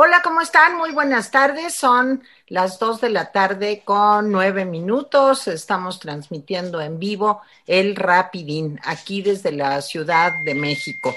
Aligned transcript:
Hola, 0.00 0.20
¿cómo 0.22 0.40
están? 0.40 0.76
Muy 0.76 0.92
buenas 0.92 1.32
tardes. 1.32 1.74
Son 1.74 2.22
las 2.46 2.78
dos 2.78 3.00
de 3.00 3.10
la 3.10 3.32
tarde 3.32 3.82
con 3.84 4.30
nueve 4.30 4.64
minutos. 4.64 5.48
Estamos 5.48 5.98
transmitiendo 5.98 6.80
en 6.80 7.00
vivo 7.00 7.42
el 7.66 7.96
Rapidín 7.96 8.78
aquí 8.84 9.22
desde 9.22 9.50
la 9.50 9.82
Ciudad 9.82 10.30
de 10.44 10.54
México. 10.54 11.12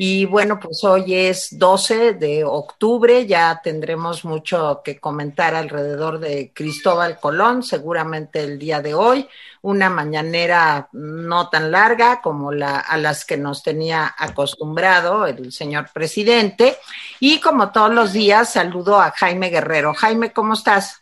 Y 0.00 0.26
bueno, 0.26 0.60
pues 0.60 0.84
hoy 0.84 1.12
es 1.12 1.58
12 1.58 2.14
de 2.14 2.44
octubre, 2.44 3.26
ya 3.26 3.60
tendremos 3.64 4.24
mucho 4.24 4.80
que 4.84 5.00
comentar 5.00 5.56
alrededor 5.56 6.20
de 6.20 6.52
Cristóbal 6.54 7.18
Colón, 7.18 7.64
seguramente 7.64 8.44
el 8.44 8.60
día 8.60 8.80
de 8.80 8.94
hoy, 8.94 9.26
una 9.60 9.90
mañanera 9.90 10.88
no 10.92 11.48
tan 11.48 11.72
larga 11.72 12.20
como 12.22 12.52
la, 12.52 12.78
a 12.78 12.96
las 12.96 13.24
que 13.24 13.36
nos 13.36 13.64
tenía 13.64 14.14
acostumbrado 14.16 15.26
el 15.26 15.50
señor 15.50 15.88
presidente. 15.92 16.76
Y 17.18 17.40
como 17.40 17.72
todos 17.72 17.92
los 17.92 18.12
días, 18.12 18.52
saludo 18.52 19.00
a 19.00 19.10
Jaime 19.10 19.50
Guerrero. 19.50 19.94
Jaime, 19.94 20.32
¿cómo 20.32 20.54
estás? 20.54 21.00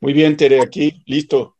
Muy 0.00 0.14
bien, 0.14 0.36
Tere, 0.36 0.60
aquí, 0.60 1.04
listo. 1.06 1.58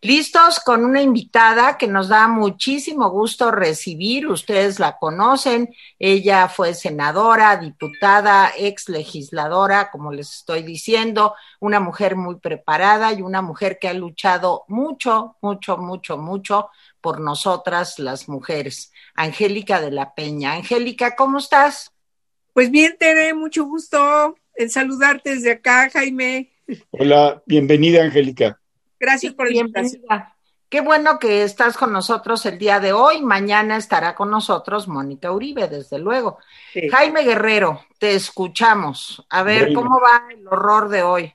Listos 0.00 0.60
con 0.60 0.84
una 0.84 1.02
invitada 1.02 1.76
que 1.76 1.88
nos 1.88 2.06
da 2.06 2.28
muchísimo 2.28 3.10
gusto 3.10 3.50
recibir. 3.50 4.28
Ustedes 4.28 4.78
la 4.78 4.96
conocen. 4.96 5.74
Ella 5.98 6.48
fue 6.48 6.74
senadora, 6.74 7.56
diputada, 7.56 8.52
ex 8.56 8.88
legisladora, 8.88 9.90
como 9.90 10.12
les 10.12 10.32
estoy 10.32 10.62
diciendo, 10.62 11.34
una 11.58 11.80
mujer 11.80 12.14
muy 12.14 12.36
preparada 12.36 13.12
y 13.12 13.22
una 13.22 13.42
mujer 13.42 13.80
que 13.80 13.88
ha 13.88 13.92
luchado 13.92 14.64
mucho, 14.68 15.36
mucho, 15.42 15.78
mucho, 15.78 16.16
mucho 16.16 16.70
por 17.00 17.18
nosotras 17.18 17.98
las 17.98 18.28
mujeres. 18.28 18.92
Angélica 19.16 19.80
de 19.80 19.90
la 19.90 20.14
Peña. 20.14 20.52
Angélica, 20.52 21.16
¿cómo 21.16 21.38
estás? 21.38 21.90
Pues 22.52 22.70
bien, 22.70 22.96
Tere, 23.00 23.34
mucho 23.34 23.64
gusto 23.64 24.36
en 24.54 24.70
saludarte 24.70 25.30
desde 25.30 25.50
acá, 25.50 25.90
Jaime. 25.90 26.52
Hola, 26.92 27.42
bienvenida, 27.46 28.04
Angélica. 28.04 28.60
Gracias 28.98 29.34
por 29.34 29.50
la 29.50 29.60
invitación. 29.60 30.02
Qué 30.68 30.82
bueno 30.82 31.18
que 31.18 31.44
estás 31.44 31.78
con 31.78 31.92
nosotros 31.92 32.44
el 32.44 32.58
día 32.58 32.78
de 32.78 32.92
hoy. 32.92 33.22
Mañana 33.22 33.78
estará 33.78 34.14
con 34.14 34.30
nosotros 34.30 34.86
Mónica 34.86 35.32
Uribe, 35.32 35.66
desde 35.66 35.98
luego. 35.98 36.38
Jaime 36.90 37.22
Guerrero, 37.22 37.80
te 37.98 38.14
escuchamos. 38.14 39.24
A 39.30 39.42
ver, 39.42 39.72
¿cómo 39.72 39.98
va 39.98 40.24
el 40.30 40.46
horror 40.46 40.90
de 40.90 41.02
hoy? 41.02 41.32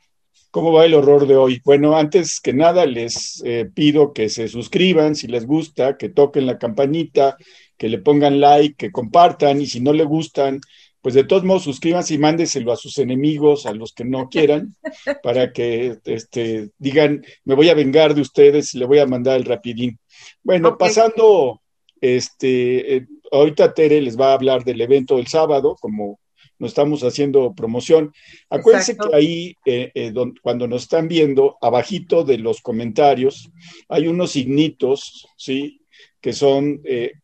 ¿Cómo 0.52 0.72
va 0.72 0.86
el 0.86 0.94
horror 0.94 1.26
de 1.26 1.36
hoy? 1.36 1.60
Bueno, 1.66 1.98
antes 1.98 2.40
que 2.40 2.54
nada 2.54 2.86
les 2.86 3.42
eh, 3.44 3.68
pido 3.74 4.14
que 4.14 4.30
se 4.30 4.48
suscriban 4.48 5.16
si 5.16 5.26
les 5.26 5.48
gusta, 5.48 5.98
que 5.98 6.10
toquen 6.10 6.46
la 6.46 6.60
campanita, 6.60 7.38
que 7.76 7.90
le 7.90 7.98
pongan 7.98 8.40
like, 8.40 8.76
que 8.76 8.92
compartan 8.92 9.62
y 9.62 9.66
si 9.66 9.80
no 9.80 9.94
le 9.94 10.04
gustan, 10.04 10.62
pues 11.04 11.16
de 11.16 11.26
todos 11.26 11.44
modos 11.44 11.64
suscríbanse 11.64 12.14
y 12.14 12.18
mándeselo 12.18 12.72
a 12.72 12.78
sus 12.78 12.98
enemigos, 12.98 13.66
a 13.66 13.74
los 13.74 13.92
que 13.92 14.06
no 14.06 14.30
quieran, 14.32 14.74
para 15.22 15.52
que 15.52 15.98
este, 16.06 16.70
digan, 16.80 17.24
me 17.44 17.56
voy 17.56 17.70
a 17.70 17.74
vengar 17.76 18.16
de 18.16 18.22
ustedes 18.22 18.74
y 18.74 18.80
le 18.80 18.86
voy 18.86 19.00
a 19.00 19.06
mandar 19.06 19.36
el 19.36 19.44
rapidín. 19.44 20.00
Bueno, 20.42 20.78
pasando, 20.78 21.62
este, 22.00 22.96
eh, 22.96 23.08
ahorita 23.34 23.74
Tere 23.74 24.02
les 24.02 24.18
va 24.18 24.32
a 24.32 24.36
hablar 24.36 24.64
del 24.64 24.80
evento 24.80 25.18
del 25.18 25.28
sábado, 25.28 25.76
como 25.80 26.22
nos 26.58 26.70
estamos 26.70 27.04
haciendo 27.04 27.54
promoción. 27.54 28.14
Acuérdense 28.50 28.96
que 28.96 29.14
ahí, 29.14 29.58
eh, 29.66 29.92
eh, 29.94 30.14
cuando 30.42 30.70
nos 30.70 30.84
están 30.84 31.10
viendo, 31.10 31.58
abajito 31.60 32.24
de 32.24 32.38
los 32.38 32.62
comentarios, 32.62 33.52
hay 33.90 34.08
unos 34.08 34.32
signitos, 34.32 35.28
¿sí? 35.36 35.82
Que 36.22 36.32
son 36.32 36.82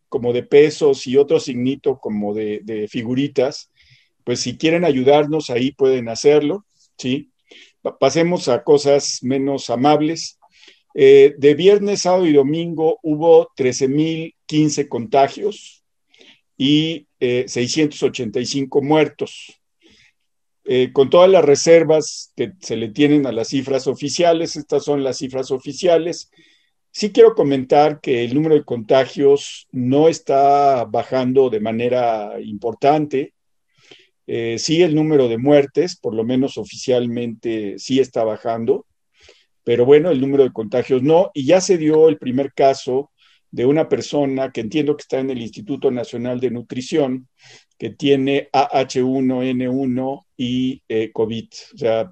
como 0.09 0.33
de 0.33 0.43
pesos 0.43 1.07
y 1.07 1.17
otro 1.17 1.39
signito 1.39 1.99
como 1.99 2.33
de, 2.33 2.87
figuritas, 2.89 3.71
pues 4.23 4.41
si 4.41 4.57
quieren 4.57 4.83
ayudarnos 4.83 5.49
ahí 5.49 5.71
pueden 5.71 6.09
hacerlo, 6.09 6.65
¿sí? 6.97 7.31
Pasemos 7.99 8.49
a 8.49 8.63
cosas 8.63 9.19
menos 9.21 9.69
amables. 9.69 10.37
Eh, 10.93 11.35
de 11.37 11.53
viernes, 11.53 12.01
sábado 12.01 12.25
y 12.25 12.33
domingo 12.33 12.99
hubo 13.03 13.49
13.015 13.55 14.89
contagios 14.89 15.83
y 16.57 17.07
685 17.19 18.79
eh, 18.79 18.81
muertos. 18.81 19.59
Eh, 20.71 20.91
con 20.93 21.09
todas 21.09 21.29
las 21.31 21.43
reservas 21.43 22.31
que 22.35 22.51
se 22.59 22.75
le 22.75 22.89
tienen 22.89 23.25
a 23.25 23.31
las 23.31 23.47
cifras 23.47 23.87
oficiales, 23.87 24.55
estas 24.55 24.83
son 24.83 25.03
las 25.03 25.17
cifras 25.17 25.49
oficiales, 25.49 26.29
Sí 26.99 27.13
quiero 27.13 27.33
comentar 27.33 28.01
que 28.01 28.25
el 28.25 28.33
número 28.33 28.55
de 28.55 28.65
contagios 28.65 29.69
no 29.71 30.09
está 30.09 30.83
bajando 30.83 31.49
de 31.49 31.61
manera 31.61 32.41
importante. 32.41 33.33
Eh, 34.27 34.57
sí, 34.59 34.81
el 34.81 34.95
número 34.95 35.29
de 35.29 35.37
muertes, 35.37 35.95
por 35.95 36.13
lo 36.13 36.25
menos 36.25 36.57
oficialmente, 36.57 37.75
sí 37.79 38.01
está 38.01 38.25
bajando, 38.25 38.85
pero 39.63 39.85
bueno, 39.85 40.11
el 40.11 40.19
número 40.19 40.43
de 40.43 40.51
contagios 40.51 41.01
no. 41.01 41.31
Y 41.33 41.45
ya 41.45 41.61
se 41.61 41.77
dio 41.77 42.09
el 42.09 42.17
primer 42.17 42.51
caso 42.51 43.11
de 43.49 43.65
una 43.65 43.87
persona 43.87 44.51
que 44.51 44.59
entiendo 44.59 44.97
que 44.97 45.03
está 45.03 45.19
en 45.19 45.29
el 45.29 45.41
Instituto 45.41 45.91
Nacional 45.91 46.41
de 46.41 46.51
Nutrición, 46.51 47.29
que 47.77 47.91
tiene 47.91 48.49
AH1N1 48.51 50.25
y 50.35 50.83
eh, 50.89 51.13
COVID. 51.13 51.47
O 51.75 51.77
sea, 51.77 52.11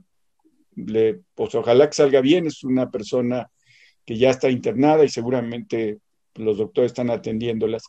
pues 1.36 1.56
ojalá 1.56 1.88
que 1.88 1.94
salga 1.94 2.22
bien, 2.22 2.47
es 2.47 2.64
una 2.64 2.90
persona 2.90 3.52
que 4.07 4.18
ya 4.18 4.31
está 4.31 4.50
internada 4.50 5.03
y 5.03 5.09
seguramente 5.09 6.00
los 6.35 6.57
doctores 6.57 6.91
están 6.91 7.09
atendiéndolas. 7.09 7.84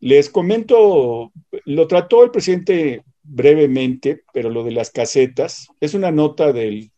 Les 0.00 0.28
comento, 0.28 1.32
lo 1.64 1.86
trató 1.86 2.24
el 2.24 2.32
presidente 2.32 3.04
brevemente, 3.22 4.24
pero 4.34 4.50
lo 4.50 4.64
de 4.64 4.72
las 4.72 4.90
casetas 4.90 5.68
es 5.80 5.94
una 5.94 6.10
nota 6.10 6.52
del, 6.52 6.90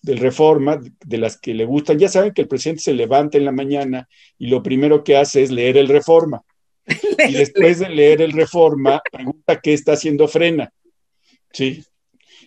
del 0.00 0.18
Reforma, 0.18 0.80
de 1.04 1.18
las 1.18 1.38
que 1.38 1.54
le 1.54 1.64
gustan. 1.64 1.98
Ya 1.98 2.08
saben 2.08 2.32
que 2.32 2.42
el 2.42 2.48
presidente 2.48 2.82
se 2.82 2.94
levanta 2.94 3.36
en 3.36 3.44
la 3.44 3.52
mañana 3.52 4.08
y 4.38 4.46
lo 4.46 4.62
primero 4.62 5.02
que 5.02 5.16
hace 5.16 5.42
es 5.42 5.50
leer 5.50 5.76
el 5.76 5.88
Reforma. 5.88 6.42
Y 7.28 7.32
después 7.32 7.80
de 7.80 7.88
leer 7.88 8.22
el 8.22 8.32
Reforma, 8.32 9.02
pregunta 9.10 9.60
qué 9.60 9.72
está 9.72 9.94
haciendo 9.94 10.28
Frena. 10.28 10.70
Sí, 11.52 11.82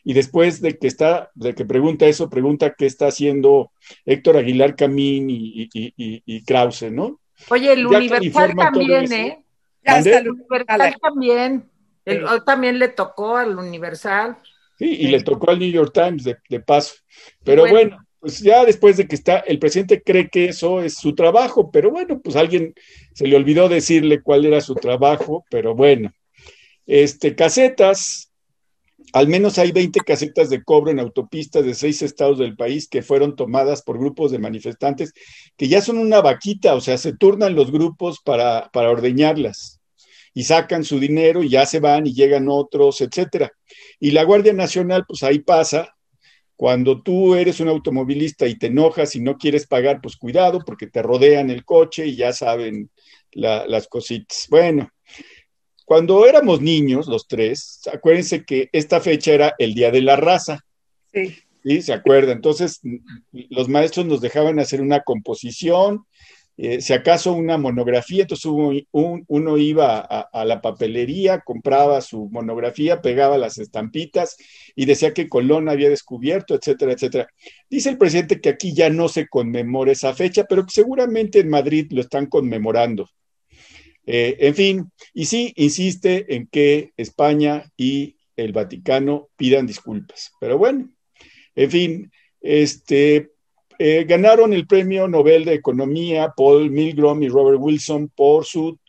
y 0.08 0.14
después 0.14 0.62
de 0.62 0.78
que 0.78 0.88
está, 0.88 1.32
de 1.36 1.54
que 1.54 1.66
pregunta 1.66 2.06
eso, 2.06 2.30
pregunta 2.30 2.76
qué 2.78 2.86
está 2.86 3.08
haciendo 3.08 3.74
Héctor 4.06 4.38
Aguilar 4.38 4.78
Camín 4.78 5.30
y, 5.30 5.68
y, 5.74 6.44
Krause, 6.46 6.90
¿no? 6.94 7.20
Oye, 7.50 7.74
el 7.74 7.86
Universal 7.86 8.56
también, 8.56 9.12
¿eh? 9.12 9.44
el 9.84 10.30
Universal 10.30 10.96
también. 11.02 11.70
hoy 12.06 12.40
también 12.46 12.80
le 12.80 12.88
tocó 12.88 13.36
al 13.36 13.58
Universal. 13.58 14.38
Sí, 14.80 14.86
y 14.86 15.08
le 15.10 15.24
tocó 15.24 15.50
al 15.50 15.60
New 15.60 15.72
York 15.72 15.92
Times 15.94 16.24
de, 16.24 16.60
paso. 16.62 16.96
Pero 17.44 17.68
bueno. 17.68 17.98
pues 18.22 18.40
ya 18.40 18.64
después 18.64 18.96
de 18.96 19.10
que 19.10 19.16
está, 19.16 19.40
el 19.40 19.60
presidente 19.60 20.02
cree 20.02 20.30
que 20.30 20.46
eso 20.46 20.82
es 20.82 20.94
su 20.94 21.16
trabajo, 21.16 21.70
pero 21.70 21.92
bueno, 21.92 22.22
pues 22.22 22.38
alguien 22.38 22.74
se 23.14 23.28
le 23.28 23.36
olvidó 23.36 23.68
decirle 23.68 24.22
cuál 24.22 24.46
era 24.46 24.62
su 24.62 24.74
trabajo, 24.74 25.44
pero 25.50 25.76
bueno. 25.76 26.14
Este, 26.86 27.36
casetas, 27.36 28.27
al 29.14 29.28
menos 29.28 29.58
hay 29.58 29.72
20 29.72 30.02
casetas 30.02 30.50
de 30.50 30.64
cobro 30.64 30.92
en 30.92 31.00
autopistas 31.00 31.66
de 31.66 31.74
seis 31.74 32.02
estados 32.02 32.40
del 32.40 32.56
país 32.56 32.88
que 32.88 33.02
fueron 33.02 33.36
tomadas 33.36 33.82
por 33.82 33.98
grupos 33.98 34.32
de 34.32 34.40
manifestantes 34.40 35.14
que 35.56 35.68
ya 35.68 35.82
son 35.82 35.98
una 35.98 36.22
vaquita, 36.22 36.76
o 36.76 36.82
sea, 36.82 36.98
se 36.98 37.14
turnan 37.14 37.56
los 37.56 37.72
grupos 37.72 38.20
para, 38.24 38.70
para 38.74 38.92
ordeñarlas 38.92 39.80
y 40.34 40.44
sacan 40.44 40.84
su 40.84 41.00
dinero 41.00 41.42
y 41.42 41.50
ya 41.50 41.66
se 41.66 41.80
van 41.80 42.06
y 42.06 42.14
llegan 42.14 42.48
otros, 42.48 43.02
etcétera. 43.02 43.52
Y 44.00 44.12
la 44.12 44.24
Guardia 44.24 44.54
Nacional, 44.54 45.04
pues 45.08 45.24
ahí 45.24 45.40
pasa. 45.40 45.96
Cuando 46.56 47.02
tú 47.02 47.34
eres 47.34 47.60
un 47.60 47.70
automovilista 47.70 48.48
y 48.48 48.56
te 48.56 48.68
enojas 48.68 49.16
y 49.16 49.20
no 49.20 49.38
quieres 49.38 49.66
pagar, 49.66 50.00
pues 50.02 50.16
cuidado 50.16 50.60
porque 50.66 50.86
te 50.86 51.02
rodean 51.02 51.50
el 51.50 51.66
coche 51.66 52.06
y 52.06 52.16
ya 52.16 52.34
saben 52.34 52.92
las 53.32 53.88
cositas. 53.88 54.46
Bueno, 54.50 54.92
cuando 55.88 56.26
éramos 56.26 56.60
niños, 56.60 57.08
los 57.08 57.30
tres, 57.30 57.80
acuérdense 57.90 58.44
que 58.44 58.68
esta 58.74 59.00
fecha 59.00 59.32
era 59.32 59.56
el 59.58 59.74
Día 59.74 59.90
de 59.90 60.02
la 60.02 60.18
Raza. 60.18 60.66
Sí. 61.14 61.34
¿Sí? 61.64 61.82
¿Se 61.82 61.94
acuerda? 61.94 62.34
Entonces, 62.34 62.82
los 63.32 63.70
maestros 63.70 64.06
nos 64.06 64.20
dejaban 64.20 64.60
hacer 64.60 64.82
una 64.82 65.00
composición, 65.04 66.04
eh, 66.58 66.82
si 66.82 66.92
acaso 66.92 67.32
una 67.32 67.58
monografía, 67.58 68.24
entonces 68.24 68.52
uno, 68.92 69.58
iba 69.58 70.00
a, 70.00 70.44
la 70.44 70.60
papelería, 70.60 71.40
compraba 71.40 72.02
su 72.02 72.28
monografía, 72.32 73.02
pegaba 73.02 73.38
las 73.38 73.58
estampitas 73.58 74.36
y 74.76 74.88
decía 74.88 75.14
que 75.14 75.30
Colón 75.30 75.70
había 75.70 75.88
descubierto, 75.88 76.54
etcétera, 76.54 76.92
etcétera. 76.92 77.28
Dice 77.70 77.92
el 77.92 77.98
presidente 77.98 78.42
que 78.42 78.50
aquí 78.50 78.74
ya 78.74 78.90
no 78.90 79.08
se 79.08 79.30
conmemora 79.30 79.94
esa 79.94 80.14
fecha, 80.14 80.44
pero 80.50 80.66
que 80.66 80.74
seguramente 80.74 81.40
en 81.40 81.50
Madrid 81.50 81.88
lo 81.92 82.02
están 82.02 82.26
conmemorando. 82.26 83.08
Eh, 84.10 84.38
en 84.40 84.56
fin, 84.56 84.92
y 85.14 85.26
sí 85.26 85.54
insiste 85.58 86.34
en 86.34 86.48
que 86.48 86.94
España 86.96 87.70
y 87.76 88.16
el 88.38 88.54
Vaticano 88.54 89.30
pidan 89.36 89.68
disculpas. 89.68 90.32
Pero 90.40 90.58
bueno, 90.58 90.90
en 91.56 91.72
fin, 91.72 92.12
este, 92.40 93.32
eh, 93.80 94.06
ganaron 94.08 94.54
el 94.54 94.66
premio 94.66 95.08
Nobel 95.08 95.44
de 95.44 95.56
Economía 95.56 96.34
Paul 96.36 96.72
Milgrom 96.72 97.22
y 97.22 97.28
Robert 97.28 97.60
Wilson 97.60 98.10
por 98.16 98.46
su, 98.46 98.80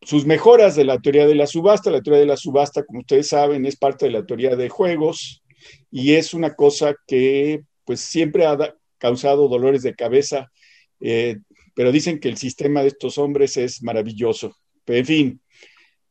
sus 0.00 0.24
mejoras 0.24 0.76
de 0.76 0.84
la 0.84 0.98
teoría 0.98 1.26
de 1.26 1.34
la 1.34 1.46
subasta. 1.46 1.90
La 1.90 2.00
teoría 2.00 2.20
de 2.20 2.26
la 2.26 2.38
subasta, 2.38 2.84
como 2.84 3.00
ustedes 3.00 3.28
saben, 3.28 3.66
es 3.66 3.76
parte 3.76 4.06
de 4.06 4.12
la 4.12 4.24
teoría 4.24 4.56
de 4.56 4.70
juegos 4.70 5.42
y 5.90 6.14
es 6.14 6.32
una 6.32 6.54
cosa 6.54 6.94
que 7.06 7.64
pues 7.84 8.00
siempre 8.00 8.46
ha 8.46 8.74
causado 8.98 9.48
dolores 9.48 9.82
de 9.82 9.94
cabeza, 9.94 10.50
eh, 11.00 11.36
pero 11.74 11.92
dicen 11.92 12.20
que 12.20 12.28
el 12.28 12.36
sistema 12.36 12.82
de 12.82 12.88
estos 12.88 13.18
hombres 13.18 13.56
es 13.56 13.82
maravilloso. 13.82 14.56
En 14.86 15.04
fin, 15.04 15.40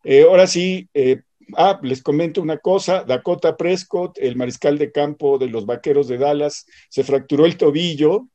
eh, 0.04 0.24
ahora 0.24 0.48
sí, 0.48 0.90
eh, 0.94 1.22
ah, 1.56 1.80
les 1.82 2.02
comento 2.02 2.42
una 2.42 2.58
cosa, 2.58 3.04
Dakota 3.04 3.56
Prescott, 3.56 4.18
el 4.20 4.36
mariscal 4.36 4.78
de 4.78 4.92
campo 4.92 5.38
de 5.38 5.48
los 5.48 5.66
Vaqueros 5.66 6.08
de 6.08 6.18
Dallas, 6.18 6.66
se 6.90 7.04
fracturó 7.04 7.46
el 7.46 7.58
tobillo 7.58 8.28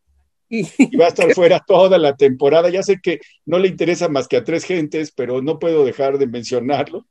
y 0.49 0.97
va 0.97 1.07
a 1.07 1.09
estar 1.09 1.31
fuera 1.35 1.63
toda 1.67 1.99
la 1.99 2.17
temporada. 2.17 2.71
Ya 2.71 2.83
sé 2.83 3.01
que 3.03 3.21
no 3.45 3.59
le 3.59 3.69
interesa 3.69 4.09
más 4.09 4.29
que 4.29 4.39
a 4.39 4.45
tres 4.45 4.65
gentes, 4.65 5.13
pero 5.13 5.43
no 5.43 5.59
puedo 5.59 5.85
dejar 5.85 6.19
de 6.19 6.27
mencionarlo. 6.27 7.07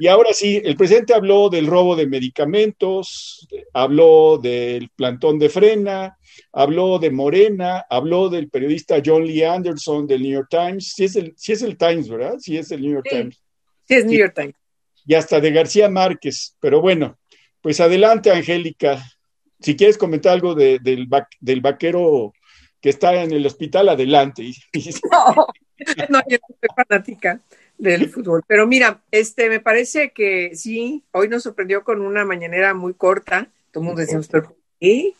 Y 0.00 0.06
ahora 0.06 0.32
sí, 0.32 0.60
el 0.64 0.76
presidente 0.76 1.14
habló 1.14 1.48
del 1.48 1.66
robo 1.66 1.96
de 1.96 2.06
medicamentos, 2.06 3.46
habló 3.72 4.38
del 4.38 4.90
plantón 4.90 5.38
de 5.38 5.48
frena, 5.48 6.18
habló 6.52 6.98
de 6.98 7.10
Morena, 7.10 7.84
habló 7.88 8.28
del 8.28 8.48
periodista 8.48 9.02
John 9.04 9.26
Lee 9.26 9.44
Anderson 9.44 10.06
del 10.06 10.22
New 10.22 10.32
York 10.32 10.48
Times. 10.50 10.92
Sí 10.94 11.04
es 11.04 11.16
el, 11.16 11.34
es 11.36 11.62
el 11.62 11.76
Times, 11.76 12.08
¿verdad? 12.08 12.36
Sí 12.38 12.56
es 12.56 12.70
el 12.70 12.82
New 12.82 12.92
York 12.92 13.06
Times. 13.08 13.42
Sí, 13.86 13.94
es 13.94 14.04
New 14.04 14.18
York 14.18 14.34
Times. 14.34 14.54
Y 15.06 15.14
hasta 15.14 15.40
de 15.40 15.50
García 15.52 15.88
Márquez. 15.88 16.56
Pero 16.60 16.80
bueno, 16.80 17.18
pues 17.60 17.80
adelante, 17.80 18.30
Angélica. 18.30 19.02
Si 19.60 19.74
quieres 19.74 19.98
comentar 19.98 20.32
algo 20.32 20.54
del, 20.54 20.80
del 21.40 21.60
vaquero 21.60 22.32
que 22.80 22.90
está 22.90 23.22
en 23.22 23.32
el 23.32 23.46
hospital, 23.46 23.88
adelante. 23.88 24.52
No, 26.08 26.18
yo 26.28 26.38
no 26.48 26.56
soy 26.60 26.68
fanática 26.74 27.40
del 27.78 28.10
fútbol. 28.10 28.42
Pero 28.46 28.66
mira, 28.66 29.02
este 29.10 29.48
me 29.48 29.60
parece 29.60 30.10
que 30.10 30.54
sí, 30.54 31.04
hoy 31.12 31.28
nos 31.28 31.44
sorprendió 31.44 31.84
con 31.84 32.02
una 32.02 32.24
mañanera 32.24 32.74
muy 32.74 32.94
corta. 32.94 33.48
Todo 33.70 33.82
el 33.82 33.86
mundo 33.86 34.00
decía, 34.00 34.20
¿qué? 34.80 35.14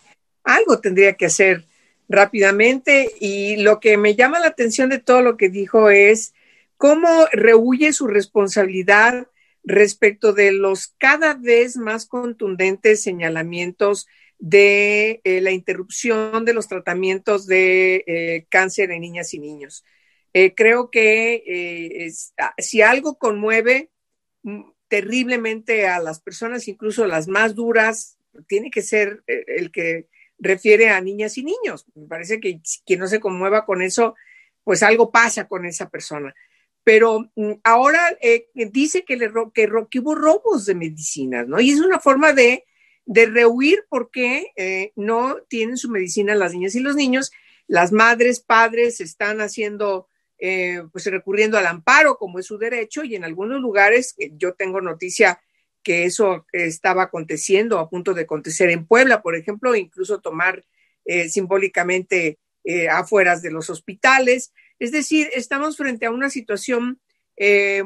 Algo 0.45 0.81
tendría 0.81 1.15
que 1.15 1.27
hacer 1.27 1.65
rápidamente. 2.09 3.11
Y 3.21 3.57
lo 3.57 3.81
que 3.81 3.97
me 3.97 4.15
llama 4.15 4.41
la 4.41 4.49
atención 4.49 4.91
de 4.91 4.99
todo 4.99 5.23
lo 5.23 5.37
que 5.37 5.49
dijo 5.49 5.89
es 5.89 6.35
cómo 6.77 7.27
rehuye 7.33 7.93
su 7.93 8.07
responsabilidad 8.07 9.29
respecto 9.65 10.33
de 10.33 10.53
los 10.53 10.95
cada 10.99 11.35
vez 11.35 11.77
más 11.77 12.07
contundentes 12.07 13.03
señalamientos 13.03 14.07
de 14.39 15.21
eh, 15.25 15.41
la 15.41 15.51
interrupción 15.51 16.45
de 16.45 16.55
los 16.55 16.69
tratamientos 16.69 17.47
de 17.47 18.05
eh, 18.07 18.47
cáncer 18.49 18.91
en 18.91 19.03
niñas 19.03 19.35
y 19.35 19.39
niños. 19.39 19.85
Eh, 20.33 20.55
creo 20.55 20.91
que 20.91 22.11
ah, 22.39 22.55
si 22.59 22.83
algo 22.83 23.19
conmueve 23.19 23.91
mm, 24.43 24.63
terriblemente 24.89 25.87
a 25.87 26.01
las 26.01 26.21
personas, 26.21 26.69
incluso 26.69 27.07
las 27.07 27.29
más 27.29 27.55
duras, 27.55 28.19
tiene 28.47 28.71
que 28.71 28.83
ser 28.83 29.23
el 29.27 29.73
que 29.73 30.07
refiere 30.39 30.91
a 30.91 31.01
niñas 31.01 31.37
y 31.39 31.45
niños. 31.45 31.87
Me 31.95 32.07
parece 32.07 32.41
que 32.41 32.61
quien 32.87 33.01
no 33.01 33.09
se 33.09 33.21
conmueva 33.21 33.65
con 33.65 33.83
eso, 33.83 34.15
pues 34.65 34.83
algo 34.83 35.11
pasa 35.11 35.49
con 35.49 35.67
esa 35.67 35.89
persona. 35.89 36.35
Pero 36.85 37.31
mm, 37.35 37.53
ahora 37.65 38.17
dice 38.55 39.05
que, 39.05 39.17
le, 39.17 39.31
que, 39.53 39.69
que 39.91 39.99
hubo 39.99 40.15
robos 40.15 40.67
de 40.67 40.75
medicinas, 40.75 41.49
¿no? 41.49 41.61
Y 41.61 41.71
es 41.71 41.81
una 41.81 41.99
forma 41.99 42.33
de 42.33 42.65
de 43.09 43.25
rehuir 43.25 43.87
porque 43.89 44.53
eh, 44.55 44.93
no 44.95 45.39
tienen 45.49 45.79
su 45.79 45.89
medicina 45.89 46.35
las 46.35 46.53
niñas 46.53 46.75
y 46.75 46.81
los 46.81 46.95
niños. 46.95 47.33
Las 47.67 47.91
madres, 47.91 48.39
padres 48.39 49.01
están 49.01 49.41
haciendo, 49.41 50.09
eh, 50.39 50.83
pues 50.93 51.05
recurriendo 51.07 51.59
al 51.59 51.67
amparo 51.67 52.17
como 52.17 52.39
es 52.39 52.47
su 52.47 52.59
derecho 52.59 53.05
y 53.05 53.15
en 53.17 53.25
algunos 53.25 53.61
lugares, 53.61 54.15
eh, 54.19 54.31
yo 54.37 54.55
tengo 54.55 54.81
noticia 54.81 55.41
que 55.83 56.05
eso 56.05 56.47
estaba 56.53 57.05
aconteciendo, 57.05 57.79
a 57.79 57.89
punto 57.89 58.13
de 58.13 58.23
acontecer 58.23 58.69
en 58.71 58.87
Puebla, 58.87 59.23
por 59.23 59.37
ejemplo, 59.37 59.75
incluso 59.75 60.21
tomar 60.21 60.65
simbólicamente 61.31 62.39
afueras 62.91 63.41
de 63.41 63.51
los 63.51 63.71
hospitales. 63.71 64.53
Es 64.79 64.93
decir, 64.93 65.31
estamos 65.33 65.79
frente 65.79 66.05
a 66.05 66.11
una 66.11 66.29
situación 66.29 67.01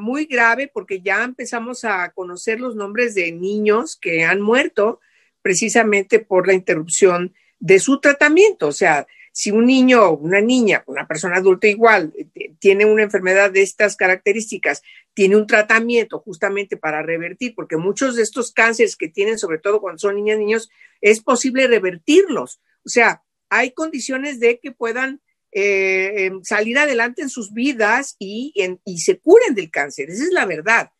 muy 0.01 0.25
grave 0.25 0.69
porque 0.73 1.01
ya 1.01 1.23
empezamos 1.23 1.85
a 1.85 2.11
conocer 2.13 2.59
los 2.59 2.75
nombres 2.75 3.15
de 3.15 3.31
niños 3.31 3.97
que 3.97 4.25
han 4.25 4.41
muerto 4.41 4.99
precisamente 5.43 6.19
por 6.19 6.47
la 6.47 6.55
interrupción 6.55 7.35
de 7.61 7.79
su 7.79 8.01
tratamiento. 8.01 8.69
O 8.69 8.73
sea, 8.73 9.07
si 9.33 9.51
un 9.51 9.67
niño 9.67 10.05
o 10.05 10.17
una 10.19 10.41
niña, 10.41 10.85
una 10.87 11.09
persona 11.09 11.37
adulta 11.37 11.67
igual, 11.67 12.13
eh, 12.35 12.53
tiene 12.59 12.85
una 12.85 13.03
enfermedad 13.03 13.51
de 13.51 13.63
estas 13.63 13.97
características, 13.97 14.83
tiene 15.15 15.37
un 15.37 15.47
tratamiento 15.47 16.21
justamente 16.21 16.77
para 16.77 17.03
revertir, 17.03 17.55
porque 17.55 17.79
muchos 17.79 18.15
de 18.15 18.23
estos 18.23 18.53
cánceres 18.53 18.95
que 18.95 19.09
tienen, 19.09 19.39
sobre 19.39 19.59
todo 19.59 19.81
cuando 19.81 19.99
son 19.99 20.17
niñas 20.17 20.37
y 20.37 20.45
niños, 20.45 20.71
es 21.01 21.21
posible 21.21 21.67
revertirlos. 21.67 22.61
O 22.85 22.89
sea, 22.89 23.23
hay 23.49 23.73
condiciones 23.73 24.39
de 24.39 24.61
que 24.61 24.71
puedan 24.71 25.21
eh, 25.51 26.27
em, 26.27 26.43
salir 26.43 26.79
adelante 26.79 27.23
en 27.23 27.29
sus 27.29 27.53
vidas 27.53 28.17
y, 28.19 28.55
y 28.85 28.99
se 28.99 29.19
curen 29.19 29.55
del 29.55 29.71
cáncer. 29.71 30.11
Esa 30.11 30.25
es 30.25 30.33
la 30.33 30.47
verdad. 30.47 30.91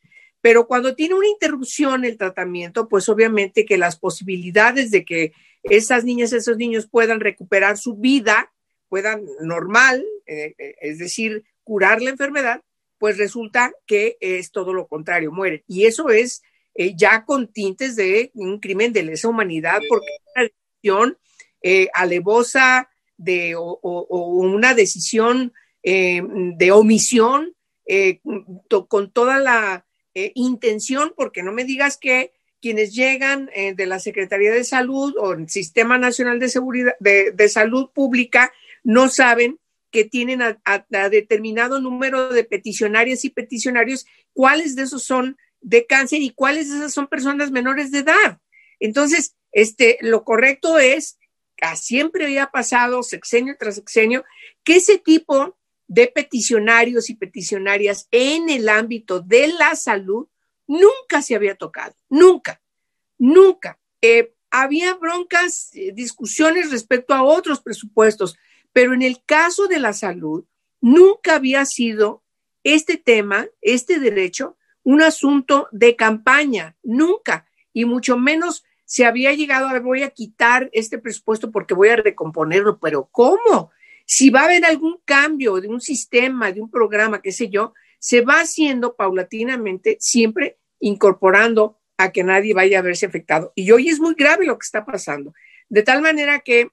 Pero 0.41 0.67
cuando 0.67 0.95
tiene 0.95 1.15
una 1.15 1.29
interrupción 1.29 2.05
el 2.05 2.19
tratamiento, 2.19 2.89
pues 2.89 3.09
obviamente 3.09 3.65
que 3.65 3.79
las 3.79 3.97
posibilidades 3.97 4.91
de 4.91 5.05
que 5.05 5.33
esas 5.63 6.05
niñas, 6.05 6.33
esos 6.33 6.57
niños 6.57 6.89
puedan 6.91 7.21
recuperar 7.21 7.79
su 7.79 7.97
vida, 7.97 8.53
puedan 8.89 9.25
normal, 9.41 10.05
eh, 10.27 10.55
eh, 10.59 10.75
es 10.81 10.99
decir, 10.99 11.45
curar 11.65 12.03
la 12.03 12.11
enfermedad, 12.11 12.63
pues 12.99 13.19
resulta 13.19 13.73
que 13.87 14.17
es 14.21 14.51
todo 14.51 14.73
lo 14.73 14.87
contrario, 14.87 15.33
mueren. 15.33 15.63
Y 15.67 15.87
eso 15.87 16.11
es 16.11 16.43
eh, 16.75 16.95
ya 16.97 17.25
con 17.25 17.53
tintes 17.53 17.97
de 17.97 18.31
un 18.35 18.61
crimen 18.61 18.93
de 18.93 19.03
lesa 19.03 19.29
humanidad, 19.29 19.81
porque 19.89 20.07
es 20.07 20.23
una 20.35 20.43
decisión 20.45 21.19
alevosa 21.95 22.91
de, 23.17 23.55
o, 23.55 23.79
o, 23.83 24.29
una 24.35 24.75
decisión 24.75 25.53
de 25.83 26.73
omisión 26.73 27.55
con 28.89 29.13
toda 29.13 29.39
la 29.39 29.87
intención, 30.35 31.13
porque 31.17 31.43
no 31.43 31.53
me 31.53 31.65
digas 31.65 31.97
que 31.97 32.33
quienes 32.63 32.95
llegan 32.95 33.51
eh, 33.55 33.75
de 33.75 33.87
la 33.87 33.99
Secretaría 33.99 34.53
de 34.53 34.63
Salud 34.63 35.15
o 35.19 35.33
el 35.33 35.49
Sistema 35.51 35.99
Nacional 35.99 36.39
de 36.39 36.49
Seguridad 36.49 36.95
de, 37.01 37.49
Salud 37.49 37.91
Pública 37.93 38.53
no 38.85 39.09
saben 39.09 39.59
que 39.91 40.05
tienen 40.05 40.41
a, 40.41 41.09
determinado 41.11 41.81
número 41.81 42.29
de 42.33 42.45
peticionarias 42.45 43.25
y 43.27 43.31
peticionarios, 43.31 44.07
cuáles 44.33 44.77
de 44.77 44.85
esos 44.85 45.03
son 45.03 45.37
de 45.61 45.87
cáncer 45.87 46.23
y 46.23 46.31
cuáles 46.31 46.71
de 46.71 46.77
esas 46.77 46.95
son 46.95 47.09
personas 47.09 47.51
menores 47.51 47.91
de 47.91 47.99
edad. 47.99 48.41
Entonces, 48.81 49.35
este, 49.51 49.99
lo 50.01 50.25
correcto 50.25 50.79
es, 50.79 51.19
a 51.61 51.77
siempre 51.77 52.25
había 52.25 52.47
pasado 52.47 53.03
sexenio 53.03 53.57
tras 53.59 53.75
sexenio, 53.75 54.25
que 54.65 54.77
ese 54.77 54.99
tipo 54.99 55.59
de 55.89 56.07
peticionarios 56.07 57.11
y 57.11 57.17
peticionarias 57.17 58.09
en 58.13 58.49
el 58.49 58.69
ámbito 58.69 59.21
de 59.21 59.49
la 59.49 59.77
salud 59.77 60.29
nunca 60.67 61.23
se 61.23 61.35
había 61.35 61.55
tocado, 61.55 61.95
nunca, 62.09 62.61
nunca. 63.19 63.79
Eh, 64.01 64.35
había 64.51 64.95
broncas, 64.95 65.71
eh, 65.75 65.93
discusiones 65.95 66.71
respecto 66.71 67.15
a 67.15 67.23
otros 67.23 67.61
presupuestos, 67.61 68.37
pero 68.73 68.95
en 68.95 69.03
el 69.03 69.25
caso 69.25 69.67
de 69.67 69.81
la 69.81 69.93
salud, 69.93 70.45
nunca 70.81 71.37
había 71.37 71.65
sido 71.65 72.23
este 72.65 72.97
tema, 72.97 73.47
este 73.61 73.99
derecho, 73.99 74.57
un 74.83 75.03
asunto 75.03 75.69
de 75.73 75.97
campaña, 75.97 76.77
nunca, 76.83 77.47
y 77.73 77.85
mucho 77.85 78.19
menos 78.19 78.65
se 78.85 79.07
había 79.07 79.33
llegado 79.33 79.69
a 79.69 79.81
voy 79.81 80.03
a 80.03 80.11
quitar 80.11 80.69
este 80.73 80.99
presupuesto 80.99 81.51
porque 81.51 81.73
voy 81.73 81.89
a 81.89 81.97
recomponerlo, 81.97 82.79
pero 82.79 83.09
¿cómo? 83.11 83.71
Si 84.05 84.29
va 84.29 84.43
a 84.43 84.45
haber 84.45 84.67
algún 84.67 84.99
cambio 85.05 85.61
de 85.61 85.69
un 85.69 85.81
sistema, 85.81 86.53
de 86.53 86.61
un 86.61 86.71
programa, 86.71 87.23
qué 87.23 87.33
sé 87.33 87.49
yo, 87.49 87.73
se 88.03 88.21
va 88.21 88.41
haciendo 88.41 88.97
paulatinamente, 88.97 89.97
siempre 90.01 90.59
incorporando 90.81 91.79
a 91.97 92.11
que 92.11 92.25
nadie 92.25 92.53
vaya 92.53 92.81
a 92.81 92.83
verse 92.83 93.07
afectado. 93.07 93.53
Y 93.55 93.71
hoy 93.71 93.91
es 93.91 94.01
muy 94.01 94.15
grave 94.15 94.45
lo 94.45 94.59
que 94.59 94.65
está 94.65 94.85
pasando. 94.85 95.35
De 95.69 95.85
tal 95.85 96.03
manera 96.03 96.41
que 96.41 96.71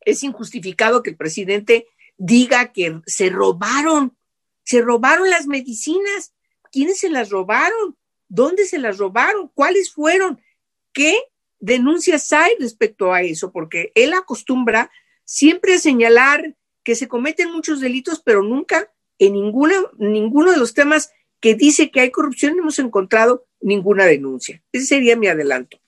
es 0.00 0.24
injustificado 0.24 1.04
que 1.04 1.10
el 1.10 1.16
presidente 1.16 1.86
diga 2.16 2.72
que 2.72 3.00
se 3.06 3.30
robaron, 3.30 4.16
se 4.64 4.82
robaron 4.82 5.30
las 5.30 5.46
medicinas. 5.46 6.34
¿Quiénes 6.72 6.98
se 6.98 7.08
las 7.08 7.30
robaron? 7.30 7.96
¿Dónde 8.28 8.66
se 8.66 8.80
las 8.80 8.98
robaron? 8.98 9.52
¿Cuáles 9.54 9.92
fueron? 9.92 10.40
¿Qué 10.92 11.16
denuncias 11.60 12.32
hay 12.32 12.50
respecto 12.58 13.12
a 13.12 13.22
eso? 13.22 13.52
Porque 13.52 13.92
él 13.94 14.12
acostumbra 14.12 14.90
siempre 15.22 15.74
a 15.74 15.78
señalar 15.78 16.56
que 16.82 16.96
se 16.96 17.06
cometen 17.06 17.52
muchos 17.52 17.78
delitos, 17.78 18.20
pero 18.20 18.42
nunca 18.42 18.92
en 19.18 19.34
ninguna, 19.34 19.74
ninguno 19.98 20.52
de 20.52 20.58
los 20.58 20.74
temas 20.74 21.12
que 21.40 21.54
dice 21.54 21.90
que 21.90 22.00
hay 22.00 22.10
corrupción 22.10 22.58
hemos 22.58 22.78
encontrado 22.78 23.46
ninguna 23.60 24.04
denuncia. 24.04 24.62
Ese 24.72 24.86
sería 24.86 25.16
mi 25.16 25.28
adelanto. 25.28 25.78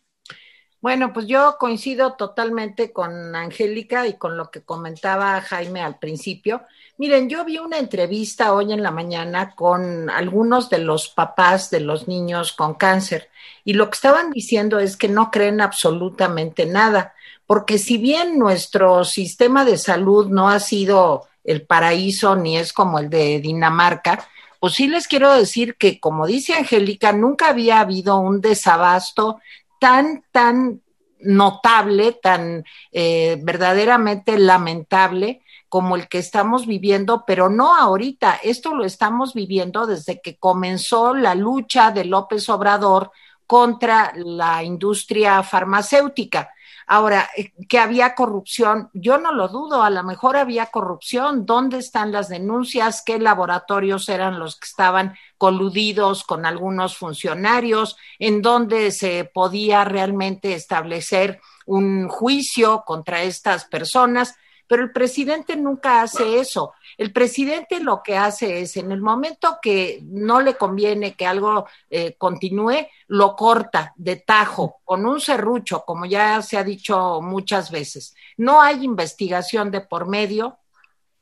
Bueno, 0.80 1.12
pues 1.12 1.26
yo 1.26 1.56
coincido 1.58 2.14
totalmente 2.14 2.90
con 2.90 3.36
Angélica 3.36 4.06
y 4.06 4.14
con 4.14 4.38
lo 4.38 4.50
que 4.50 4.62
comentaba 4.62 5.38
Jaime 5.42 5.82
al 5.82 5.98
principio. 5.98 6.62
Miren, 6.96 7.28
yo 7.28 7.44
vi 7.44 7.58
una 7.58 7.78
entrevista 7.78 8.54
hoy 8.54 8.72
en 8.72 8.82
la 8.82 8.90
mañana 8.90 9.54
con 9.54 10.08
algunos 10.08 10.70
de 10.70 10.78
los 10.78 11.08
papás 11.08 11.68
de 11.68 11.80
los 11.80 12.08
niños 12.08 12.54
con 12.54 12.74
cáncer 12.74 13.28
y 13.62 13.74
lo 13.74 13.90
que 13.90 13.96
estaban 13.96 14.30
diciendo 14.30 14.78
es 14.78 14.96
que 14.96 15.08
no 15.08 15.30
creen 15.30 15.60
absolutamente 15.60 16.64
nada, 16.64 17.12
porque 17.46 17.76
si 17.76 17.98
bien 17.98 18.38
nuestro 18.38 19.04
sistema 19.04 19.66
de 19.66 19.76
salud 19.76 20.28
no 20.28 20.48
ha 20.48 20.60
sido 20.60 21.28
el 21.44 21.66
paraíso 21.66 22.36
ni 22.36 22.56
es 22.56 22.72
como 22.72 22.98
el 22.98 23.10
de 23.10 23.40
Dinamarca, 23.40 24.28
pues 24.60 24.74
sí 24.74 24.88
les 24.88 25.08
quiero 25.08 25.32
decir 25.34 25.76
que, 25.76 25.98
como 25.98 26.26
dice 26.26 26.54
Angélica, 26.54 27.12
nunca 27.12 27.48
había 27.48 27.80
habido 27.80 28.18
un 28.18 28.42
desabasto 28.42 29.40
tan, 29.80 30.22
tan 30.32 30.82
notable, 31.18 32.12
tan 32.12 32.64
eh, 32.92 33.38
verdaderamente 33.42 34.38
lamentable 34.38 35.42
como 35.70 35.96
el 35.96 36.08
que 36.08 36.18
estamos 36.18 36.66
viviendo, 36.66 37.24
pero 37.26 37.48
no 37.48 37.74
ahorita. 37.74 38.40
Esto 38.42 38.74
lo 38.74 38.84
estamos 38.84 39.32
viviendo 39.32 39.86
desde 39.86 40.20
que 40.20 40.36
comenzó 40.36 41.14
la 41.14 41.34
lucha 41.34 41.90
de 41.92 42.04
López 42.04 42.48
Obrador 42.48 43.12
contra 43.46 44.12
la 44.16 44.62
industria 44.62 45.42
farmacéutica. 45.42 46.50
Ahora, 46.92 47.30
eh, 47.36 47.52
que 47.68 47.78
había 47.78 48.16
corrupción, 48.16 48.90
yo 48.92 49.16
no 49.18 49.30
lo 49.30 49.46
dudo, 49.46 49.84
a 49.84 49.90
lo 49.90 50.02
mejor 50.02 50.36
había 50.36 50.66
corrupción. 50.66 51.46
¿Dónde 51.46 51.78
están 51.78 52.10
las 52.10 52.28
denuncias? 52.28 53.04
¿Qué 53.06 53.20
laboratorios 53.20 54.08
eran 54.08 54.40
los 54.40 54.56
que 54.56 54.66
estaban 54.66 55.14
coludidos 55.38 56.24
con 56.24 56.44
algunos 56.44 56.96
funcionarios? 56.96 57.96
¿En 58.18 58.42
dónde 58.42 58.90
se 58.90 59.24
podía 59.24 59.84
realmente 59.84 60.54
establecer 60.54 61.40
un 61.64 62.08
juicio 62.08 62.82
contra 62.84 63.22
estas 63.22 63.66
personas? 63.66 64.34
Pero 64.70 64.84
el 64.84 64.92
presidente 64.92 65.56
nunca 65.56 66.00
hace 66.00 66.38
eso. 66.38 66.74
El 66.96 67.12
presidente 67.12 67.80
lo 67.80 68.04
que 68.04 68.16
hace 68.16 68.60
es, 68.60 68.76
en 68.76 68.92
el 68.92 69.00
momento 69.00 69.58
que 69.60 69.98
no 70.04 70.40
le 70.40 70.54
conviene 70.54 71.14
que 71.14 71.26
algo 71.26 71.66
eh, 71.90 72.14
continúe, 72.16 72.86
lo 73.08 73.34
corta 73.34 73.92
de 73.96 74.14
tajo, 74.14 74.76
con 74.84 75.04
un 75.06 75.20
serrucho, 75.20 75.82
como 75.84 76.06
ya 76.06 76.40
se 76.42 76.56
ha 76.56 76.62
dicho 76.62 77.20
muchas 77.20 77.72
veces. 77.72 78.14
No 78.36 78.62
hay 78.62 78.84
investigación 78.84 79.72
de 79.72 79.80
por 79.80 80.06
medio, 80.06 80.60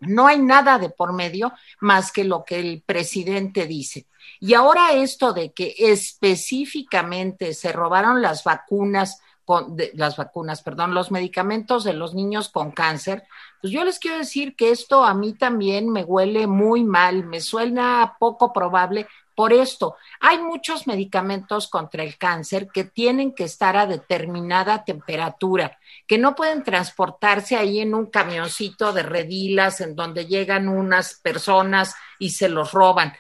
no 0.01 0.27
hay 0.27 0.41
nada 0.41 0.79
de 0.79 0.91
por 0.91 1.15
medio 1.15 1.55
más 1.81 2.13
que 2.13 2.25
lo 2.25 2.45
que 2.45 2.61
el 2.61 2.83
presidente 2.83 3.67
dice. 3.67 4.09
Y 4.41 4.53
ahora 4.53 4.93
esto 4.93 5.33
de 5.33 5.55
que 5.55 5.75
específicamente 5.79 7.55
se 7.55 7.73
robaron 7.73 8.21
las 8.21 8.45
vacunas 8.45 9.23
de, 9.69 9.91
las 9.95 10.17
vacunas, 10.17 10.63
perdón, 10.63 10.95
los 10.95 11.11
medicamentos 11.11 11.85
de 11.85 11.95
los 11.95 12.15
niños 12.15 12.49
con 12.49 12.71
cáncer, 12.71 13.25
pues 13.61 13.73
yo 13.73 13.85
les 13.85 13.99
quiero 13.99 14.19
decir 14.19 14.55
que 14.55 14.71
esto 14.71 15.05
a 15.05 15.15
mí 15.15 15.33
también 15.33 15.91
me 15.91 16.05
huele 16.05 16.47
muy 16.47 16.85
mal, 16.85 17.25
me 17.25 17.41
suena 17.41 18.17
poco 18.19 18.53
probable 18.53 19.07
por 19.35 19.53
esto. 19.53 19.97
Hay 20.21 20.39
muchos 20.39 20.89
medicamentos 20.89 21.69
contra 21.69 22.03
el 22.03 22.19
cáncer 22.19 22.69
que 22.75 22.83
tienen 22.83 23.35
que 23.35 23.45
estar 23.45 23.77
a 23.77 23.87
determinada 23.87 24.85
temperatura, 24.85 25.79
que 26.09 26.19
no 26.19 26.35
pueden 26.35 26.65
transportarse 26.65 27.57
ahí 27.57 27.79
en 27.79 27.95
un 27.95 28.07
camioncito 28.07 28.93
de 28.93 29.05
redilas 29.05 29.81
en 29.81 29.95
donde 29.95 30.27
llegan 30.27 30.69
unas 30.69 31.15
personas 31.15 31.95
y 32.19 32.31
se 32.31 32.49
los 32.49 32.73
roban 32.73 33.13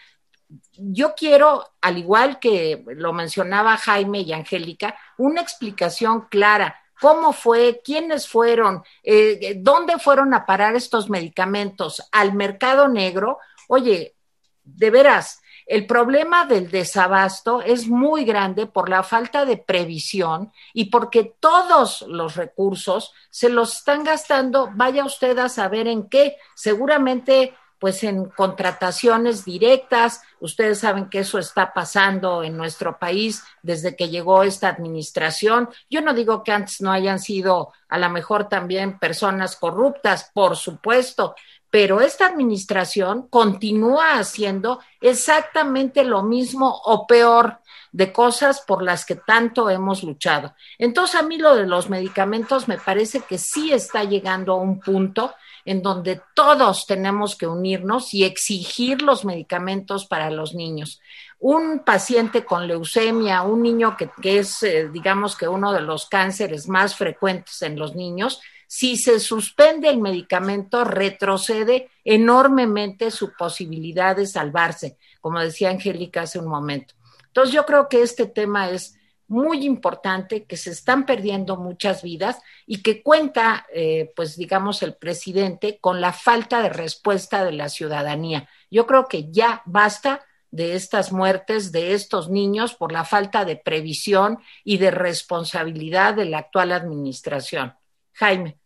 yo 0.72 1.14
quiero, 1.14 1.64
al 1.80 1.98
igual 1.98 2.38
que 2.38 2.84
lo 2.86 3.12
mencionaba 3.12 3.76
Jaime 3.76 4.20
y 4.20 4.32
Angélica, 4.32 4.98
una 5.18 5.40
explicación 5.40 6.26
clara. 6.28 6.76
¿Cómo 7.00 7.32
fue? 7.32 7.80
¿Quiénes 7.84 8.28
fueron? 8.28 8.82
Eh, 9.02 9.56
¿Dónde 9.58 9.98
fueron 9.98 10.34
a 10.34 10.46
parar 10.46 10.74
estos 10.74 11.08
medicamentos? 11.10 12.08
¿Al 12.10 12.34
mercado 12.34 12.88
negro? 12.88 13.38
Oye, 13.68 14.16
de 14.64 14.90
veras, 14.90 15.40
el 15.68 15.86
problema 15.86 16.46
del 16.46 16.70
desabasto 16.70 17.60
es 17.60 17.88
muy 17.88 18.24
grande 18.24 18.66
por 18.66 18.88
la 18.88 19.02
falta 19.02 19.44
de 19.44 19.58
previsión 19.58 20.50
y 20.72 20.86
porque 20.86 21.34
todos 21.38 22.02
los 22.08 22.36
recursos 22.36 23.12
se 23.30 23.50
los 23.50 23.76
están 23.76 24.02
gastando, 24.02 24.70
vaya 24.74 25.04
usted 25.04 25.38
a 25.38 25.50
saber 25.50 25.86
en 25.86 26.08
qué. 26.08 26.36
Seguramente 26.54 27.54
pues 27.78 28.02
en 28.04 28.26
contrataciones 28.26 29.44
directas. 29.44 30.22
Ustedes 30.40 30.80
saben 30.80 31.08
que 31.08 31.20
eso 31.20 31.38
está 31.38 31.72
pasando 31.72 32.42
en 32.42 32.56
nuestro 32.56 32.98
país 32.98 33.42
desde 33.62 33.96
que 33.96 34.08
llegó 34.08 34.42
esta 34.42 34.68
administración. 34.68 35.68
Yo 35.88 36.00
no 36.00 36.14
digo 36.14 36.42
que 36.42 36.52
antes 36.52 36.80
no 36.80 36.90
hayan 36.90 37.18
sido 37.18 37.72
a 37.88 37.98
lo 37.98 38.10
mejor 38.10 38.48
también 38.48 38.98
personas 38.98 39.56
corruptas, 39.56 40.30
por 40.34 40.56
supuesto, 40.56 41.34
pero 41.70 42.00
esta 42.00 42.26
administración 42.26 43.28
continúa 43.28 44.18
haciendo 44.18 44.80
exactamente 45.00 46.04
lo 46.04 46.22
mismo 46.22 46.80
o 46.84 47.06
peor 47.06 47.60
de 47.92 48.12
cosas 48.12 48.62
por 48.66 48.82
las 48.82 49.04
que 49.04 49.16
tanto 49.16 49.70
hemos 49.70 50.02
luchado. 50.02 50.54
Entonces 50.78 51.20
a 51.20 51.22
mí 51.22 51.38
lo 51.38 51.54
de 51.54 51.66
los 51.66 51.88
medicamentos 51.88 52.68
me 52.68 52.78
parece 52.78 53.20
que 53.20 53.38
sí 53.38 53.72
está 53.72 54.04
llegando 54.04 54.52
a 54.52 54.56
un 54.56 54.80
punto 54.80 55.34
en 55.64 55.82
donde 55.82 56.22
todos 56.34 56.86
tenemos 56.86 57.36
que 57.36 57.46
unirnos 57.46 58.14
y 58.14 58.24
exigir 58.24 59.02
los 59.02 59.26
medicamentos 59.26 60.06
para 60.06 60.30
los 60.30 60.54
niños. 60.54 61.00
Un 61.38 61.80
paciente 61.80 62.44
con 62.44 62.66
leucemia, 62.66 63.42
un 63.42 63.62
niño 63.62 63.94
que, 63.96 64.38
es, 64.38 64.62
eh, 64.62 64.88
digamos 64.88 65.36
que 65.36 65.46
uno 65.46 65.72
de 65.72 65.82
los 65.82 66.06
cánceres 66.06 66.68
más 66.68 66.96
frecuentes 66.96 67.60
en 67.60 67.78
los 67.78 67.94
niños, 67.94 68.40
si 68.66 68.96
se 68.96 69.20
suspende 69.20 69.88
el 69.88 69.98
medicamento, 69.98 70.84
retrocede 70.84 71.90
enormemente 72.04 73.10
su 73.10 73.34
posibilidad 73.34 74.16
de 74.16 74.26
salvarse, 74.26 74.96
como 75.20 75.40
decía 75.40 75.70
Angélica 75.70 76.22
hace 76.22 76.38
un 76.38 76.48
momento. 76.48 76.94
Entonces 77.28 77.54
yo 77.54 77.64
creo 77.64 77.88
que 77.88 78.02
este 78.02 78.26
tema 78.26 78.70
es 78.70 78.98
muy 79.28 79.66
importante, 79.66 80.44
que 80.44 80.56
se 80.56 80.70
están 80.70 81.04
perdiendo 81.04 81.56
muchas 81.56 82.02
vidas 82.02 82.40
y 82.66 82.82
que 82.82 83.02
cuenta, 83.02 83.66
eh, 83.72 84.10
pues 84.16 84.36
digamos, 84.36 84.82
el 84.82 84.94
presidente 84.94 85.78
con 85.80 86.00
la 86.00 86.14
falta 86.14 86.62
de 86.62 86.70
respuesta 86.70 87.44
de 87.44 87.52
la 87.52 87.68
ciudadanía. 87.68 88.48
Yo 88.70 88.86
creo 88.86 89.06
que 89.06 89.30
ya 89.30 89.62
basta 89.66 90.24
de 90.50 90.74
estas 90.74 91.12
muertes 91.12 91.72
de 91.72 91.92
estos 91.92 92.30
niños 92.30 92.74
por 92.74 92.90
la 92.90 93.04
falta 93.04 93.44
de 93.44 93.56
previsión 93.56 94.38
y 94.64 94.78
de 94.78 94.90
responsabilidad 94.90 96.14
de 96.14 96.24
la 96.24 96.38
actual 96.38 96.72
administración. 96.72 97.74
Jaime. 98.14 98.56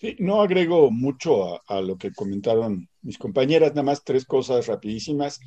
Sí, 0.00 0.16
no 0.20 0.40
agrego 0.40 0.92
mucho 0.92 1.56
a, 1.56 1.62
a 1.66 1.80
lo 1.80 1.98
que 1.98 2.12
comentaron 2.12 2.88
mis 3.02 3.18
compañeras, 3.18 3.70
nada 3.70 3.82
más 3.82 4.04
tres 4.04 4.24
cosas 4.24 4.68
rapidísimas. 4.68 5.40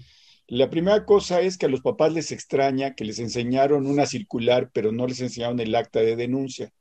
La 0.48 0.70
primera 0.70 1.06
cosa 1.06 1.42
es 1.42 1.58
que 1.58 1.68
a 1.68 1.70
los 1.70 1.82
papás 1.82 2.14
les 2.14 2.32
extraña 2.32 2.96
que 2.96 3.06
les 3.06 3.20
enseñaron 3.20 3.88
una 3.88 4.06
circular, 4.06 4.70
pero 4.74 4.92
no 4.92 5.08
les 5.08 5.22
enseñaron 5.22 5.60
el 5.60 5.74
acta 5.74 6.02
de 6.02 6.16
denuncia. 6.16 6.72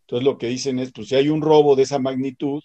Entonces 0.00 0.24
lo 0.24 0.38
que 0.38 0.48
dicen 0.48 0.78
es, 0.78 0.92
pues 0.92 1.08
si 1.08 1.16
hay 1.16 1.28
un 1.28 1.42
robo 1.42 1.76
de 1.76 1.84
esa 1.84 1.98
magnitud, 1.98 2.62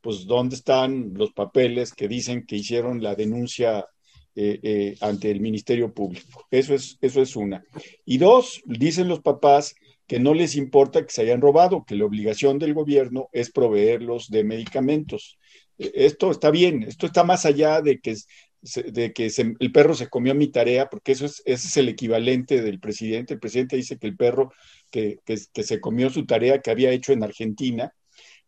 pues 0.00 0.26
¿dónde 0.26 0.56
están 0.56 1.14
los 1.14 1.32
papeles 1.32 1.92
que 1.92 2.08
dicen 2.08 2.46
que 2.46 2.56
hicieron 2.56 3.02
la 3.02 3.14
denuncia 3.16 3.86
eh, 4.34 4.60
eh, 4.62 4.96
ante 5.00 5.30
el 5.30 5.40
Ministerio 5.40 5.92
Público? 5.92 6.46
Eso 6.50 6.74
es, 6.74 6.96
eso 7.00 7.20
es 7.20 7.34
una. 7.34 7.64
Y 8.04 8.18
dos, 8.18 8.62
dicen 8.66 9.08
los 9.08 9.20
papás 9.20 9.74
que 10.06 10.20
no 10.20 10.34
les 10.34 10.54
importa 10.54 11.04
que 11.04 11.12
se 11.12 11.22
hayan 11.22 11.40
robado, 11.40 11.84
que 11.84 11.96
la 11.96 12.04
obligación 12.04 12.58
del 12.58 12.74
gobierno 12.74 13.28
es 13.32 13.50
proveerlos 13.50 14.30
de 14.30 14.44
medicamentos. 14.44 15.38
E, 15.78 15.90
esto 15.94 16.30
está 16.30 16.50
bien, 16.50 16.84
esto 16.84 17.06
está 17.06 17.24
más 17.24 17.44
allá 17.44 17.82
de 17.82 17.98
que 17.98 18.14
de 18.62 19.12
que 19.12 19.30
el 19.60 19.72
perro 19.72 19.94
se 19.94 20.08
comió 20.08 20.34
mi 20.34 20.48
tarea, 20.48 20.88
porque 20.88 21.12
eso 21.12 21.26
es, 21.26 21.42
ese 21.44 21.68
es 21.68 21.76
el 21.76 21.88
equivalente 21.88 22.62
del 22.62 22.80
presidente. 22.80 23.34
El 23.34 23.40
presidente 23.40 23.76
dice 23.76 23.98
que 23.98 24.06
el 24.06 24.16
perro 24.16 24.52
que, 24.90 25.20
se 25.62 25.80
comió 25.80 26.10
su 26.10 26.26
tarea 26.26 26.60
que 26.60 26.70
había 26.70 26.90
hecho 26.90 27.12
en 27.12 27.22
Argentina. 27.22 27.92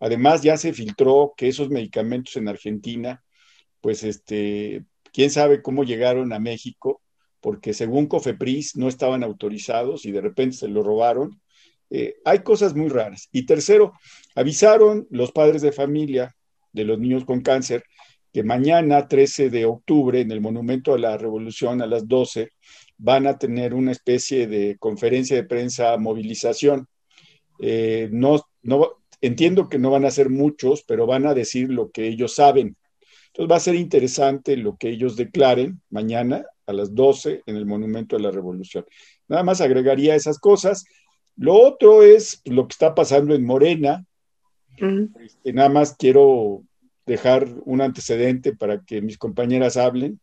Además, 0.00 0.42
ya 0.42 0.56
se 0.56 0.72
filtró 0.72 1.34
que 1.36 1.48
esos 1.48 1.70
medicamentos 1.70 2.36
en 2.36 2.48
Argentina, 2.48 3.22
pues 3.80 4.02
este, 4.02 4.84
quién 5.12 5.30
sabe 5.30 5.62
cómo 5.62 5.84
llegaron 5.84 6.32
a 6.32 6.38
México, 6.38 7.02
porque 7.40 7.74
según 7.74 8.06
Cofepris 8.06 8.76
no 8.76 8.88
estaban 8.88 9.22
autorizados 9.22 10.04
y 10.04 10.12
de 10.12 10.20
repente 10.20 10.56
se 10.56 10.68
lo 10.68 10.82
robaron. 10.82 11.40
Eh, 11.90 12.16
hay 12.24 12.40
cosas 12.40 12.74
muy 12.74 12.88
raras. 12.88 13.28
Y 13.32 13.46
tercero, 13.46 13.92
avisaron 14.34 15.06
los 15.10 15.32
padres 15.32 15.62
de 15.62 15.72
familia 15.72 16.34
de 16.72 16.84
los 16.84 16.98
niños 16.98 17.24
con 17.24 17.40
cáncer 17.40 17.84
que 18.32 18.42
mañana, 18.42 19.08
13 19.08 19.50
de 19.50 19.64
octubre, 19.64 20.20
en 20.20 20.30
el 20.30 20.40
Monumento 20.40 20.94
a 20.94 20.98
la 20.98 21.16
Revolución 21.16 21.82
a 21.82 21.86
las 21.86 22.06
12, 22.06 22.50
van 22.98 23.26
a 23.26 23.38
tener 23.38 23.74
una 23.74 23.92
especie 23.92 24.46
de 24.46 24.76
conferencia 24.78 25.36
de 25.36 25.44
prensa, 25.44 25.96
movilización. 25.96 26.88
Eh, 27.60 28.08
no, 28.12 28.40
no, 28.62 28.98
entiendo 29.20 29.68
que 29.68 29.78
no 29.78 29.90
van 29.90 30.04
a 30.04 30.10
ser 30.10 30.30
muchos, 30.30 30.84
pero 30.86 31.06
van 31.06 31.26
a 31.26 31.34
decir 31.34 31.70
lo 31.70 31.90
que 31.90 32.08
ellos 32.08 32.34
saben. 32.34 32.76
Entonces 33.28 33.52
va 33.52 33.56
a 33.56 33.60
ser 33.60 33.74
interesante 33.74 34.56
lo 34.56 34.76
que 34.76 34.90
ellos 34.90 35.16
declaren 35.16 35.80
mañana 35.90 36.44
a 36.66 36.72
las 36.72 36.94
12 36.94 37.42
en 37.46 37.56
el 37.56 37.66
Monumento 37.66 38.16
a 38.16 38.20
la 38.20 38.30
Revolución. 38.30 38.84
Nada 39.28 39.42
más 39.42 39.60
agregaría 39.60 40.14
esas 40.14 40.38
cosas. 40.38 40.84
Lo 41.36 41.54
otro 41.54 42.02
es 42.02 42.42
lo 42.44 42.66
que 42.66 42.72
está 42.72 42.94
pasando 42.94 43.34
en 43.34 43.44
Morena. 43.44 44.04
Este, 44.76 45.52
nada 45.52 45.68
más 45.68 45.96
quiero 45.96 46.62
dejar 47.08 47.48
un 47.64 47.80
antecedente 47.80 48.54
para 48.54 48.84
que 48.84 49.00
mis 49.00 49.18
compañeras 49.18 49.76
hablen 49.76 50.20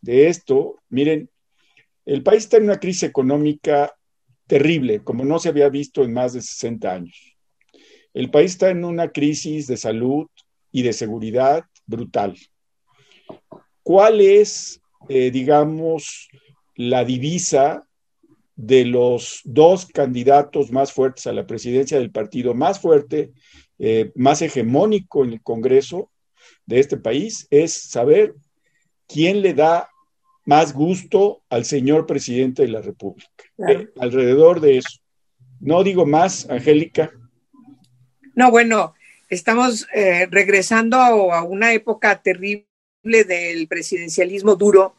de 0.00 0.28
esto. 0.28 0.80
Miren, 0.88 1.30
el 2.06 2.22
país 2.22 2.44
está 2.44 2.56
en 2.56 2.64
una 2.64 2.80
crisis 2.80 3.04
económica 3.04 3.94
terrible, 4.46 5.04
como 5.04 5.24
no 5.24 5.38
se 5.38 5.50
había 5.50 5.68
visto 5.68 6.02
en 6.02 6.12
más 6.12 6.32
de 6.32 6.40
60 6.40 6.92
años. 6.92 7.36
El 8.14 8.30
país 8.30 8.52
está 8.52 8.70
en 8.70 8.84
una 8.84 9.12
crisis 9.12 9.66
de 9.66 9.76
salud 9.76 10.26
y 10.72 10.82
de 10.82 10.92
seguridad 10.92 11.64
brutal. 11.86 12.36
¿Cuál 13.82 14.20
es, 14.20 14.80
eh, 15.08 15.30
digamos, 15.30 16.28
la 16.76 17.04
divisa 17.04 17.86
de 18.56 18.84
los 18.84 19.40
dos 19.44 19.86
candidatos 19.86 20.70
más 20.70 20.92
fuertes 20.92 21.26
a 21.26 21.32
la 21.32 21.46
presidencia 21.46 21.98
del 21.98 22.10
partido 22.10 22.54
más 22.54 22.80
fuerte, 22.80 23.32
eh, 23.78 24.12
más 24.14 24.40
hegemónico 24.40 25.24
en 25.24 25.34
el 25.34 25.42
Congreso 25.42 26.11
de 26.66 26.80
este 26.80 26.96
país? 26.96 27.46
Es 27.50 27.72
saber 27.72 28.34
quién 29.06 29.42
le 29.42 29.54
da 29.54 29.88
más 30.44 30.72
gusto 30.72 31.42
al 31.48 31.64
señor 31.64 32.06
presidente 32.06 32.62
de 32.62 32.68
la 32.68 32.80
República. 32.80 33.30
Eh, 33.68 33.88
alrededor 33.98 34.60
de 34.60 34.78
eso. 34.78 34.98
No 35.60 35.84
digo 35.84 36.06
más, 36.06 36.48
Angélica. 36.50 37.12
No, 38.34 38.50
bueno, 38.50 38.94
estamos 39.28 39.86
eh, 39.94 40.26
regresando 40.30 40.96
a 40.96 41.42
una 41.44 41.72
época 41.72 42.20
terrible 42.22 42.66
del 43.02 43.68
presidencialismo 43.68 44.56
duro, 44.56 44.96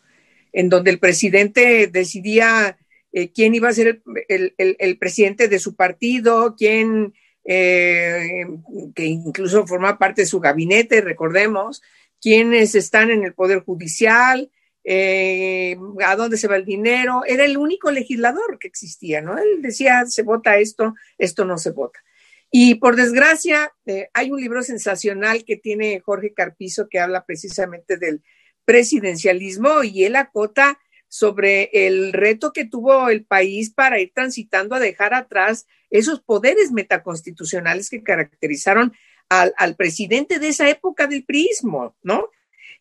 en 0.51 0.69
donde 0.69 0.91
el 0.91 0.99
presidente 0.99 1.87
decidía 1.87 2.77
eh, 3.11 3.31
quién 3.31 3.55
iba 3.55 3.69
a 3.69 3.73
ser 3.73 4.01
el, 4.27 4.97
presidente 4.97 5.47
de 5.47 5.59
su 5.59 5.75
partido, 5.75 6.55
quién, 6.57 7.13
que 7.45 9.05
incluso 9.05 9.67
forma 9.67 9.97
parte 9.97 10.21
de 10.21 10.27
su 10.27 10.39
gabinete, 10.39 11.01
recordemos, 11.01 11.81
quiénes 12.21 12.73
están 12.75 13.11
en 13.11 13.23
el 13.23 13.33
Poder 13.33 13.59
Judicial, 13.59 14.49
eh, 14.85 15.77
a 16.05 16.15
dónde 16.15 16.37
se 16.37 16.47
va 16.47 16.57
el 16.57 16.65
dinero, 16.65 17.23
era 17.25 17.45
el 17.45 17.57
único 17.57 17.91
legislador 17.91 18.59
que 18.59 18.67
existía, 18.67 19.21
¿no? 19.21 19.37
Él 19.37 19.61
decía, 19.61 20.05
se 20.05 20.23
vota 20.23 20.57
esto, 20.57 20.93
esto 21.17 21.45
no 21.45 21.57
se 21.57 21.71
vota. 21.71 21.99
Y 22.51 22.75
por 22.75 22.95
desgracia, 22.95 23.71
eh, 23.85 24.09
hay 24.13 24.31
un 24.31 24.39
libro 24.39 24.61
sensacional 24.61 25.43
que 25.43 25.57
tiene 25.57 26.01
Jorge 26.01 26.33
Carpizo 26.33 26.87
que 26.87 26.99
habla 26.99 27.25
precisamente 27.25 27.97
del 27.97 28.21
presidencialismo 28.65 29.83
y 29.83 30.03
él 30.05 30.15
acota 30.15 30.79
sobre 31.07 31.69
el 31.73 32.13
reto 32.13 32.53
que 32.53 32.65
tuvo 32.65 33.09
el 33.09 33.25
país 33.25 33.71
para 33.71 33.99
ir 33.99 34.11
transitando 34.13 34.75
a 34.75 34.79
dejar 34.79 35.13
atrás 35.13 35.65
esos 35.93 36.21
poderes 36.21 36.71
metaconstitucionales 36.71 37.89
que 37.89 38.03
caracterizaron 38.03 38.93
al, 39.29 39.53
al 39.57 39.75
presidente 39.75 40.39
de 40.39 40.49
esa 40.49 40.69
época 40.69 41.07
del 41.07 41.23
prismo, 41.23 41.95
¿no? 42.03 42.29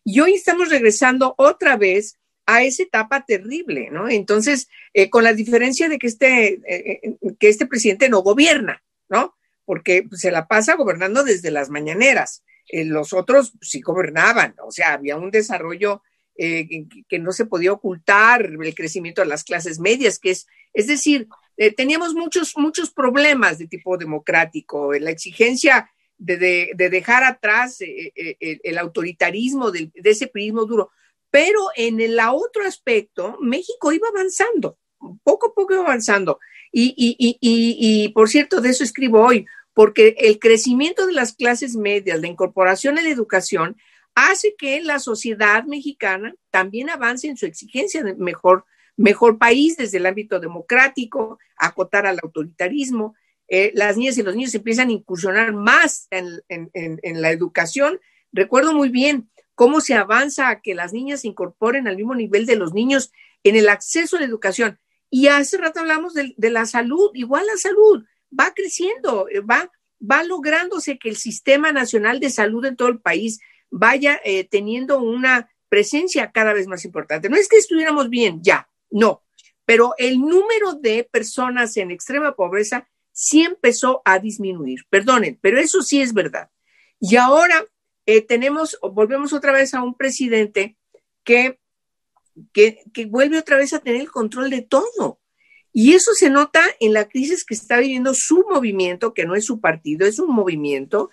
Y 0.03 0.19
hoy 0.19 0.33
estamos 0.33 0.69
regresando 0.69 1.33
otra 1.37 1.77
vez 1.77 2.17
a 2.45 2.63
esa 2.63 2.83
etapa 2.83 3.25
terrible, 3.25 3.89
¿no? 3.91 4.09
Entonces, 4.09 4.67
eh, 4.93 5.09
con 5.09 5.23
la 5.23 5.33
diferencia 5.33 5.87
de 5.89 5.97
que 5.97 6.07
este, 6.07 6.53
eh, 6.67 6.99
eh, 7.03 7.15
que 7.39 7.49
este 7.49 7.65
presidente 7.65 8.09
no 8.09 8.21
gobierna, 8.21 8.83
¿no? 9.09 9.35
Porque 9.65 10.07
se 10.11 10.31
la 10.31 10.47
pasa 10.47 10.75
gobernando 10.75 11.23
desde 11.23 11.51
las 11.51 11.69
mañaneras. 11.69 12.43
los 12.71 13.13
otros 13.13 13.53
sí 13.61 13.81
gobernaban, 13.81 14.55
o 14.65 14.71
sea, 14.71 14.93
había 14.93 15.17
un 15.17 15.31
desarrollo 15.31 16.01
que, 16.35 17.19
no 17.19 17.31
se 17.31 17.45
podía 17.45 17.73
ocultar, 17.73 18.45
el 18.45 18.73
crecimiento 18.73 19.21
de 19.21 19.27
las 19.27 19.43
clases 19.43 19.79
medias, 19.79 20.17
que 20.17 20.31
es, 20.31 20.47
es 20.73 20.87
decir, 20.87 21.27
teníamos 21.75 22.13
muchos, 22.13 22.53
muchos 22.57 22.91
problemas 22.91 23.57
de 23.57 23.67
tipo 23.67 23.97
democrático, 23.97 24.93
la 24.93 25.11
exigencia 25.11 25.89
de, 26.17 26.73
dejar 26.89 27.23
atrás 27.23 27.81
eh, 27.81 28.11
eh, 28.15 28.37
eh, 28.39 28.59
el, 28.63 28.77
autoritarismo 28.77 29.71
de, 29.71 29.91
ese 30.03 30.27
prismo 30.27 30.65
duro. 30.65 30.91
Pero 31.29 31.59
en 31.75 31.99
el 31.99 32.19
otro 32.19 32.65
aspecto, 32.65 33.37
México 33.41 33.91
iba 33.91 34.07
avanzando, 34.07 34.77
poco 35.23 35.47
a 35.47 35.53
poco 35.53 35.73
iba 35.73 35.83
avanzando. 35.83 36.39
Y, 36.71 36.93
y, 36.97 38.09
por 38.09 38.29
cierto, 38.29 38.61
de 38.61 38.69
eso 38.69 38.83
escribo 38.83 39.23
hoy, 39.23 39.45
porque 39.73 40.15
el 40.17 40.39
crecimiento 40.39 41.05
de 41.05 41.13
las 41.13 41.33
clases 41.33 41.75
medias, 41.75 42.19
la 42.19 42.27
incorporación 42.27 42.97
a 42.97 43.01
la 43.01 43.09
educación, 43.09 43.77
hace 44.15 44.55
que 44.57 44.81
la 44.81 44.99
sociedad 44.99 45.63
mexicana 45.65 46.35
también 46.51 46.89
avance 46.89 47.27
en 47.27 47.37
su 47.37 47.45
exigencia 47.45 48.03
de 48.03 48.15
mejor, 48.15 48.65
mejor 48.97 49.37
país 49.37 49.77
desde 49.77 49.97
el 49.97 50.05
ámbito 50.05 50.39
democrático, 50.39 51.39
acotar 51.57 52.05
al 52.05 52.19
autoritarismo, 52.21 53.15
eh, 53.47 53.71
las 53.75 53.97
niñas 53.97 54.17
y 54.17 54.23
los 54.23 54.35
niños 54.35 54.55
empiezan 54.55 54.89
a 54.89 54.93
incursionar 54.93 55.53
más 55.53 56.07
en, 56.09 56.41
la 57.21 57.31
educación. 57.31 57.99
Recuerdo 58.31 58.73
muy 58.73 58.89
bien 58.89 59.29
cómo 59.55 59.81
se 59.81 59.93
avanza 59.93 60.49
a 60.49 60.61
que 60.61 60.73
las 60.73 60.93
niñas 60.93 61.21
se 61.21 61.27
incorporen 61.27 61.87
al 61.87 61.97
mismo 61.97 62.15
nivel 62.15 62.45
de 62.45 62.55
los 62.55 62.73
niños 62.73 63.11
en 63.43 63.55
el 63.55 63.69
acceso 63.69 64.17
a 64.17 64.19
la 64.19 64.25
educación. 64.25 64.79
Y 65.09 65.27
hace 65.27 65.57
rato 65.57 65.81
hablamos 65.81 66.13
de, 66.13 66.33
la 66.49 66.65
salud, 66.65 67.11
igual 67.13 67.45
la 67.45 67.57
salud 67.57 68.03
va 68.37 68.53
creciendo, 68.55 69.27
eh, 69.29 69.41
va, 69.41 69.71
va 69.99 70.23
lográndose 70.23 70.97
que 70.97 71.09
el 71.09 71.17
Sistema 71.17 71.71
Nacional 71.71 72.19
de 72.19 72.31
Salud 72.31 72.65
en 72.65 72.75
todo 72.75 72.87
el 72.87 72.99
país 72.99 73.39
vaya 73.69 74.19
eh, 74.23 74.45
teniendo 74.45 74.99
una 74.99 75.51
presencia 75.69 76.31
cada 76.31 76.53
vez 76.53 76.67
más 76.67 76.85
importante. 76.85 77.29
No 77.29 77.35
es 77.35 77.47
que 77.47 77.57
estuviéramos 77.57 78.09
bien, 78.09 78.41
ya, 78.41 78.67
no, 78.93 79.23
pero 79.65 79.93
el 79.97 80.19
número 80.19 80.73
de 80.79 81.03
personas 81.03 81.75
en 81.77 81.89
extrema 81.89 82.35
pobreza 82.35 82.87
sí 83.11 83.41
empezó 83.41 84.01
a 84.05 84.19
disminuir. 84.19 84.81
Perdonen, 84.89 85.39
pero 85.41 85.59
eso 85.59 85.81
sí 85.81 86.01
es 86.01 86.13
verdad. 86.13 86.49
Y 86.99 87.15
ahora 87.15 87.65
eh, 88.05 88.21
tenemos, 88.21 88.77
volvemos 88.81 89.33
otra 89.33 89.51
vez 89.51 89.73
a 89.73 89.81
un 89.81 89.95
presidente 89.95 90.77
que, 91.23 91.59
que, 92.51 92.83
que 92.93 93.05
vuelve 93.05 93.39
otra 93.39 93.57
vez 93.57 93.73
a 93.73 93.79
tener 93.79 94.01
el 94.01 94.11
control 94.11 94.49
de 94.51 94.61
todo. 94.61 95.19
Y 95.71 95.93
eso 95.93 96.13
se 96.13 96.29
nota 96.29 96.61
en 96.79 96.93
la 96.93 97.09
crisis 97.09 97.43
que 97.43 97.55
está 97.55 97.79
viviendo 97.79 98.13
su 98.13 98.45
movimiento, 98.47 99.13
que 99.13 99.25
no 99.25 99.35
es 99.35 99.45
su 99.45 99.59
partido, 99.59 100.05
es 100.05 100.19
un 100.19 100.33
movimiento. 100.33 101.09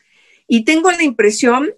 Y 0.46 0.64
tengo 0.64 0.90
la 0.90 1.02
impresión, 1.02 1.72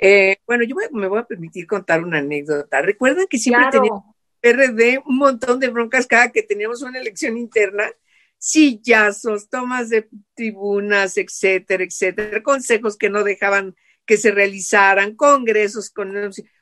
eh, 0.00 0.38
bueno, 0.46 0.64
yo 0.64 0.74
me 0.90 1.06
voy 1.06 1.20
a 1.20 1.26
permitir 1.26 1.68
contar 1.68 2.02
una 2.02 2.18
anécdota. 2.18 2.82
Recuerdan 2.82 3.26
que 3.28 3.38
siempre 3.38 3.68
teníamos 3.70 4.13
PRD 4.44 5.02
un 5.06 5.16
montón 5.16 5.58
de 5.58 5.68
broncas 5.68 6.06
cada 6.06 6.30
que 6.30 6.42
teníamos 6.42 6.82
una 6.82 6.98
elección 6.98 7.38
interna 7.38 7.90
sillazos, 8.36 9.48
tomas 9.48 9.88
de 9.88 10.06
tribunas, 10.34 11.16
etcétera, 11.16 11.82
etcétera, 11.82 12.42
consejos 12.42 12.98
que 12.98 13.08
no 13.08 13.24
dejaban 13.24 13.74
que 14.04 14.18
se 14.18 14.32
realizaran, 14.32 15.16
congresos 15.16 15.88
con... 15.88 16.12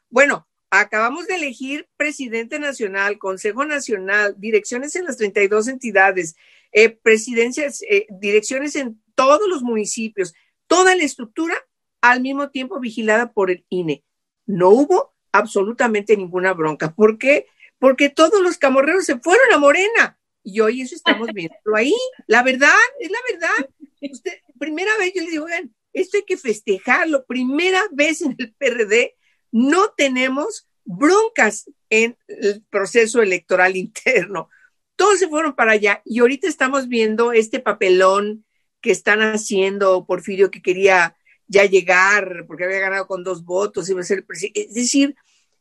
Bueno, 0.09 0.47
acabamos 0.71 1.27
de 1.27 1.35
elegir 1.35 1.89
presidente 1.97 2.61
nacional, 2.61 3.19
Consejo 3.19 3.65
Nacional, 3.65 4.37
direcciones 4.39 4.95
en 4.95 5.07
las 5.07 5.17
32 5.17 5.67
entidades, 5.67 6.37
eh, 6.71 6.89
presidencias, 6.89 7.83
eh, 7.91 8.07
direcciones 8.11 8.77
en 8.77 9.03
todos 9.17 9.49
los 9.49 9.63
municipios, 9.63 10.35
toda 10.69 10.95
la 10.95 11.03
estructura 11.03 11.57
al 12.01 12.21
mismo 12.21 12.51
tiempo 12.51 12.79
vigilada 12.79 13.33
por 13.33 13.51
el 13.51 13.67
INE. 13.71 14.05
No 14.47 14.69
hubo 14.69 15.17
absolutamente 15.33 16.17
ninguna 16.17 16.53
bronca. 16.53 16.95
¿Por 16.95 17.19
qué? 17.19 17.49
Porque 17.83 18.11
todos 18.11 18.41
los 18.41 18.59
camorreros 18.59 19.07
se 19.07 19.19
fueron 19.19 19.53
a 19.53 19.59
Morena. 19.59 20.17
Y 20.45 20.61
hoy 20.61 20.83
eso 20.83 20.95
estamos 20.95 21.27
viendo 21.35 21.57
ahí. 21.75 21.93
La 22.29 22.45
verdad, 22.45 22.71
es 23.01 23.11
la 23.11 23.19
verdad. 23.29 23.71
Usted, 24.01 24.35
primera 24.57 24.97
vez 24.99 25.13
yo 25.13 25.21
le 25.21 25.31
digo, 25.31 25.47
oigan, 25.47 25.75
esto 25.93 26.17
hay 26.17 26.23
que 26.23 26.37
festejarlo. 26.37 27.27
Primera 27.27 27.83
vez 27.91 28.23
en 28.23 28.37
el 28.39 28.55
PRD 28.55 29.17
no 29.51 29.93
tenemos 29.97 30.69
broncas 30.85 31.69
en 31.91 32.17
el 32.29 32.63
proceso 32.71 33.21
electoral 33.21 33.77
interno. 33.77 34.49
Todos 34.95 35.19
se 35.19 35.27
fueron 35.27 35.57
para 35.57 35.73
allá 35.73 36.03
y 36.05 36.21
ahorita 36.21 36.47
estamos 36.47 36.87
viendo 36.87 37.33
este 37.33 37.59
papelón 37.59 38.45
que 38.81 38.93
están 38.93 39.23
haciendo 39.23 40.07
Porfirio 40.07 40.53
que 40.53 40.63
quería 40.63 41.17
ya 41.49 41.65
llegar 41.65 42.45
porque 42.47 42.63
había 42.63 42.79
ganado 42.79 43.09
con 43.09 43.25
dos 43.25 43.45
votos, 43.45 43.91
iba 43.91 44.03
a 44.03 44.05
ser 44.05 44.19
el 44.19 44.25
presidente. 44.25 44.67
Es 44.69 44.75
decir, 44.75 45.17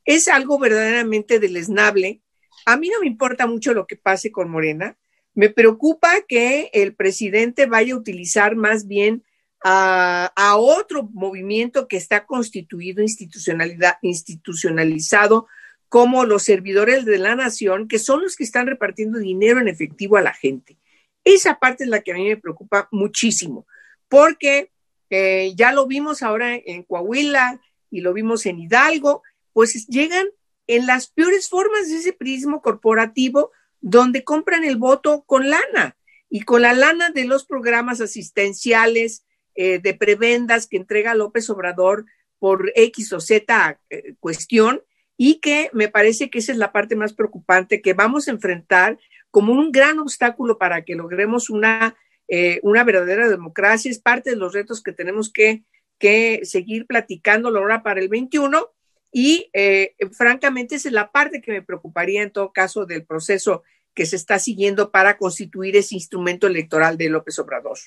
es 0.06 0.28
algo 0.28 0.60
verdaderamente 0.60 1.40
deleznable 1.40 2.22
a 2.66 2.78
mí 2.78 2.90
no 2.90 3.02
me 3.02 3.08
importa 3.08 3.48
mucho 3.48 3.74
lo 3.74 3.88
que 3.88 3.96
pase 3.96 4.32
con 4.32 4.50
Morena. 4.50 4.98
Me 5.34 5.50
preocupa 5.50 6.22
que 6.28 6.70
el 6.74 6.96
presidente 6.96 7.66
vaya 7.66 7.94
a 7.94 7.98
utilizar 7.98 8.56
más 8.56 8.88
bien 8.88 9.24
a, 9.64 10.32
otro 10.58 11.10
movimiento 11.14 11.88
que 11.88 11.98
está 11.98 12.26
constituido, 12.26 13.04
institucionalizado, 13.04 15.48
como 15.88 16.26
los 16.26 16.44
servidores 16.44 17.06
de 17.06 17.18
la 17.18 17.36
nación, 17.36 17.88
que 17.88 18.00
son 18.00 18.24
los 18.24 18.36
que 18.36 18.44
están 18.44 18.68
repartiendo 18.68 19.20
dinero 19.20 19.60
en 19.60 19.68
efectivo 19.68 20.18
a 20.18 20.22
la 20.22 20.34
gente. 20.34 20.78
Esa 21.24 21.60
parte 21.60 21.84
es 21.84 21.90
la 21.90 22.02
que 22.02 22.12
a 22.12 22.16
mí 22.16 22.28
me 22.28 22.38
preocupa 22.38 22.88
muchísimo, 22.92 23.68
porque 24.10 24.72
eh, 25.10 25.54
ya 25.56 25.72
lo 25.74 25.86
vimos 25.86 26.24
ahora 26.24 26.56
en 26.56 26.84
Coahuila 26.84 27.62
y 27.92 28.02
lo 28.02 28.14
vimos 28.14 28.46
en 28.46 28.60
Hidalgo, 28.60 29.22
pues 29.54 29.88
llegan 29.88 30.28
en 30.68 30.86
las 30.86 31.08
peores 31.08 31.50
formas 31.50 31.90
de 31.90 31.98
ese 31.98 32.14
prismo 32.14 32.62
corporativo 32.62 33.52
donde 33.82 34.24
compran 34.24 34.64
el 34.64 34.78
voto 34.78 35.24
con 35.26 35.50
lana. 35.50 35.98
y 36.34 36.44
con 36.44 36.62
la 36.62 36.72
lana 36.72 37.10
de 37.10 37.26
los 37.26 37.44
programas 37.44 38.00
asistenciales, 38.00 39.26
eh, 39.54 39.80
de 39.80 39.94
prebendas 39.94 40.66
que 40.66 40.78
entrega 40.78 41.14
López 41.14 41.50
Obrador 41.50 42.06
por 42.40 42.72
X 42.74 43.12
o 43.12 43.20
Z 43.20 43.82
eh, 43.90 44.16
cuestión, 44.22 44.82
y 45.18 45.42
que 45.42 45.70
me 45.74 45.90
parece 45.90 46.30
que 46.30 46.40
esa 46.40 46.54
es 46.54 46.58
la 46.58 46.72
parte 46.72 46.96
más 46.96 47.12
preocupante 47.12 47.82
que 47.82 47.94
vamos 47.94 48.28
a 48.28 48.32
enfrentar 48.32 48.98
como 49.30 49.52
un 49.52 49.74
gran 49.74 50.00
obstáculo 50.00 50.58
para 50.58 50.84
que 50.84 50.96
logremos 50.96 51.50
una, 51.50 51.98
eh, 52.30 52.62
una 52.64 52.86
verdadera 52.86 53.28
democracia. 53.28 53.92
Es 53.92 54.00
parte 54.00 54.30
de 54.30 54.38
los 54.38 54.54
retos 54.54 54.82
que 54.82 54.94
tenemos 54.94 55.32
que, 55.32 55.64
que 56.00 56.40
seguir 56.44 56.88
platicando 56.88 57.50
ahora 57.50 57.84
para 57.84 58.00
el 58.00 58.08
21 58.08 58.70
y 59.12 59.50
eh, 59.54 59.95
francamente 60.12 60.76
esa 60.76 60.89
es 60.89 60.93
la 60.93 61.12
parte 61.12 61.41
que 61.41 61.52
me 61.52 61.62
preocuparía 61.62 62.24
en 62.24 62.32
todo 62.32 62.54
caso 62.54 62.86
del 62.86 63.06
proceso 63.06 63.63
que 63.93 64.06
se 64.06 64.15
está 64.15 64.39
siguiendo 64.39 64.91
para 64.91 65.17
constituir 65.17 65.76
ese 65.76 65.95
instrumento 65.95 66.47
electoral 66.47 66.97
de 66.97 67.10
López 67.10 67.38
Obrador. 67.39 67.78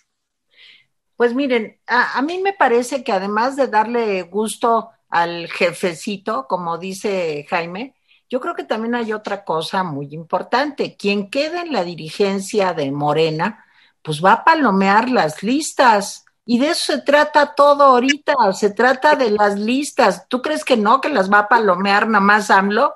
Pues 1.17 1.35
miren, 1.35 1.79
a, 1.87 2.19
a 2.19 2.23
mí 2.23 2.41
me 2.43 2.53
parece 2.53 3.03
que 3.05 3.13
además 3.13 3.57
de 3.57 3.69
darle 3.69 4.23
gusto 4.23 4.91
al 5.09 5.49
jefecito, 5.49 6.47
como 6.49 6.77
dice 6.77 7.47
Jaime, 7.49 7.95
yo 8.29 8.41
creo 8.41 8.55
que 8.55 8.65
también 8.65 8.95
hay 8.95 9.13
otra 9.13 9.45
cosa 9.45 9.83
muy 9.83 10.09
importante. 10.13 10.97
Quien 10.97 11.31
quede 11.31 11.61
en 11.61 11.73
la 11.73 11.85
dirigencia 11.85 12.73
de 12.73 12.91
Morena, 12.91 13.65
pues 14.03 14.25
va 14.25 14.33
a 14.33 14.45
palomear 14.45 15.09
las 15.09 15.43
listas. 15.43 16.24
Y 16.47 16.59
de 16.59 16.71
eso 16.71 16.93
se 16.93 17.03
trata 17.03 17.55
todo 17.55 17.85
ahorita, 17.85 18.35
se 18.53 18.71
trata 18.71 19.17
de 19.17 19.31
las 19.31 19.59
listas. 19.59 20.29
¿Tú 20.29 20.43
crees 20.43 20.65
que 20.65 20.77
no, 20.77 21.01
que 21.01 21.09
las 21.09 21.33
va 21.33 21.41
a 21.41 21.49
palomear 21.49 22.07
nada 22.07 22.21
más 22.21 22.51
AMLO? 22.51 22.95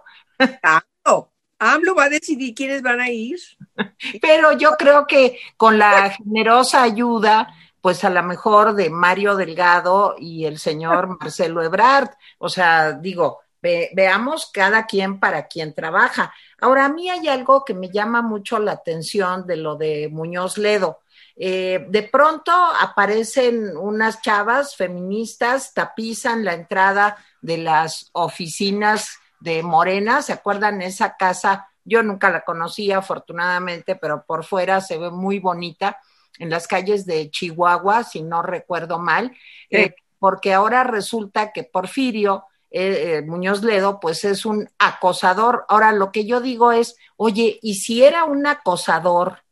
AMLO, 0.63 1.33
AMLO 1.59 1.95
va 1.95 2.05
a 2.05 2.09
decidir 2.11 2.55
quiénes 2.55 2.83
van 2.83 3.01
a 3.01 3.11
ir. 3.11 3.39
Pero 4.23 4.53
yo 4.53 4.73
creo 4.79 5.07
que 5.07 5.39
con 5.57 5.79
la 5.79 6.11
generosa 6.11 6.83
ayuda, 6.83 7.49
pues 7.81 8.05
a 8.05 8.11
lo 8.11 8.23
mejor 8.23 8.75
de 8.75 8.91
Mario 8.91 9.35
Delgado 9.35 10.17
y 10.19 10.45
el 10.45 10.59
señor 10.59 11.09
Marcelo 11.21 11.63
Ebrard, 11.63 12.11
o 12.39 12.51
sea, 12.51 12.93
digo, 12.93 13.41
veamos 13.63 14.51
cada 14.53 14.85
quien 14.87 15.19
para 15.19 15.47
quien 15.47 15.75
trabaja. 15.75 16.35
Ahora, 16.61 16.85
a 16.85 16.89
mí 16.91 17.09
hay 17.09 17.29
algo 17.29 17.65
que 17.65 17.75
me 17.75 17.91
llama 17.91 18.21
mucho 18.21 18.59
la 18.59 18.73
atención 18.73 19.47
de 19.47 19.57
lo 19.57 19.77
de 19.77 20.09
Muñoz 20.13 20.59
Ledo 20.59 21.01
eh, 21.41 21.87
de 21.89 22.03
pronto 22.03 22.51
aparecen 22.53 23.77
unas 23.77 24.21
chavas 24.23 24.75
feministas, 24.75 25.73
tapizan 25.73 26.45
la 26.45 26.55
entrada 26.55 27.17
de 27.41 27.59
las 27.59 28.11
oficinas 28.13 29.19
de 29.39 29.63
Morena, 29.63 30.21
¿se 30.21 30.33
acuerdan 30.33 30.83
esa 30.83 31.17
casa? 31.17 31.69
Yo 31.85 32.03
nunca 32.03 32.31
la 32.31 32.41
conocía, 32.41 32.99
afortunadamente, 32.99 33.95
pero 33.95 34.25
por 34.27 34.45
fuera 34.45 34.81
se 34.81 34.99
ve 34.99 35.11
muy 35.11 35.39
bonita 35.39 35.99
en 36.41 36.51
las 36.51 36.67
calles 36.67 37.07
de 37.07 37.31
Chihuahua, 37.31 38.03
si 38.03 38.23
no 38.23 38.43
recuerdo 38.43 38.99
mal, 38.99 39.37
eh, 39.71 39.95
porque 40.19 40.53
ahora 40.53 40.83
resulta 40.83 41.53
que 41.53 41.63
Porfirio 41.63 42.47
eh, 42.71 43.23
Muñoz 43.25 43.63
Ledo, 43.63 44.01
pues 44.01 44.25
es 44.25 44.45
un 44.45 44.69
acosador. 44.79 45.65
Ahora, 45.69 45.93
lo 45.93 46.11
que 46.11 46.27
yo 46.27 46.41
digo 46.41 46.73
es, 46.73 46.97
oye, 47.17 47.59
¿y 47.63 47.77
si 47.77 48.03
era 48.03 48.25
un 48.25 48.47
acosador? 48.47 49.45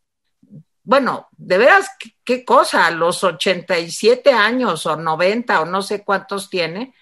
Bueno, 0.86 1.26
de 1.36 1.58
veras, 1.58 1.90
¿qué, 2.22 2.44
cosa, 2.44 2.86
a 2.86 2.92
los 2.92 3.24
87 3.24 4.30
años 4.30 4.86
o 4.86 4.94
90 4.94 5.60
o 5.60 5.64
no 5.64 5.82
sé 5.82 6.04
cuántos 6.04 6.48
tiene, 6.48 6.94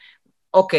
ok, 0.50 0.74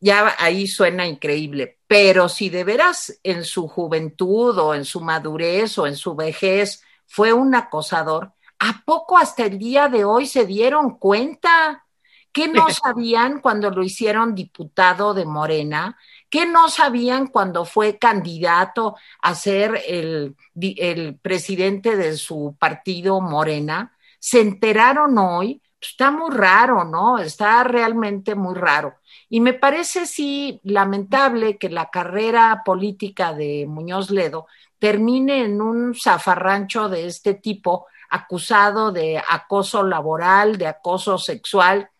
ya 0.00 0.34
ahí 0.38 0.66
suena 0.66 1.06
increíble, 1.06 1.80
pero 1.86 2.30
si 2.30 2.48
de 2.48 2.64
veras 2.64 3.20
en 3.22 3.44
su 3.44 3.68
juventud 3.68 4.56
o 4.58 4.74
en 4.74 4.86
su 4.86 5.02
madurez 5.02 5.76
o 5.76 5.86
en 5.86 5.96
su 5.96 6.14
vejez 6.14 6.82
fue 7.06 7.34
un 7.34 7.54
acosador, 7.54 8.32
¿a 8.58 8.82
poco 8.86 9.18
hasta 9.18 9.44
el 9.44 9.58
día 9.58 9.88
de 9.88 10.06
hoy 10.06 10.26
se 10.26 10.46
dieron 10.46 10.98
cuenta? 10.98 11.84
¿Qué 12.32 12.48
no 12.48 12.70
sabían 12.70 13.42
cuando 13.42 13.68
lo 13.68 13.82
hicieron 13.82 14.34
diputado 14.34 15.12
de 15.12 15.26
Morena? 15.26 15.98
¿Qué 16.34 16.46
no 16.46 16.68
sabían 16.68 17.28
cuando 17.28 17.64
fue 17.64 17.96
candidato 17.96 18.96
a 19.22 19.36
ser 19.36 19.80
el, 19.86 20.34
el 20.60 21.16
presidente 21.20 21.96
de 21.96 22.16
su 22.16 22.56
partido 22.58 23.20
Morena? 23.20 23.96
¿Se 24.18 24.40
enteraron 24.40 25.16
hoy? 25.16 25.62
Está 25.80 26.10
muy 26.10 26.34
raro, 26.34 26.82
¿no? 26.82 27.18
Está 27.18 27.62
realmente 27.62 28.34
muy 28.34 28.56
raro. 28.56 28.96
Y 29.28 29.38
me 29.38 29.52
parece, 29.52 30.06
sí, 30.06 30.60
lamentable 30.64 31.56
que 31.56 31.70
la 31.70 31.88
carrera 31.88 32.62
política 32.64 33.32
de 33.32 33.66
Muñoz 33.68 34.10
Ledo 34.10 34.48
termine 34.80 35.44
en 35.44 35.62
un 35.62 35.94
zafarrancho 35.94 36.88
de 36.88 37.06
este 37.06 37.34
tipo, 37.34 37.86
acusado 38.10 38.90
de 38.90 39.22
acoso 39.24 39.84
laboral, 39.84 40.58
de 40.58 40.66
acoso 40.66 41.16
sexual, 41.16 41.90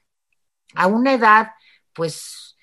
a 0.74 0.88
una 0.88 1.12
edad, 1.12 1.52
pues 1.92 2.53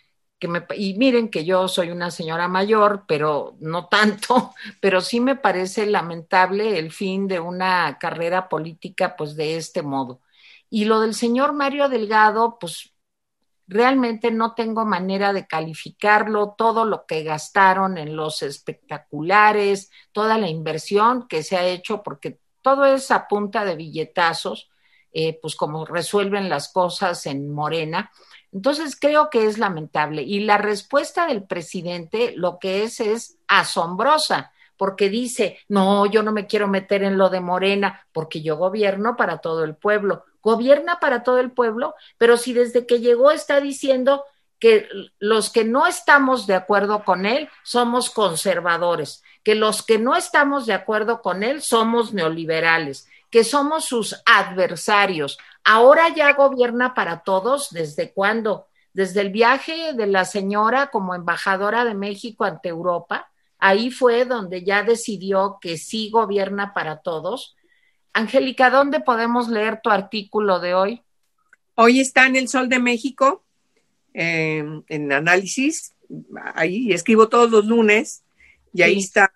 y 0.76 0.94
miren 0.96 1.30
que 1.30 1.46
yo 1.46 1.68
soy 1.68 1.92
una 1.92 2.10
señora 2.10 2.48
mayor, 2.48 3.06
pero 3.08 3.56
no 3.60 3.88
tanto, 3.88 4.54
pero 4.82 5.02
sí 5.02 5.20
me 5.20 5.36
parece 5.36 5.86
lamentable 5.86 6.80
el 6.80 6.92
fin 6.92 7.28
de 7.28 7.40
una 7.40 7.98
carrera 8.00 8.50
política 8.50 9.16
pues 9.16 9.36
de 9.36 9.58
este 9.58 9.82
modo. 9.82 10.22
Y 10.70 10.86
lo 10.86 11.02
del 11.02 11.14
señor 11.14 11.54
Mario 11.54 11.90
Delgado, 11.90 12.58
pues 12.60 12.94
realmente 13.68 14.32
no 14.32 14.54
tengo 14.54 14.86
manera 14.86 15.34
de 15.34 15.48
calificarlo, 15.48 16.56
todo 16.58 16.86
lo 16.86 17.06
que 17.06 17.24
gastaron 17.24 17.98
en 17.98 18.16
los 18.16 18.42
espectaculares, 18.42 19.92
toda 20.12 20.38
la 20.38 20.50
inversión 20.50 21.28
que 21.28 21.44
se 21.44 21.58
ha 21.58 21.66
hecho, 21.66 22.04
porque 22.04 22.40
todo 22.62 22.86
es 22.86 23.12
a 23.12 23.28
punta 23.28 23.64
de 23.66 23.76
billetazos, 23.76 24.70
eh, 25.14 25.38
pues 25.42 25.56
como 25.56 25.86
resuelven 25.86 26.50
las 26.50 26.72
cosas 26.72 27.26
en 27.26 27.52
Morena 27.52 28.12
entonces 28.54 28.98
creo 29.00 29.30
que 29.30 29.46
es 29.46 29.58
lamentable. 29.58 30.24
Y 30.24 30.42
la 30.42 30.58
respuesta 30.58 31.28
del 31.28 31.44
presidente 31.44 32.34
lo 32.36 32.60
que 32.60 32.84
es 32.84 33.00
es 33.00 33.38
asombrosa, 33.48 34.52
porque 34.78 35.10
dice, 35.10 35.60
no, 35.68 36.06
yo 36.06 36.24
no 36.24 36.32
me 36.32 36.48
quiero 36.48 36.68
meter 36.68 37.04
en 37.04 37.18
lo 37.18 37.30
de 37.30 37.40
Morena, 37.40 38.06
porque 38.12 38.42
yo 38.42 38.58
gobierno 38.58 39.16
para 39.16 39.38
todo 39.38 39.64
el 39.64 39.76
pueblo. 39.76 40.26
Gobierna 40.42 41.00
para 41.00 41.24
todo 41.24 41.38
el 41.38 41.52
pueblo, 41.52 41.94
pero 42.18 42.36
si 42.36 42.54
desde 42.54 42.88
que 42.88 43.00
llegó 43.00 43.32
está 43.32 43.62
diciendo 43.62 44.26
que 44.60 44.88
los 45.20 45.52
que 45.52 45.64
no 45.64 45.88
estamos 45.88 46.48
de 46.48 46.56
acuerdo 46.56 47.04
con 47.04 47.26
él 47.26 47.50
somos 47.64 48.10
conservadores, 48.10 49.24
que 49.44 49.56
los 49.56 49.84
que 49.84 49.98
no 49.98 50.16
estamos 50.16 50.66
de 50.66 50.74
acuerdo 50.74 51.22
con 51.22 51.44
él 51.44 51.62
somos 51.62 52.14
neoliberales, 52.14 53.08
que 53.32 53.44
somos 53.44 53.86
sus 53.86 54.22
adversarios. 54.26 55.40
Ahora 55.64 56.10
ya 56.10 56.34
gobierna 56.34 56.94
para 56.94 57.24
todos, 57.24 57.70
¿desde 57.72 58.12
cuándo? 58.12 58.68
Desde 58.94 59.22
el 59.22 59.30
viaje 59.30 59.94
de 59.94 60.06
la 60.06 60.26
señora 60.26 60.88
como 60.88 61.16
embajadora 61.16 61.86
de 61.86 61.96
México 61.96 62.44
ante 62.44 62.70
Europa, 62.70 63.32
ahí 63.58 63.90
fue 63.90 64.26
donde 64.26 64.64
ya 64.64 64.84
decidió 64.84 65.58
que 65.62 65.78
sí 65.78 66.10
gobierna 66.12 66.74
para 66.74 66.98
todos. 66.98 67.56
Angélica, 68.14 68.70
¿dónde 68.70 69.00
podemos 69.00 69.48
leer 69.48 69.80
tu 69.82 69.90
artículo 69.90 70.60
de 70.60 70.74
hoy? 70.74 71.02
Hoy 71.76 72.02
está 72.02 72.28
en 72.28 72.36
el 72.36 72.50
Sol 72.50 72.68
de 72.68 72.80
México, 72.80 73.44
en 74.14 75.12
análisis, 75.12 75.96
ahí 76.54 76.92
escribo 76.92 77.30
todos 77.30 77.50
los 77.50 77.66
lunes 77.66 78.24
y 78.74 78.82
ahí 78.82 79.00
está 79.00 79.31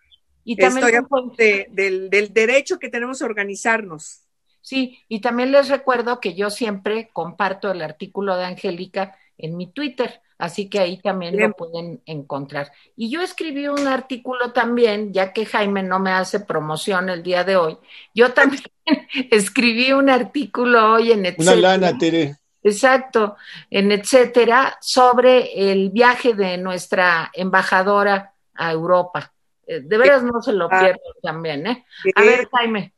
y 0.45 0.55
también 0.55 0.87
Estoy 0.87 1.67
del, 1.71 2.09
del 2.09 2.33
derecho 2.33 2.77
que 2.79 2.89
tenemos 2.89 3.21
a 3.21 3.25
organizarnos. 3.25 4.21
Sí, 4.61 4.99
y 5.09 5.19
también 5.19 5.51
les 5.51 5.69
recuerdo 5.69 6.19
que 6.19 6.33
yo 6.33 6.49
siempre 6.49 7.09
comparto 7.11 7.71
el 7.71 7.81
artículo 7.81 8.37
de 8.37 8.45
Angélica 8.45 9.15
en 9.37 9.57
mi 9.57 9.67
Twitter, 9.67 10.21
así 10.37 10.69
que 10.69 10.79
ahí 10.79 10.97
también 10.97 11.39
lo 11.39 11.51
pueden 11.53 12.01
encontrar. 12.05 12.71
Y 12.95 13.09
yo 13.09 13.21
escribí 13.21 13.67
un 13.67 13.87
artículo 13.87 14.53
también, 14.53 15.13
ya 15.13 15.33
que 15.33 15.45
Jaime 15.45 15.83
no 15.83 15.99
me 15.99 16.11
hace 16.11 16.39
promoción 16.39 17.09
el 17.09 17.21
día 17.21 17.43
de 17.43 17.57
hoy, 17.57 17.77
yo 18.13 18.33
también 18.33 18.63
escribí 19.31 19.91
un 19.93 20.09
artículo 20.09 20.93
hoy 20.93 21.11
en 21.11 21.25
etcétera. 21.25 21.57
Una 21.57 21.61
lana, 21.61 21.97
Tere. 21.97 22.35
Exacto, 22.63 23.35
en 23.69 23.91
etcétera, 23.91 24.77
sobre 24.81 25.71
el 25.71 25.91
viaje 25.91 26.33
de 26.33 26.57
nuestra 26.57 27.29
embajadora 27.35 28.33
a 28.55 28.71
Europa. 28.71 29.34
Eh, 29.67 29.81
de 29.81 29.97
veras 29.97 30.23
no 30.23 30.41
se 30.41 30.53
lo 30.53 30.67
ah. 30.71 30.79
pierdo 30.79 31.01
también, 31.21 31.65
¿eh? 31.67 31.85
A 32.15 32.21
ver, 32.21 32.47
Jaime. 32.51 32.93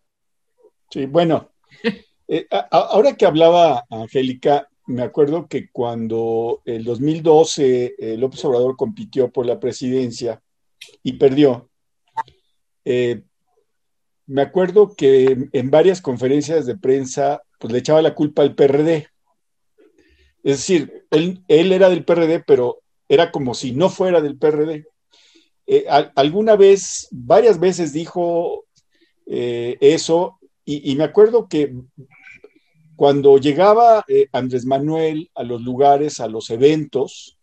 Sí, 0.90 1.06
bueno, 1.06 1.52
eh, 2.28 2.48
ahora 2.72 3.16
que 3.16 3.26
hablaba 3.26 3.86
Angélica, 3.90 4.68
me 4.88 5.04
acuerdo 5.04 5.48
que 5.48 5.70
cuando 5.70 6.62
el 6.66 6.84
2012 6.84 7.96
eh, 7.98 8.18
López 8.18 8.44
Obrador 8.46 8.76
compitió 8.76 9.30
por 9.30 9.46
la 9.46 9.60
presidencia 9.60 10.42
y 11.04 11.14
perdió, 11.14 11.70
me 12.86 14.42
acuerdo 14.42 14.96
que 14.96 15.50
en 15.52 15.72
varias 15.72 16.02
conferencias 16.02 16.66
de 16.66 16.78
prensa 16.78 17.42
pues 17.60 17.74
le 17.74 17.80
echaba 17.80 18.02
la 18.02 18.16
culpa 18.16 18.44
al 18.44 18.56
PRD. 18.56 19.10
Es 20.44 20.58
decir, 20.60 21.06
él, 21.12 21.44
él 21.50 21.74
era 21.74 21.90
del 21.90 22.06
PRD, 22.06 22.42
pero 22.46 22.82
era 23.10 23.32
como 23.32 23.54
si 23.54 23.74
no 23.74 23.90
fuera 23.90 24.22
del 24.22 24.38
PRD. 24.38 24.86
Eh, 25.68 25.86
alguna 26.16 26.56
vez, 26.56 27.10
varias 27.12 27.60
veces 27.60 27.92
dijo, 27.92 28.66
eh, 29.26 29.78
eso. 29.82 30.40
Y, 30.66 30.96
me 30.96 31.04
acuerdo 31.04 31.48
que 31.48 31.74
cuando 32.96 33.38
llegaba 33.38 34.04
eh, 34.08 34.28
Andrés 34.34 34.66
Manuel 34.66 35.30
a 35.36 35.44
los 35.44 35.62
lugares, 35.62 36.20
a 36.20 36.28
los 36.28 36.50
eventos, 36.50 37.38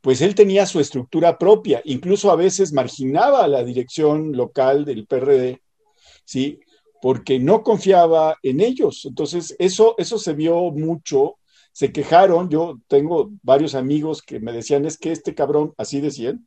pues 0.00 0.20
él 0.20 0.34
tenía 0.34 0.66
su 0.66 0.80
estructura 0.80 1.38
propia, 1.38 1.82
incluso 1.84 2.30
a 2.30 2.36
veces 2.36 2.72
marginaba 2.72 3.44
a 3.44 3.48
la 3.48 3.62
dirección 3.62 4.32
local 4.32 4.84
del 4.84 5.06
PRD, 5.06 5.60
¿sí? 6.24 6.60
Porque 7.02 7.38
no 7.38 7.62
confiaba 7.62 8.36
en 8.42 8.60
ellos. 8.60 9.04
Entonces, 9.04 9.54
eso, 9.58 9.94
eso 9.98 10.18
se 10.18 10.32
vio 10.32 10.70
mucho, 10.72 11.36
se 11.72 11.92
quejaron, 11.92 12.48
yo 12.48 12.80
tengo 12.88 13.30
varios 13.42 13.74
amigos 13.74 14.22
que 14.22 14.40
me 14.40 14.52
decían, 14.52 14.86
es 14.86 14.98
que 14.98 15.12
este 15.12 15.34
cabrón, 15.34 15.72
así 15.76 16.00
decían, 16.00 16.46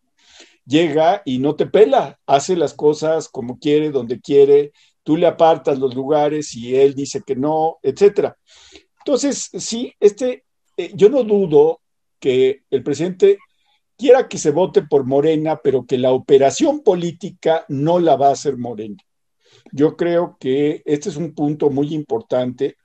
llega 0.65 1.21
y 1.26 1.39
no 1.39 1.56
te 1.56 1.65
pela, 1.65 2.19
hace 2.26 2.56
las 2.56 2.73
cosas 2.73 3.30
como 3.30 3.60
quiere, 3.60 3.91
donde 3.91 4.19
quiere, 4.19 4.71
tú 5.04 5.17
le 5.17 5.28
apartas 5.28 5.80
los 5.80 5.95
lugares 5.95 6.56
y 6.56 6.76
él 6.76 6.93
dice 6.93 7.21
que 7.26 7.36
no, 7.36 7.78
etcétera. 7.82 8.38
Entonces, 8.99 9.49
sí, 9.54 9.93
este, 9.99 10.45
eh, 10.78 10.91
yo 10.93 11.10
no 11.10 11.23
dudo 11.23 11.82
que 12.19 12.62
el 12.69 12.84
presidente 12.84 13.38
quiera 13.97 14.28
que 14.28 14.38
se 14.38 14.52
vote 14.52 14.84
por 14.84 15.06
Morena, 15.06 15.60
pero 15.62 15.86
que 15.86 15.97
la 15.97 16.12
operación 16.12 16.82
política 16.82 17.65
no 17.67 17.99
la 17.99 18.15
va 18.15 18.30
a 18.30 18.34
hacer 18.34 18.58
Morena. 18.58 18.97
Yo 19.71 19.97
creo 19.97 20.38
que 20.39 20.82
este 20.86 21.10
es 21.10 21.17
un 21.17 21.34
punto 21.34 21.69
muy 21.69 21.93
importante 21.93 22.78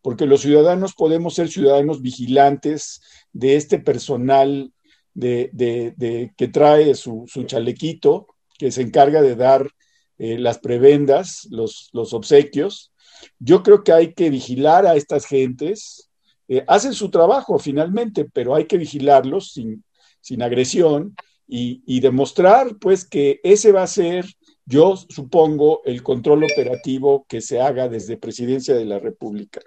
porque 0.00 0.26
los 0.26 0.42
ciudadanos 0.42 0.94
podemos 0.94 1.34
ser 1.34 1.48
ciudadanos 1.48 2.02
vigilantes 2.02 3.00
de 3.32 3.56
este 3.56 3.78
personal 3.78 4.72
de, 5.14 6.32
que 6.36 6.48
trae 6.48 6.94
su, 6.94 7.26
chalequito, 7.46 8.26
que 8.58 8.70
se 8.70 8.82
encarga 8.82 9.22
de 9.22 9.36
dar 9.36 9.70
eh, 10.18 10.38
las 10.38 10.58
prebendas, 10.58 11.46
los, 11.50 11.90
los, 11.92 12.12
obsequios. 12.12 12.92
Yo 13.38 13.62
creo 13.62 13.82
que 13.82 13.92
hay 13.92 14.14
que 14.14 14.30
vigilar 14.30 14.86
a 14.86 14.96
estas 14.96 15.26
gentes. 15.26 16.10
Eh, 16.48 16.64
hacen 16.66 16.92
su 16.92 17.10
trabajo 17.10 17.58
finalmente, 17.58 18.26
pero 18.32 18.54
hay 18.54 18.66
que 18.66 18.78
vigilarlos 18.78 19.52
sin, 19.52 19.84
sin 20.20 20.42
agresión 20.42 21.16
y, 21.46 21.82
y, 21.86 22.00
demostrar 22.00 22.76
pues 22.78 23.04
que 23.04 23.40
ese 23.42 23.72
va 23.72 23.82
a 23.82 23.88
ser, 23.88 24.26
yo 24.66 24.96
supongo, 24.96 25.82
el 25.84 26.02
control 26.02 26.44
operativo 26.44 27.26
que 27.28 27.40
se 27.40 27.60
haga 27.60 27.88
desde 27.88 28.16
Presidencia 28.16 28.74
de 28.74 28.84
la 28.84 28.98
República. 28.98 29.60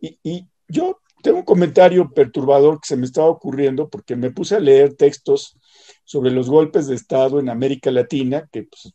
Y, 0.00 0.18
y 0.22 0.46
yo 0.68 1.00
tengo 1.22 1.38
un 1.38 1.44
comentario 1.44 2.10
perturbador 2.12 2.80
que 2.80 2.88
se 2.88 2.96
me 2.96 3.06
estaba 3.06 3.28
ocurriendo 3.28 3.88
porque 3.88 4.16
me 4.16 4.30
puse 4.30 4.56
a 4.56 4.60
leer 4.60 4.94
textos 4.94 5.56
sobre 6.04 6.30
los 6.30 6.48
golpes 6.48 6.86
de 6.86 6.94
Estado 6.94 7.40
en 7.40 7.48
América 7.48 7.90
Latina, 7.90 8.48
que 8.50 8.64
pues, 8.64 8.94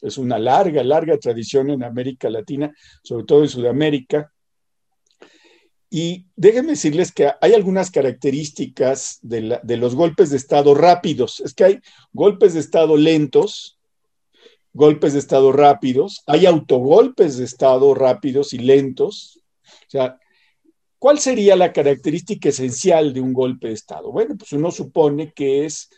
es 0.00 0.18
una 0.18 0.38
larga, 0.38 0.82
larga 0.82 1.18
tradición 1.18 1.70
en 1.70 1.84
América 1.84 2.30
Latina, 2.30 2.72
sobre 3.02 3.24
todo 3.24 3.42
en 3.42 3.48
Sudamérica. 3.48 4.32
Y 5.90 6.26
déjenme 6.34 6.70
decirles 6.70 7.12
que 7.12 7.30
hay 7.40 7.54
algunas 7.54 7.90
características 7.90 9.18
de, 9.22 9.60
de, 9.62 9.76
los 9.76 9.94
golpes 9.94 10.30
de 10.30 10.36
Estado 10.36 10.74
rápidos. 10.74 11.40
Es 11.40 11.54
que 11.54 11.64
hay 11.64 11.80
golpes 12.12 12.54
de 12.54 12.60
Estado 12.60 12.96
lentos, 12.96 13.78
golpes 14.72 15.12
de 15.12 15.20
Estado 15.20 15.52
rápidos, 15.52 16.22
hay 16.26 16.46
autogolpes 16.46 17.36
de 17.38 17.44
Estado 17.44 17.94
rápidos 17.94 18.52
y 18.52 18.58
lentos. 18.58 19.42
O 19.64 19.90
sea, 19.90 20.18
¿Cuál 20.98 21.18
sería 21.18 21.56
la 21.56 21.72
característica 21.72 22.48
esencial 22.48 23.12
de 23.12 23.20
un 23.20 23.32
golpe 23.32 23.68
de 23.68 23.74
Estado? 23.74 24.10
Bueno, 24.10 24.36
pues 24.36 24.52
uno 24.52 24.70
supone 24.70 25.32
que 25.32 25.66
es, 25.66 25.90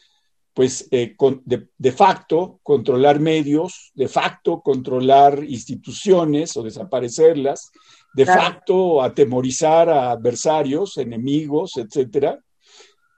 pues, 0.52 0.88
eh, 0.90 1.14
de, 1.44 1.92
facto 1.92 2.58
controlar 2.64 3.20
medios, 3.20 3.92
de 3.94 4.08
facto 4.08 4.61
controlar 4.61 5.44
instituciones 5.44 6.56
o 6.56 6.62
desaparecerlas, 6.62 7.70
de 8.14 8.26
facto 8.26 9.00
atemorizar 9.00 9.88
a 9.88 10.11
adversarios, 10.11 10.96
enemigos, 10.96 11.76
etcétera, 11.76 12.40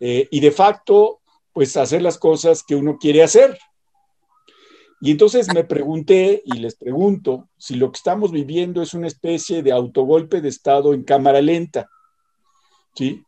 eh, 0.00 0.28
y 0.30 0.40
de 0.40 0.50
facto, 0.50 1.20
pues, 1.52 1.76
hacer 1.78 2.02
las 2.02 2.18
cosas 2.18 2.62
que 2.62 2.74
uno 2.74 2.98
quiere 2.98 3.22
hacer. 3.22 3.58
Y 5.00 5.12
entonces 5.12 5.52
me 5.54 5.64
pregunté 5.64 6.42
y 6.44 6.58
les 6.58 6.76
pregunto 6.76 7.48
si 7.56 7.76
lo 7.76 7.90
que 7.90 7.96
estamos 7.96 8.32
viviendo 8.32 8.82
es 8.82 8.92
una 8.92 9.06
especie 9.06 9.62
de 9.62 9.72
autogolpe 9.72 10.42
de 10.42 10.50
Estado 10.50 10.92
en 10.92 11.04
cámara 11.04 11.40
lenta. 11.40 11.88
¿Sí? 12.94 13.22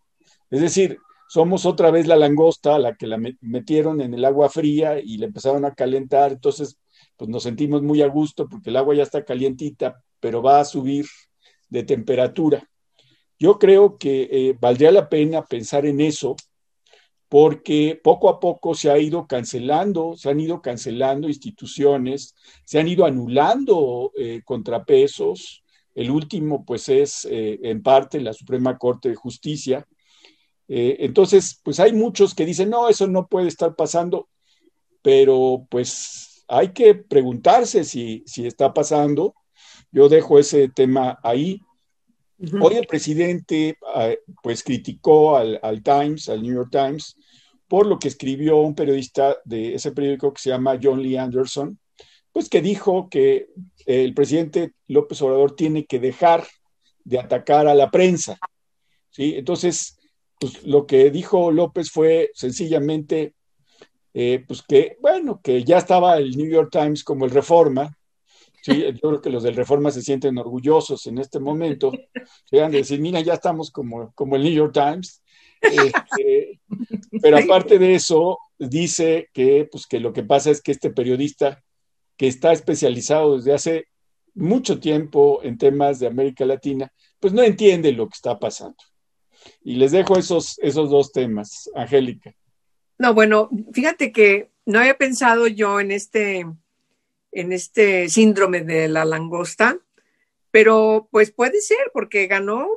Es 0.51 0.61
decir, 0.61 0.99
somos 1.29 1.65
otra 1.65 1.91
vez 1.91 2.07
la 2.07 2.17
langosta 2.17 2.75
a 2.75 2.79
la 2.79 2.95
que 2.95 3.07
la 3.07 3.19
metieron 3.41 4.03
en 4.03 4.13
el 4.13 4.23
agua 4.27 4.51
fría 4.51 5.01
y 5.01 5.17
le 5.17 5.27
empezaron 5.27 5.65
a 5.65 5.75
calentar. 5.75 6.33
Entonces, 6.33 6.77
pues 7.17 7.31
nos 7.31 7.45
sentimos 7.45 7.81
muy 7.83 8.03
a 8.03 8.07
gusto 8.07 8.47
porque 8.51 8.69
el 8.69 8.77
agua 8.77 8.95
ya 8.95 9.05
está 9.05 9.25
calientita, 9.25 10.03
pero 10.21 10.43
va 10.43 10.61
a 10.61 10.67
subir 10.67 11.07
de 11.71 11.85
temperatura. 11.85 12.69
Yo 13.39 13.59
creo 13.59 13.97
que 13.97 14.29
eh, 14.31 14.57
valdría 14.61 14.93
la 14.93 15.09
pena 15.09 15.43
pensar 15.43 15.87
en 15.87 16.03
eso 16.03 16.37
porque 17.33 17.99
poco 18.05 18.29
a 18.29 18.39
poco 18.39 18.75
se 18.75 18.91
ha 18.91 18.99
ido 18.99 19.27
cancelando, 19.27 20.15
se 20.19 20.29
han 20.29 20.39
ido 20.39 20.61
cancelando 20.61 21.29
instituciones, 21.29 22.35
se 22.67 22.79
han 22.79 22.89
ido 22.89 23.07
anulando 23.07 24.13
eh, 24.19 24.43
contrapesos. 24.45 25.65
El 25.95 26.11
último, 26.11 26.63
pues, 26.63 26.91
es 26.91 27.27
eh, 27.31 27.59
en 27.63 27.83
parte 27.83 28.21
la 28.21 28.35
Suprema 28.35 28.77
Corte 28.77 29.09
de 29.09 29.15
Justicia. 29.15 29.89
Eh, 30.69 30.97
entonces, 30.99 31.59
pues 31.65 31.81
hay 31.81 31.95
muchos 31.95 32.35
que 32.35 32.45
dicen, 32.45 32.69
no, 32.69 32.91
eso 32.91 33.07
no 33.07 33.27
puede 33.27 33.49
estar 33.49 33.75
pasando, 33.77 34.29
pero 35.01 35.67
pues 35.71 36.45
hay 36.49 36.75
que 36.75 36.95
preguntarse 36.95 37.85
si, 37.85 38.25
si 38.27 38.47
está 38.47 38.75
pasando. 38.75 39.35
Yo 39.91 40.11
dejo 40.11 40.39
ese 40.39 40.69
tema 40.69 41.19
ahí. 41.23 41.63
Hoy 42.61 42.75
el 42.75 42.87
presidente 42.87 43.79
pues 44.43 44.63
criticó 44.65 45.37
al, 45.37 45.61
al, 45.63 45.83
Times, 45.83 46.29
al 46.29 46.43
New 46.43 46.53
York 46.53 46.71
Times, 46.73 47.17
por 47.73 47.87
lo 47.87 47.99
que 47.99 48.09
escribió 48.09 48.59
un 48.59 48.75
periodista 48.75 49.39
de 49.47 49.77
ese 49.77 49.93
periódico 49.93 50.35
que 50.35 50.43
se 50.43 50.51
llama 50.51 50.79
John 50.83 51.03
Lee 51.03 51.17
Anderson, 51.17 51.79
pues 52.31 52.51
que 52.51 52.61
dijo 52.61 53.09
que 53.09 53.47
el 53.87 54.13
presidente 54.13 54.75
López 54.89 55.23
Obrador 55.23 55.57
tiene 55.57 55.87
que 55.87 55.99
dejar 55.99 56.47
de 57.03 57.19
atacar 57.19 57.67
a 57.67 57.75
la 57.75 57.91
prensa. 57.91 58.39
¿sí? 59.09 59.37
Entonces, 59.39 59.99
pues 60.39 60.63
lo 60.65 60.87
que 60.87 61.11
dijo 61.11 61.51
López 61.51 61.91
fue 61.91 62.31
sencillamente, 62.35 63.33
eh, 64.13 64.45
pues 64.47 64.61
que, 64.61 64.99
bueno, 65.01 65.41
que 65.43 65.65
ya 65.65 65.79
estaba 65.79 66.19
el 66.19 66.37
New 66.37 66.51
York 66.51 66.69
Times 66.71 67.03
como 67.03 67.25
el 67.25 67.31
Reforma, 67.31 67.91
Sí, 68.63 68.81
yo 68.81 69.09
creo 69.09 69.21
que 69.21 69.31
los 69.31 69.43
del 69.43 69.57
Reforma 69.57 69.91
se 69.91 70.03
sienten 70.03 70.39
orgullosos 70.39 71.09
en 71.09 71.19
este 71.19 71.41
momento. 71.41 71.91
Llegan 72.51 72.71
de 72.71 72.79
decir, 72.79 73.01
mira, 73.01 73.21
ya 73.21 73.35
estamos 73.35 73.73
como, 73.73 74.13
como 74.15 74.37
el 74.37 74.45
New 74.45 74.53
York 74.53 74.73
Times. 74.73 75.22
Este, 75.63 76.61
pero 77.23 77.39
aparte 77.39 77.79
de 77.79 77.95
eso, 77.95 78.39
dice 78.59 79.29
que, 79.33 79.69
pues, 79.71 79.87
que 79.87 80.01
lo 80.01 80.13
que 80.13 80.23
pasa 80.23 80.51
es 80.51 80.61
que 80.61 80.73
este 80.73 80.91
periodista, 80.91 81.63
que 82.17 82.27
está 82.27 82.53
especializado 82.53 83.37
desde 83.37 83.55
hace 83.55 83.87
mucho 84.35 84.81
tiempo 84.81 85.41
en 85.43 85.59
temas 85.59 85.99
de 85.99 86.07
América 86.07 86.45
Latina, 86.45 86.93
pues 87.21 87.33
no 87.33 87.43
entiende 87.43 87.93
lo 87.93 88.09
que 88.09 88.15
está 88.15 88.39
pasando. 88.39 88.77
Y 89.63 89.77
les 89.77 89.93
dejo 89.93 90.17
esos, 90.17 90.59
esos 90.61 90.91
dos 90.91 91.13
temas, 91.13 91.71
Angélica. 91.75 92.35
No, 92.99 93.15
bueno, 93.15 93.51
fíjate 93.73 94.13
que 94.13 94.51
no 94.65 94.79
había 94.79 94.97
pensado 94.97 95.47
yo 95.49 95.81
en 95.81 95.91
este, 95.91 96.47
en 97.33 97.53
este 97.53 98.09
síndrome 98.09 98.63
de 98.63 98.89
la 98.89 99.05
langosta, 99.05 99.79
pero 100.53 101.09
pues 101.11 101.33
puede 101.33 101.61
ser 101.63 101.91
porque 101.95 102.27
ganó 102.27 102.69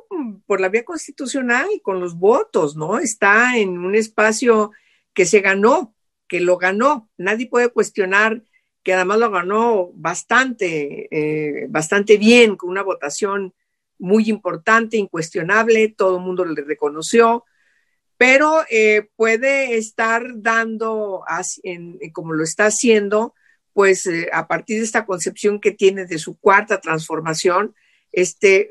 por 0.46 0.60
la 0.60 0.70
vía 0.70 0.84
constitucional 0.84 1.68
con 1.82 2.00
los 2.00 2.16
votos, 2.16 2.74
¿no? 2.74 2.98
Está 2.98 3.58
en 3.58 3.78
un 3.78 3.94
espacio 3.94 4.72
que 5.12 5.26
se 5.26 5.40
ganó, 5.40 5.94
que 6.26 6.40
lo 6.40 6.56
ganó. 6.56 7.10
Nadie 7.18 7.48
puede 7.48 7.68
cuestionar 7.68 8.42
que 8.82 8.94
además 8.94 9.18
lo 9.18 9.30
ganó 9.30 9.90
bastante, 9.92 11.08
eh, 11.10 11.66
bastante 11.68 12.16
bien, 12.16 12.56
con 12.56 12.70
una 12.70 12.82
votación 12.82 13.52
muy 13.98 14.30
importante, 14.30 14.96
incuestionable, 14.96 15.94
todo 15.96 16.16
el 16.16 16.22
mundo 16.22 16.46
le 16.46 16.62
reconoció, 16.62 17.44
pero 18.16 18.64
eh, 18.70 19.10
puede 19.16 19.76
estar 19.76 20.24
dando, 20.36 21.24
como 22.12 22.32
lo 22.32 22.42
está 22.42 22.66
haciendo, 22.66 23.34
pues 23.76 24.06
eh, 24.06 24.30
a 24.32 24.48
partir 24.48 24.78
de 24.78 24.84
esta 24.84 25.04
concepción 25.04 25.60
que 25.60 25.70
tiene 25.70 26.06
de 26.06 26.16
su 26.16 26.40
cuarta 26.40 26.80
transformación, 26.80 27.74
este, 28.10 28.70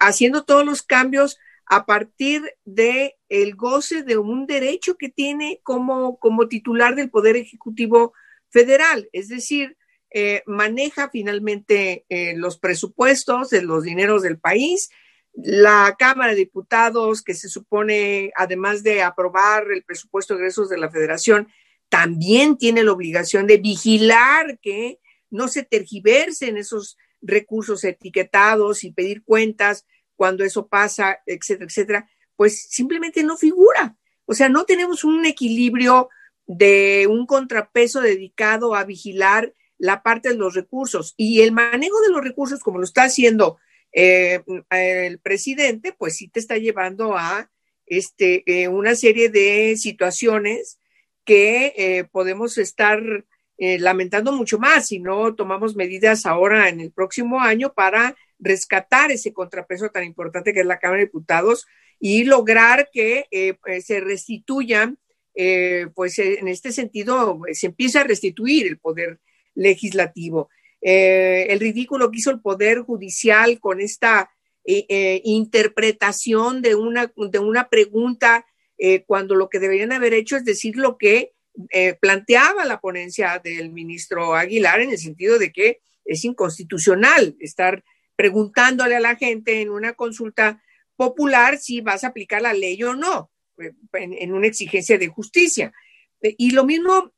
haciendo 0.00 0.42
todos 0.42 0.66
los 0.66 0.82
cambios 0.82 1.38
a 1.66 1.86
partir 1.86 2.42
de 2.64 3.14
goce 3.54 4.02
de 4.02 4.16
un 4.16 4.48
derecho 4.48 4.96
que 4.96 5.08
tiene 5.08 5.60
como, 5.62 6.18
como 6.18 6.48
titular 6.48 6.96
del 6.96 7.10
Poder 7.10 7.36
Ejecutivo 7.36 8.12
Federal, 8.50 9.08
es 9.12 9.28
decir, 9.28 9.76
eh, 10.10 10.42
maneja 10.46 11.10
finalmente 11.10 12.04
los 12.34 12.58
presupuestos 12.58 13.50
de 13.50 13.62
los 13.62 13.84
dineros 13.84 14.22
del 14.22 14.40
país. 14.40 14.90
La 15.32 15.94
Cámara 15.96 16.32
de 16.32 16.38
Diputados, 16.38 17.22
que 17.22 17.34
se 17.34 17.48
supone, 17.48 18.32
además 18.34 18.82
de 18.82 19.00
aprobar 19.00 19.70
el 19.70 19.84
presupuesto 19.84 20.34
de 20.34 20.40
egresos 20.40 20.68
de 20.68 20.78
la 20.78 20.90
Federación, 20.90 21.46
también 21.88 22.56
tiene 22.56 22.82
la 22.82 22.92
obligación 22.92 23.46
de 23.46 23.58
vigilar 23.58 24.58
que 24.60 25.00
no 25.30 25.48
se 25.48 25.62
tergiversen 25.62 26.56
esos 26.56 26.96
recursos 27.20 27.84
etiquetados 27.84 28.84
y 28.84 28.92
pedir 28.92 29.22
cuentas 29.24 29.86
cuando 30.16 30.44
eso 30.44 30.68
pasa, 30.68 31.20
etcétera, 31.26 31.66
etcétera, 31.66 32.10
pues 32.36 32.62
simplemente 32.68 33.22
no 33.22 33.36
figura. 33.36 33.96
O 34.26 34.34
sea, 34.34 34.48
no 34.48 34.64
tenemos 34.64 35.04
un 35.04 35.24
equilibrio 35.26 36.08
de 36.46 37.06
un 37.08 37.26
contrapeso 37.26 38.00
dedicado 38.00 38.74
a 38.74 38.84
vigilar 38.84 39.54
la 39.78 40.02
parte 40.02 40.30
de 40.30 40.34
los 40.34 40.54
recursos 40.54 41.14
y 41.16 41.42
el 41.42 41.52
manejo 41.52 42.00
de 42.00 42.10
los 42.10 42.22
recursos, 42.22 42.60
como 42.60 42.78
lo 42.78 42.84
está 42.84 43.04
haciendo 43.04 43.58
eh, 43.92 44.42
el 44.70 45.18
presidente, 45.20 45.94
pues 45.96 46.16
sí 46.16 46.28
te 46.28 46.40
está 46.40 46.56
llevando 46.58 47.16
a 47.16 47.50
este, 47.86 48.42
eh, 48.46 48.68
una 48.68 48.94
serie 48.94 49.28
de 49.30 49.76
situaciones 49.76 50.78
que 51.28 51.74
eh, 51.76 52.04
podemos 52.10 52.56
estar 52.58 53.00
lamentando 53.60 54.30
mucho 54.30 54.56
más 54.60 54.86
si 54.86 55.00
no 55.00 55.34
tomamos 55.34 55.74
medidas 55.74 56.26
ahora 56.26 56.68
en 56.68 56.78
el 56.78 56.92
próximo 56.92 57.40
año 57.40 57.72
para 57.74 58.14
rescatar 58.38 59.10
ese 59.10 59.32
contrapeso 59.32 59.88
tan 59.88 60.04
importante 60.04 60.52
que 60.52 60.60
es 60.60 60.66
la 60.66 60.78
Cámara 60.78 61.00
de 61.00 61.06
Diputados 61.06 61.66
y 61.98 62.22
lograr 62.22 62.88
que 62.92 63.26
se 63.82 63.98
restituyan, 63.98 64.96
pues 65.92 66.20
en 66.20 66.46
este 66.46 66.70
sentido, 66.70 67.40
se 67.50 67.66
empieza 67.66 68.02
a 68.02 68.04
restituir 68.04 68.68
el 68.68 68.78
poder 68.78 69.18
legislativo. 69.56 70.48
Eh, 70.80 71.46
el 71.50 71.60
ridículo 71.60 72.10
que 72.10 72.18
hizo 72.18 72.30
el 72.30 72.40
Poder 72.40 72.80
Judicial 72.80 73.58
con 73.58 73.80
esta 73.80 74.30
eh, 74.64 74.86
eh, 74.88 75.20
interpretación 75.24 76.62
de 76.62 76.74
una, 76.74 77.12
de 77.16 77.38
una 77.38 77.68
pregunta 77.68 78.46
cuando 79.06 79.34
lo 79.34 79.48
que 79.48 79.58
deberían 79.58 79.90
haber 79.90 80.14
hecho 80.14 80.36
es 80.36 80.44
decir 80.44 80.76
lo 80.76 80.98
que 80.98 81.32
planteaba 82.00 82.64
la 82.64 82.80
ponencia 82.80 83.40
del 83.42 83.72
ministro 83.72 84.36
Aguilar 84.36 84.80
en 84.80 84.90
el 84.90 84.98
sentido 84.98 85.36
de 85.38 85.52
que 85.52 85.80
es 86.04 86.24
inconstitucional 86.24 87.36
estar 87.40 87.82
preguntándole 88.14 88.94
a 88.94 89.00
la 89.00 89.16
gente 89.16 89.60
en 89.60 89.70
una 89.70 89.94
consulta 89.94 90.62
popular 90.94 91.58
si 91.58 91.80
vas 91.80 92.04
a 92.04 92.08
aplicar 92.08 92.40
la 92.40 92.52
ley 92.52 92.80
o 92.84 92.94
no, 92.94 93.32
en, 93.56 94.12
en 94.12 94.32
una 94.32 94.46
exigencia 94.46 94.96
de 94.96 95.08
justicia. 95.08 95.72
Y 96.20 96.52
lo 96.52 96.64
mismo 96.64 97.12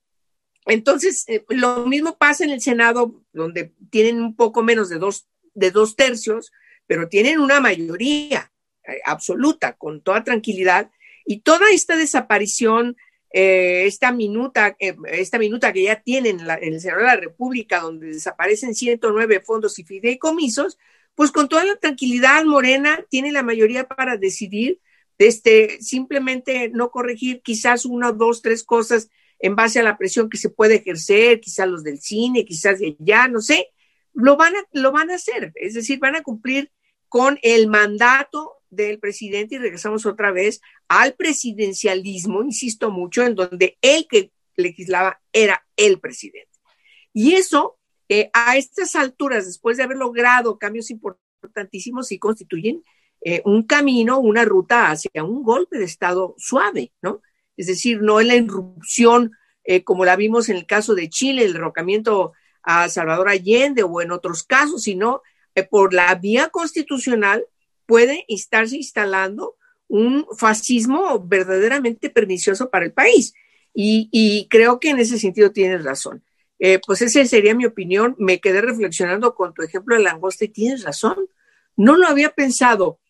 entonces, 0.67 1.25
eh, 1.29 1.45
lo 1.49 1.87
mismo 1.87 2.17
pasa 2.19 2.45
en 2.45 2.51
el 2.51 2.61
Senado, 2.61 3.23
donde 3.33 3.73
tienen 3.91 4.21
un 4.21 4.37
poco 4.37 4.63
menos 4.63 4.89
de 4.89 4.99
dos, 4.99 5.27
de 5.55 5.71
dos 5.71 5.97
tercios, 5.97 6.53
pero 6.87 7.09
tienen 7.09 7.41
una 7.41 7.61
mayoría 7.61 8.53
eh, 8.87 9.01
absoluta, 9.05 9.75
con 9.75 10.03
toda 10.03 10.25
tranquilidad. 10.25 10.91
Y 11.31 11.43
toda 11.43 11.71
esta 11.71 11.97
desaparición, 11.97 12.97
eh, 13.33 13.85
esta 13.87 14.11
minuta, 14.11 14.77
esta 14.81 15.39
minuta 15.39 15.73
que 15.73 15.85
ya 15.85 16.03
tienen 16.03 16.41
en, 16.41 16.51
en, 16.51 16.75
el 16.75 16.81
Senado 16.81 17.03
de 17.03 17.07
la 17.07 17.15
República, 17.15 17.79
donde 17.79 18.09
desaparecen 18.09 18.75
109 18.75 19.39
fondos 19.39 19.79
y 19.79 19.85
fideicomisos, 19.85 20.77
pues 21.15 21.31
con 21.31 21.49
toda 21.49 21.65
la 21.65 21.77
tranquilidad, 21.77 22.45
Morena 22.47 23.07
tiene 23.09 23.31
la 23.31 23.45
mayoría 23.45 23.87
para 23.87 24.17
decidir, 24.17 24.81
este, 25.19 25.81
simplemente 25.81 26.69
no 26.71 26.91
corregir 26.91 27.43
quizás 27.43 27.85
una, 27.85 28.11
dos, 28.11 28.43
tres 28.43 28.65
cosas 28.65 29.09
en 29.39 29.55
base 29.55 29.79
a 29.79 29.85
la 29.85 29.99
presión 29.99 30.31
que 30.31 30.37
se 30.37 30.51
puede 30.51 30.79
ejercer, 30.79 31.39
quizás 31.39 31.69
los 31.69 31.85
del 31.85 32.01
cine, 32.01 32.45
quizás 32.45 32.81
de 32.81 32.97
allá, 32.99 33.29
no 33.29 33.41
sé, 33.41 33.69
lo 34.15 34.37
van 34.37 34.57
a, 34.57 34.67
lo 34.73 34.91
van 34.91 35.13
a 35.13 35.15
hacer, 35.15 35.53
es 35.55 35.75
decir, 35.75 36.01
van 36.01 36.17
a 36.17 36.25
cumplir 36.25 36.73
con 37.07 37.39
el 37.43 37.69
mandato 37.69 38.60
del 38.71 38.99
presidente 38.99 39.57
y 39.57 39.59
regresamos 39.59 40.07
otra 40.07 40.31
vez 40.31 40.61
al 40.89 41.15
presidencialismo, 41.15 42.43
insisto 42.43 42.91
mucho, 42.91 43.23
en 43.25 43.35
donde 43.35 43.77
el 43.83 44.07
que 44.09 44.33
legislaba 44.57 45.21
era 45.33 45.67
el 45.77 46.01
presidente. 46.01 46.51
Y 47.13 47.35
eso, 47.35 47.79
eh, 48.09 48.31
a 48.33 48.57
estas 48.57 48.95
alturas, 48.95 49.47
después 49.47 49.77
de 49.77 49.83
haber 49.83 49.97
logrado 49.97 50.59
cambios 50.59 50.91
importantísimos, 50.91 52.09
sí 52.09 52.19
constituyen 52.19 52.83
eh, 53.23 53.43
un 53.45 53.65
camino, 53.65 54.19
una 54.19 54.45
ruta 54.45 54.91
hacia 54.91 55.25
un 55.25 55.43
golpe 55.43 55.79
de 55.79 55.85
Estado 55.85 56.35
suave, 56.39 56.93
¿no? 57.03 57.21
es 57.57 57.67
decir, 57.67 58.01
no 58.01 58.21
en 58.21 58.29
la 58.29 58.37
irrupción 58.37 59.33
eh, 59.65 59.85
como 59.85 60.05
la 60.05 60.17
vimos 60.17 60.49
en 60.49 60.57
el 60.57 60.67
caso 60.67 60.95
de 60.95 61.11
Chile, 61.11 61.45
el 61.45 61.53
derrocamiento 61.53 62.33
a 62.63 62.89
Salvador 62.89 63.29
Allende 63.29 63.83
o 63.83 64.01
en 64.01 64.13
otros 64.13 64.45
casos, 64.45 64.85
sino 64.85 65.23
por 65.71 65.93
la 65.93 66.15
vía 66.15 66.49
constitucional 66.49 67.45
puede 67.91 68.25
estarse 68.29 68.77
instalando 68.77 69.57
un 69.89 70.25
fascismo 70.39 71.19
verdaderamente 71.27 72.09
pernicioso 72.09 72.71
para 72.71 72.85
el 72.85 72.93
país. 72.93 73.35
Y, 73.75 74.47
creo 74.49 74.79
que 74.79 74.91
en 74.91 75.01
ese 75.01 75.19
sentido 75.19 75.51
tienes 75.51 75.83
razón. 75.83 76.23
Eh, 76.61 76.79
pues 76.87 77.03
esa 77.03 77.25
sería 77.25 77.57
mi 77.57 77.67
opinión. 77.67 78.15
Me 78.17 78.41
quedé 78.41 78.61
reflexionando 78.61 79.35
con 79.35 79.53
tu 79.53 79.63
ejemplo 79.63 79.97
de 79.97 80.03
langosta 80.03 80.45
y 80.45 80.49
tienes 80.49 80.85
razón. 80.85 81.17
No 81.77 81.97
lo 81.97 82.07
había 82.07 82.31
pensado. 82.31 83.01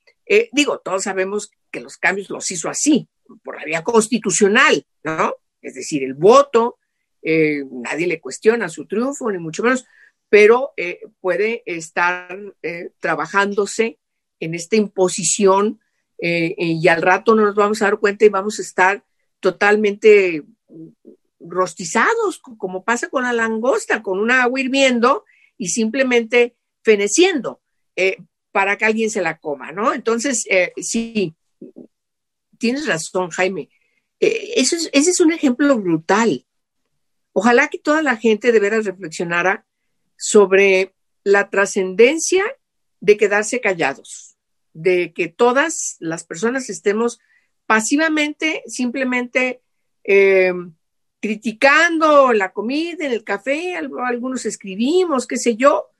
digo, 0.52 0.78
todos 0.78 1.02
sabemos 1.02 1.50
que 1.70 1.80
los 1.80 1.98
cambios 1.98 2.30
los 2.30 2.50
hizo 2.50 2.70
así, 2.70 3.06
por 3.44 3.58
la 3.58 3.64
vía 3.66 3.84
constitucional, 3.84 4.86
¿no? 5.02 5.34
Es 5.60 5.74
decir, 5.74 6.02
el 6.02 6.14
voto, 6.14 6.78
eh, 7.20 7.64
nadie 7.70 8.06
le 8.06 8.20
cuestiona 8.20 8.70
su 8.70 8.86
triunfo, 8.86 9.30
ni 9.30 9.38
mucho 9.38 9.62
menos, 9.62 9.84
pero 10.30 10.72
eh, 10.76 11.00
puede 11.20 11.62
estar 11.66 12.38
eh, 12.62 12.92
trabajándose 13.00 13.98
en 14.40 14.54
esta 14.54 14.76
imposición 14.76 15.80
y 16.22 16.86
al 16.88 17.00
rato 17.00 17.34
no 17.34 17.46
nos 17.46 17.54
vamos 17.54 17.80
a 17.80 17.86
dar 17.86 17.98
cuenta 17.98 18.26
y 18.26 18.28
vamos 18.28 18.58
a 18.58 18.62
estar 18.62 19.04
totalmente 19.40 20.44
rostizados, 21.38 22.38
como 22.38 22.84
pasa 22.84 23.08
con 23.08 23.22
la 23.22 23.32
langosta, 23.32 24.02
con 24.02 24.18
una 24.18 24.42
agua 24.42 24.60
hirviendo 24.60 25.24
y 25.56 25.68
simplemente 25.68 26.56
feneciendo 26.82 27.62
para 28.52 28.76
que 28.76 28.84
alguien 28.84 29.08
se 29.08 29.22
la 29.22 29.38
coma, 29.38 29.72
¿no? 29.72 29.94
Entonces, 29.94 30.44
sí, 30.76 31.34
tienes 32.60 32.86
razón, 32.86 33.30
Jaime. 33.30 33.70
Eh, 34.20 34.52
eso 34.56 34.76
es, 34.76 34.90
ese 34.92 35.10
es 35.10 35.18
un 35.18 35.32
ejemplo 35.32 35.76
brutal. 35.78 36.46
Ojalá 37.32 37.68
que 37.68 37.78
toda 37.78 38.02
la 38.02 38.16
gente 38.16 38.52
de 38.52 38.60
veras 38.60 38.84
reflexionara 38.84 39.66
sobre 40.16 40.94
la 41.24 41.48
trascendencia 41.48 42.44
de 43.00 43.16
quedarse 43.16 43.60
callados, 43.60 44.29
de 44.72 45.12
que 45.12 45.28
todas 45.28 45.96
las 46.00 46.24
personas 46.24 46.70
estemos 46.70 47.20
pasivamente, 47.66 48.62
simplemente 48.66 49.62
eh, 50.04 50.52
criticando 51.20 52.32
la 52.32 52.52
comida, 52.52 53.06
en 53.06 53.12
el 53.12 53.24
café, 53.24 53.76
algunos 53.76 54.46
escribimos, 54.46 55.26
qué 55.26 55.36
sé 55.36 55.56
yo, 55.56 55.90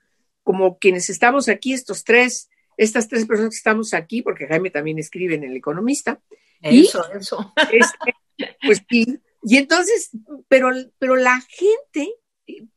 como 0.43 0.79
quienes 0.79 1.11
estamos 1.11 1.49
aquí, 1.49 1.73
estos 1.73 2.05
tres, 2.05 2.49
estas 2.77 3.09
tres 3.09 3.27
personas 3.27 3.51
que 3.51 3.59
estamos 3.59 3.95
aquí, 3.95 4.23
porque 4.23 4.47
Jaime 4.47 4.71
también 4.71 4.99
escribe 4.99 5.35
en 5.35 5.45
El 5.45 5.57
Economista, 5.57 6.21
eso, 6.63 7.05
eso. 7.13 7.53
Este, 7.73 8.15
pues. 8.67 8.83
Y 9.43 9.57
entonces, 9.57 10.11
pero, 10.49 10.71
pero 10.99 11.17
la 11.17 11.41
gente 11.49 12.15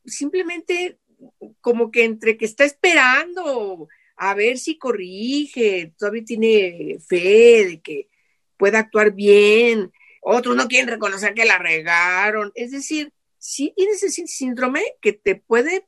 simplemente 0.06 0.98
como 1.60 1.90
que 1.90 2.04
entre 2.04 2.36
que 2.36 2.44
está 2.44 2.64
esperando 2.64 3.88
a 4.16 4.34
ver 4.34 4.58
si 4.58 4.78
corrige, 4.78 5.94
todavía 5.98 6.24
tiene 6.24 6.98
fe 7.06 7.66
de 7.66 7.80
que 7.82 8.08
pueda 8.56 8.80
actuar 8.80 9.12
bien, 9.12 9.92
otros 10.22 10.56
no 10.56 10.68
quieren 10.68 10.88
reconocer 10.88 11.34
que 11.34 11.44
la 11.44 11.58
regaron, 11.58 12.52
es 12.54 12.70
decir, 12.70 13.12
sí 13.38 13.72
tienes 13.76 14.02
ese 14.02 14.26
síndrome 14.26 14.82
que 15.00 15.12
te 15.12 15.36
puede 15.36 15.86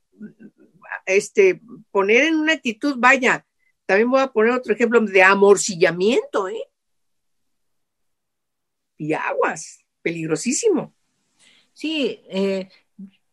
este, 1.05 1.61
poner 1.91 2.25
en 2.25 2.35
una 2.35 2.53
actitud, 2.53 2.95
vaya, 2.97 3.45
también 3.85 4.09
voy 4.09 4.21
a 4.21 4.27
poner 4.27 4.51
otro 4.51 4.73
ejemplo 4.73 4.99
de 4.99 5.23
amorcillamiento, 5.23 6.49
¿eh? 6.49 6.63
y 8.97 9.13
aguas, 9.13 9.79
peligrosísimo. 10.01 10.93
Sí, 11.73 12.21
eh, 12.29 12.69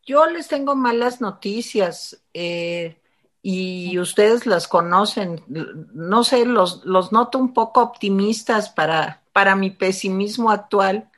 yo 0.03 0.27
les 0.27 0.49
tengo 0.49 0.77
malas 0.77 1.21
noticias 1.21 2.23
eh, 2.35 2.97
y 3.47 3.99
ustedes 3.99 4.47
las 4.47 4.67
conocen. 4.69 5.45
No 5.93 6.25
sé, 6.25 6.47
los, 6.47 6.83
los 6.87 7.13
noto 7.13 7.39
un 7.39 7.53
poco 7.53 7.83
optimistas 7.83 8.71
para, 8.71 9.23
para 9.35 9.55
mi 9.55 9.69
pesimismo 9.69 10.51
actual. 10.51 11.11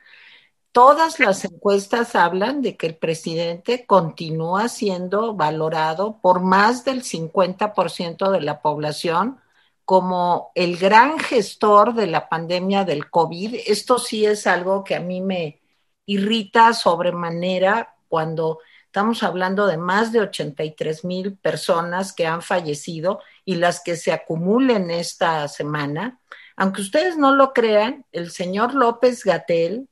Todas 0.72 1.20
las 1.20 1.44
encuestas 1.44 2.16
hablan 2.16 2.62
de 2.62 2.76
que 2.76 2.88
el 2.88 2.96
presidente 2.96 3.86
continúa 3.86 4.68
siendo 4.68 5.34
valorado 5.34 6.18
por 6.20 6.40
más 6.40 6.84
del 6.84 7.04
50% 7.04 8.32
de 8.32 8.40
la 8.40 8.60
población 8.60 9.38
como 9.84 10.50
el 10.56 10.78
gran 10.78 11.20
gestor 11.20 11.94
de 11.94 12.08
la 12.08 12.28
pandemia 12.28 12.84
del 12.84 13.08
COVID. 13.08 13.54
Esto 13.68 14.00
sí 14.00 14.26
es 14.26 14.48
algo 14.48 14.82
que 14.82 14.96
a 14.96 15.00
mí 15.00 15.20
me 15.20 15.60
irrita 16.06 16.74
sobremanera 16.74 17.94
cuando 18.08 18.58
estamos 18.96 19.22
hablando 19.22 19.66
de 19.66 19.76
más 19.76 20.10
de 20.10 20.20
83 20.20 21.04
mil 21.04 21.36
personas 21.36 22.14
que 22.14 22.26
han 22.26 22.40
fallecido 22.40 23.20
y 23.44 23.56
las 23.56 23.82
que 23.84 23.94
se 23.94 24.10
acumulen 24.10 24.90
esta 24.90 25.46
semana. 25.48 26.18
Aunque 26.56 26.80
ustedes 26.80 27.18
no 27.18 27.34
lo 27.34 27.52
crean, 27.52 28.06
el 28.10 28.30
señor 28.30 28.74
López 28.74 29.22
Gatel 29.22 29.86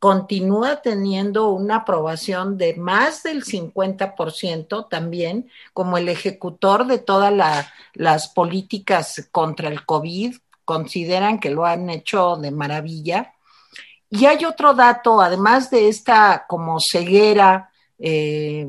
continúa 0.00 0.82
teniendo 0.82 1.50
una 1.50 1.76
aprobación 1.76 2.58
de 2.58 2.74
más 2.74 3.22
del 3.22 3.44
50% 3.44 4.88
también 4.88 5.48
como 5.72 5.96
el 5.96 6.08
ejecutor 6.08 6.88
de 6.88 6.98
todas 6.98 7.32
las 7.92 8.28
políticas 8.30 9.28
contra 9.30 9.68
el 9.68 9.86
COVID. 9.86 10.34
Consideran 10.64 11.38
que 11.38 11.50
lo 11.50 11.64
han 11.64 11.90
hecho 11.90 12.34
de 12.34 12.50
maravilla. 12.50 13.34
Y 14.10 14.26
hay 14.26 14.44
otro 14.44 14.74
dato, 14.74 15.20
además 15.20 15.70
de 15.70 15.86
esta 15.86 16.46
como 16.48 16.78
ceguera, 16.80 17.70
eh, 17.98 18.66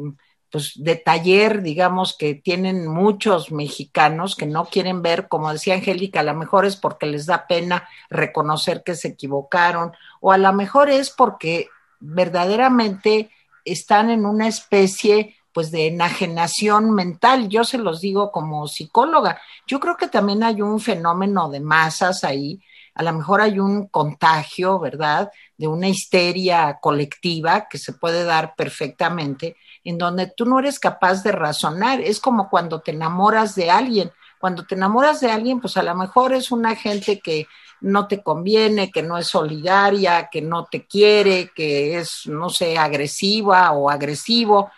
pues 0.49 0.73
de 0.75 0.95
taller, 0.95 1.61
digamos, 1.61 2.15
que 2.17 2.35
tienen 2.35 2.87
muchos 2.87 3.51
mexicanos 3.51 4.35
que 4.35 4.45
no 4.45 4.65
quieren 4.65 5.01
ver, 5.01 5.27
como 5.27 5.51
decía 5.51 5.75
Angélica, 5.75 6.21
a 6.21 6.23
lo 6.23 6.33
mejor 6.35 6.65
es 6.65 6.77
porque 6.77 7.05
les 7.05 7.25
da 7.25 7.47
pena 7.47 7.87
reconocer 8.09 8.83
que 8.83 8.95
se 8.95 9.09
equivocaron, 9.09 9.91
o 10.21 10.31
a 10.31 10.37
lo 10.37 10.53
mejor 10.53 10.89
es 10.89 11.09
porque 11.09 11.67
verdaderamente 11.99 13.29
están 13.65 14.09
en 14.09 14.25
una 14.25 14.47
especie 14.47 15.35
pues 15.51 15.71
de 15.71 15.87
enajenación 15.87 16.91
mental. 16.91 17.49
Yo 17.49 17.63
se 17.63 17.79
los 17.79 17.99
digo 17.99 18.31
como 18.31 18.67
psicóloga. 18.67 19.41
Yo 19.65 19.79
creo 19.79 19.97
que 19.97 20.07
también 20.07 20.43
hay 20.43 20.61
un 20.61 20.79
fenómeno 20.79 21.49
de 21.49 21.59
masas 21.59 22.23
ahí, 22.23 22.61
a 22.97 23.03
lo 23.03 23.13
mejor 23.13 23.41
hay 23.41 23.59
un 23.59 23.87
contagio, 23.89 24.79
¿verdad? 24.79 25.29
De 25.55 25.67
una 25.67 25.87
histeria 25.87 26.79
colectiva 26.81 27.67
que 27.69 27.77
se 27.77 27.93
puede 27.93 28.23
dar 28.23 28.55
perfectamente 28.55 29.55
en 29.83 29.99
donde 29.99 30.33
tú 30.35 30.45
no 30.45 30.57
eres 30.57 30.79
capaz 30.79 31.21
de 31.21 31.31
razonar. 31.31 32.01
Es 32.01 32.19
como 32.19 32.49
cuando 32.49 32.81
te 32.81 32.91
enamoras 32.91 33.53
de 33.53 33.69
alguien. 33.69 34.11
Cuando 34.39 34.65
te 34.65 34.73
enamoras 34.73 35.19
de 35.19 35.29
alguien, 35.29 35.61
pues 35.61 35.77
a 35.77 35.83
lo 35.83 35.93
mejor 35.93 36.33
es 36.33 36.51
una 36.51 36.75
gente 36.75 37.19
que 37.19 37.47
no 37.81 38.07
te 38.07 38.23
conviene, 38.23 38.91
que 38.91 39.03
no 39.03 39.19
es 39.19 39.27
solidaria, 39.27 40.29
que 40.31 40.41
no 40.41 40.65
te 40.65 40.87
quiere, 40.87 41.51
que 41.55 41.99
es, 41.99 42.23
no 42.25 42.49
sé, 42.49 42.79
agresiva 42.79 43.73
o 43.73 43.91
agresivo. 43.91 44.71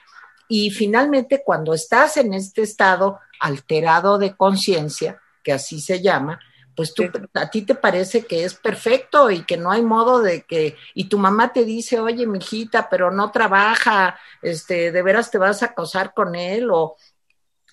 Y 0.49 0.71
finalmente, 0.71 1.41
cuando 1.45 1.73
estás 1.73 2.17
en 2.17 2.33
este 2.33 2.63
estado 2.63 3.19
alterado 3.39 4.17
de 4.17 4.35
conciencia, 4.35 5.21
que 5.41 5.53
así 5.53 5.79
se 5.79 6.01
llama, 6.01 6.37
pues 6.79 6.93
tú, 6.93 7.03
a 7.33 7.49
ti 7.49 7.63
te 7.63 7.75
parece 7.75 8.25
que 8.25 8.45
es 8.45 8.55
perfecto 8.55 9.29
y 9.29 9.43
que 9.43 9.57
no 9.57 9.69
hay 9.69 9.81
modo 9.81 10.21
de 10.21 10.43
que, 10.43 10.77
y 10.93 11.09
tu 11.09 11.17
mamá 11.17 11.51
te 11.51 11.65
dice, 11.65 11.99
oye, 11.99 12.25
mijita, 12.25 12.87
pero 12.89 13.11
no 13.11 13.31
trabaja, 13.31 14.17
este, 14.41 14.93
de 14.93 15.01
veras 15.01 15.29
te 15.29 15.37
vas 15.37 15.61
a 15.61 15.65
acosar 15.65 16.13
con 16.13 16.35
él, 16.35 16.71
o, 16.71 16.95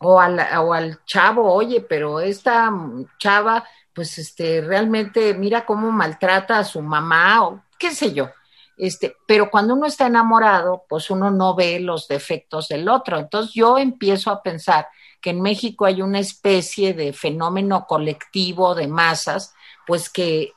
o, 0.00 0.20
al, 0.20 0.40
o 0.58 0.74
al 0.74 1.04
chavo, 1.04 1.52
oye, 1.52 1.82
pero 1.82 2.18
esta 2.18 2.68
chava, 3.16 3.62
pues, 3.94 4.18
este, 4.18 4.60
realmente 4.60 5.34
mira 5.34 5.64
cómo 5.64 5.92
maltrata 5.92 6.58
a 6.58 6.64
su 6.64 6.82
mamá, 6.82 7.46
o 7.46 7.62
qué 7.78 7.92
sé 7.92 8.12
yo. 8.12 8.30
Este, 8.76 9.14
pero 9.24 9.52
cuando 9.52 9.74
uno 9.74 9.86
está 9.86 10.08
enamorado, 10.08 10.84
pues 10.88 11.10
uno 11.10 11.30
no 11.30 11.54
ve 11.54 11.78
los 11.78 12.08
defectos 12.08 12.66
del 12.66 12.88
otro. 12.88 13.20
Entonces 13.20 13.54
yo 13.54 13.78
empiezo 13.78 14.32
a 14.32 14.42
pensar 14.42 14.88
que 15.20 15.30
en 15.30 15.40
México 15.40 15.84
hay 15.84 16.02
una 16.02 16.18
especie 16.18 16.94
de 16.94 17.12
fenómeno 17.12 17.86
colectivo 17.86 18.74
de 18.74 18.88
masas, 18.88 19.54
pues 19.86 20.10
que 20.10 20.52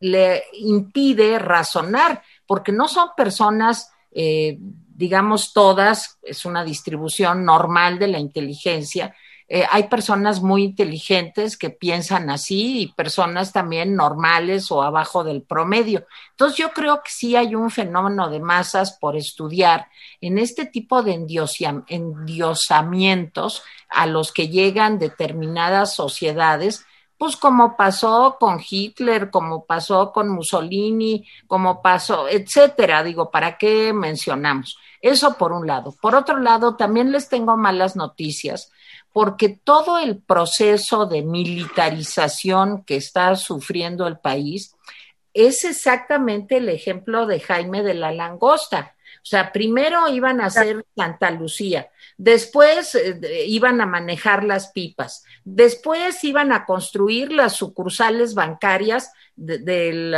le 0.00 0.44
impide 0.52 1.38
razonar, 1.38 2.22
porque 2.46 2.72
no 2.72 2.88
son 2.88 3.10
personas, 3.16 3.90
eh, 4.12 4.58
digamos, 4.58 5.52
todas, 5.52 6.18
es 6.22 6.44
una 6.44 6.64
distribución 6.64 7.44
normal 7.44 7.98
de 7.98 8.08
la 8.08 8.18
inteligencia, 8.18 9.14
eh, 9.46 9.66
hay 9.70 9.88
personas 9.88 10.40
muy 10.40 10.64
inteligentes 10.64 11.58
que 11.58 11.68
piensan 11.68 12.30
así 12.30 12.80
y 12.80 12.92
personas 12.92 13.52
también 13.52 13.94
normales 13.94 14.72
o 14.72 14.82
abajo 14.82 15.22
del 15.22 15.42
promedio. 15.42 16.06
Entonces 16.30 16.56
yo 16.56 16.70
creo 16.72 17.02
que 17.02 17.10
sí 17.10 17.36
hay 17.36 17.54
un 17.54 17.70
fenómeno 17.70 18.30
de 18.30 18.40
masas 18.40 18.96
por 18.98 19.16
estudiar 19.16 19.88
en 20.22 20.38
este 20.38 20.64
tipo 20.64 21.02
de 21.02 21.14
endiosamientos 21.88 23.62
a 23.90 24.06
los 24.06 24.32
que 24.32 24.48
llegan 24.48 24.98
determinadas 24.98 25.94
sociedades 25.94 26.86
pues 27.16 27.36
como 27.36 27.76
pasó 27.76 28.36
con 28.40 28.60
Hitler, 28.68 29.30
como 29.30 29.64
pasó 29.64 30.12
con 30.12 30.28
Mussolini, 30.28 31.26
como 31.46 31.80
pasó, 31.80 32.28
etcétera. 32.28 33.04
Digo, 33.04 33.30
¿para 33.30 33.56
qué 33.56 33.92
mencionamos? 33.92 34.76
Eso 35.00 35.38
por 35.38 35.52
un 35.52 35.66
lado. 35.66 35.94
Por 36.02 36.14
otro 36.16 36.38
lado, 36.40 36.76
también 36.76 37.12
les 37.12 37.28
tengo 37.28 37.56
malas 37.56 37.94
noticias 37.94 38.72
porque 39.14 39.48
todo 39.48 40.00
el 40.00 40.20
proceso 40.20 41.06
de 41.06 41.22
militarización 41.22 42.82
que 42.82 42.96
está 42.96 43.36
sufriendo 43.36 44.08
el 44.08 44.18
país 44.18 44.74
es 45.32 45.64
exactamente 45.64 46.56
el 46.56 46.68
ejemplo 46.68 47.24
de 47.24 47.38
Jaime 47.38 47.84
de 47.84 47.94
la 47.94 48.10
Langosta. 48.10 48.96
O 49.22 49.26
sea, 49.26 49.52
primero 49.52 50.08
iban 50.08 50.40
a 50.40 50.46
hacer 50.46 50.84
Santa 50.96 51.30
Lucía, 51.30 51.90
después 52.16 52.94
eh, 52.94 53.44
iban 53.46 53.80
a 53.80 53.86
manejar 53.86 54.44
las 54.44 54.68
pipas, 54.72 55.24
después 55.44 56.22
iban 56.24 56.52
a 56.52 56.64
construir 56.66 57.32
las 57.32 57.54
sucursales 57.56 58.34
bancarias 58.34 59.10
del 59.36 60.14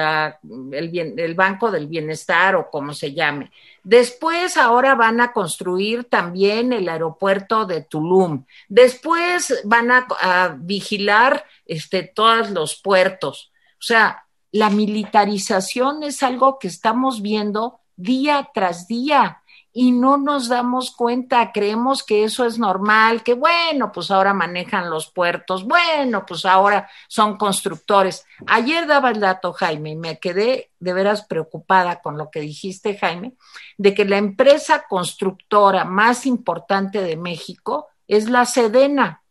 Banco 1.35 1.71
del 1.71 1.87
Bienestar 1.87 2.57
o 2.57 2.71
como 2.71 2.93
se 2.93 3.15
llame. 3.15 3.51
Después 3.83 4.57
ahora 4.57 4.95
van 4.95 5.21
a 5.21 5.33
construir 5.33 6.05
también 6.05 6.73
el 6.73 6.89
aeropuerto 6.89 7.65
de 7.65 7.83
Tulum. 7.83 8.45
Después 8.69 9.63
van 9.65 9.91
a, 9.91 10.57
vigilar 10.59 11.45
este, 11.65 12.03
todos 12.03 12.51
los 12.51 12.81
puertos. 12.81 13.53
O 13.73 13.83
sea, 13.83 14.27
la 14.53 14.71
militarización 14.71 16.03
es 16.03 16.23
algo 16.23 16.59
que 16.59 16.69
estamos 16.69 17.23
viendo 17.23 17.81
día 17.97 18.51
tras 18.53 18.87
día 18.87 19.43
y 19.79 19.93
no 19.93 20.17
nos 20.17 20.49
damos 20.49 20.91
cuenta, 20.91 21.53
creemos 21.53 22.03
que 22.03 22.25
eso 22.25 22.47
es 22.47 22.59
normal, 22.59 23.23
que 23.23 23.35
bueno, 23.35 23.93
pues 23.93 24.11
ahora 24.11 24.33
manejan 24.33 24.89
los 24.89 25.11
puertos, 25.11 25.65
bueno, 25.65 26.25
pues 26.25 26.47
ahora 26.47 26.89
son 27.09 27.37
constructores. 27.37 28.25
Ayer 28.47 28.87
daba 28.87 29.11
el 29.11 29.21
dato, 29.21 29.53
Jaime, 29.53 29.91
y 29.91 29.97
me 29.97 30.19
quedé 30.19 30.71
de 30.79 30.93
veras 30.95 31.27
preocupada 31.27 32.01
con 32.01 32.17
lo 32.17 32.31
que 32.31 32.41
dijiste, 32.41 32.97
Jaime, 32.97 33.35
de 33.77 33.93
que 33.93 34.07
la 34.07 34.17
empresa 34.17 34.87
constructora 34.89 35.85
más 35.85 36.25
importante 36.25 37.03
de 37.03 37.19
México 37.19 37.89
es 38.09 38.31
la 38.31 38.47
Sedena. 38.47 39.23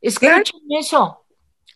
Escuchen 0.00 0.62
eso. 0.70 1.26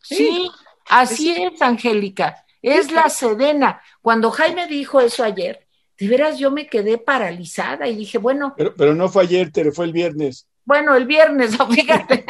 Sí, 0.01 0.51
así 0.89 1.33
es, 1.33 1.61
Angélica. 1.61 2.47
Es 2.63 2.91
la 2.91 3.11
Sedena. 3.11 3.83
Cuando 4.01 4.31
Jaime 4.31 4.67
dijo 4.67 4.99
eso 4.99 5.23
ayer, 5.23 5.68
de 5.99 6.09
veras 6.09 6.39
yo 6.39 6.51
me 6.51 6.67
quedé 6.67 6.99
paralizada 6.99 7.89
y 7.89 7.97
dije, 7.97 8.19
bueno. 8.19 8.55
Pero, 8.57 8.75
pero 8.77 8.95
no 8.95 9.09
fue 9.09 9.25
ayer, 9.25 9.51
te 9.51 9.73
fue 9.73 9.87
el 9.87 9.93
viernes. 9.93 10.49
Bueno, 10.65 10.95
el 10.95 11.07
viernes, 11.07 11.57
fíjate. 11.71 12.25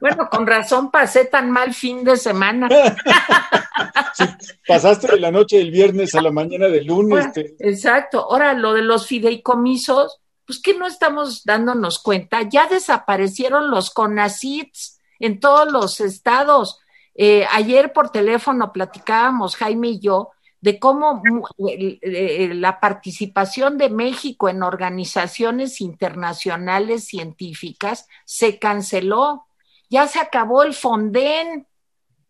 bueno, 0.00 0.28
con 0.28 0.46
razón 0.46 0.90
pasé 0.90 1.24
tan 1.24 1.50
mal 1.50 1.72
fin 1.72 2.04
de 2.04 2.16
semana. 2.16 2.68
pasaste 4.66 5.06
de 5.12 5.20
la 5.20 5.30
noche 5.30 5.58
del 5.58 5.70
viernes 5.70 6.14
a 6.14 6.20
la 6.20 6.32
mañana 6.32 6.66
del 6.66 6.86
lunes. 6.86 7.26
Exacto. 7.60 8.26
Ahora, 8.30 8.54
lo 8.54 8.74
de 8.74 8.82
los 8.82 9.06
fideicomisos, 9.06 10.20
pues 10.44 10.60
que 10.60 10.76
no 10.76 10.86
estamos 10.86 11.44
dándonos 11.44 12.00
cuenta. 12.00 12.42
Ya 12.42 12.66
desaparecieron 12.66 13.70
los 13.70 13.90
CONACITs 13.90 14.98
en 15.20 15.40
todos 15.40 15.70
los 15.70 16.00
estados. 16.00 16.80
Eh, 17.14 17.46
ayer 17.52 17.92
por 17.92 18.10
teléfono 18.10 18.72
platicábamos, 18.72 19.56
Jaime 19.56 19.88
y 19.88 20.00
yo, 20.00 20.30
de 20.60 20.78
cómo 20.78 21.22
la 21.56 22.80
participación 22.80 23.78
de 23.78 23.90
México 23.90 24.48
en 24.48 24.62
organizaciones 24.62 25.80
internacionales 25.80 27.04
científicas 27.04 28.08
se 28.24 28.58
canceló. 28.58 29.46
Ya 29.88 30.08
se 30.08 30.18
acabó 30.18 30.62
el 30.62 30.74
Fonden. 30.74 31.66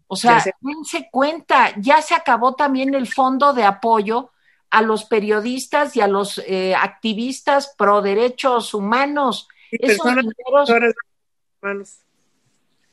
O 0.07 0.17
sea, 0.17 0.43
dense 0.61 1.09
cuenta, 1.11 1.75
ya 1.79 2.01
se 2.01 2.15
acabó 2.15 2.55
también 2.55 2.95
el 2.95 3.07
fondo 3.07 3.53
de 3.53 3.65
apoyo 3.65 4.31
a 4.71 4.83
los 4.83 5.05
periodistas 5.05 5.97
y 5.97 6.01
a 6.01 6.07
los 6.07 6.39
eh, 6.39 6.75
activistas 6.75 7.75
pro 7.77 8.03
derechos 8.03 8.75
humanos. 8.75 9.49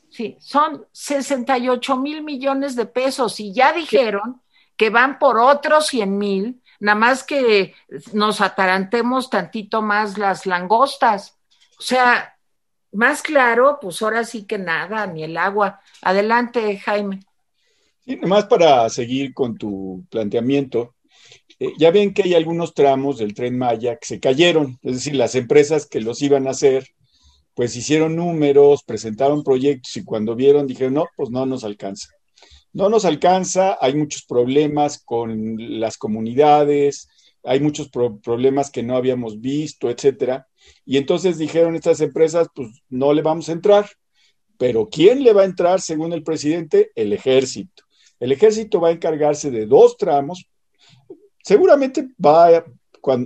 Sí, 0.10 0.38
son 0.40 0.86
68 0.92 1.98
mil 1.98 2.24
millones 2.24 2.76
de 2.76 2.86
pesos 2.86 3.40
y 3.40 3.54
ya 3.54 3.74
dijeron 3.74 4.42
que 4.78 4.90
van 4.90 5.20
por 5.20 5.38
otros 5.38 5.88
100 5.88 6.18
mil, 6.18 6.62
nada 6.80 6.98
más 6.98 7.24
que 7.24 7.74
nos 8.14 8.42
atarantemos 8.42 9.30
tantito 9.30 9.82
más 9.82 10.18
las 10.18 10.46
langostas. 10.46 11.38
O 11.80 11.82
sea, 11.82 12.38
más 12.92 13.22
claro, 13.22 13.80
pues 13.82 14.02
ahora 14.02 14.24
sí 14.24 14.46
que 14.46 14.58
nada, 14.58 15.08
ni 15.08 15.24
el 15.24 15.38
agua. 15.38 15.82
Adelante, 16.02 16.78
Jaime. 16.78 17.22
Sí, 18.06 18.18
más 18.18 18.46
para 18.46 18.90
seguir 18.90 19.34
con 19.34 19.58
tu 19.58 20.06
planteamiento. 20.10 20.96
Eh, 21.60 21.74
ya 21.78 21.92
ven 21.92 22.14
que 22.14 22.24
hay 22.24 22.34
algunos 22.34 22.74
tramos 22.74 23.18
del 23.18 23.34
tren 23.34 23.58
Maya 23.58 23.96
que 23.98 24.06
se 24.06 24.20
cayeron, 24.20 24.78
es 24.84 24.96
decir, 24.96 25.16
las 25.16 25.36
empresas 25.36 25.88
que 25.88 26.02
los 26.02 26.22
iban 26.22 26.48
a 26.48 26.52
hacer, 26.52 26.88
pues 27.54 27.76
hicieron 27.76 28.16
números, 28.18 28.84
presentaron 28.84 29.44
proyectos 29.44 29.96
y 29.96 30.04
cuando 30.04 30.36
vieron 30.36 30.68
dijeron, 30.68 30.96
no, 30.96 31.06
pues 31.16 31.30
no 31.30 31.46
nos 31.46 31.64
alcanza 31.64 32.15
no 32.76 32.90
nos 32.90 33.06
alcanza, 33.06 33.78
hay 33.80 33.96
muchos 33.96 34.26
problemas 34.26 35.02
con 35.02 35.80
las 35.80 35.98
comunidades, 35.98 37.08
hay 37.42 37.62
muchos 37.62 37.90
problemas 37.90 38.70
que 38.70 38.84
no 38.84 38.98
habíamos 38.98 39.40
visto, 39.40 39.90
etcétera. 39.90 40.46
Y 40.86 40.98
entonces 40.98 41.38
dijeron 41.38 41.76
estas 41.76 42.02
empresas, 42.02 42.50
pues 42.54 42.68
no 42.90 43.14
le 43.14 43.22
vamos 43.22 43.48
a 43.48 43.54
entrar. 43.54 43.90
Pero 44.58 44.90
¿quién 44.90 45.24
le 45.24 45.32
va 45.32 45.44
a 45.44 45.46
entrar 45.46 45.80
según 45.80 46.12
el 46.12 46.22
presidente? 46.22 46.92
El 46.96 47.14
ejército. 47.14 47.84
El 48.20 48.34
ejército 48.34 48.82
va 48.82 48.90
a 48.90 48.92
encargarse 48.92 49.52
de 49.52 49.68
dos 49.68 49.96
tramos. 49.96 50.46
Seguramente 51.44 52.10
va, 52.24 52.66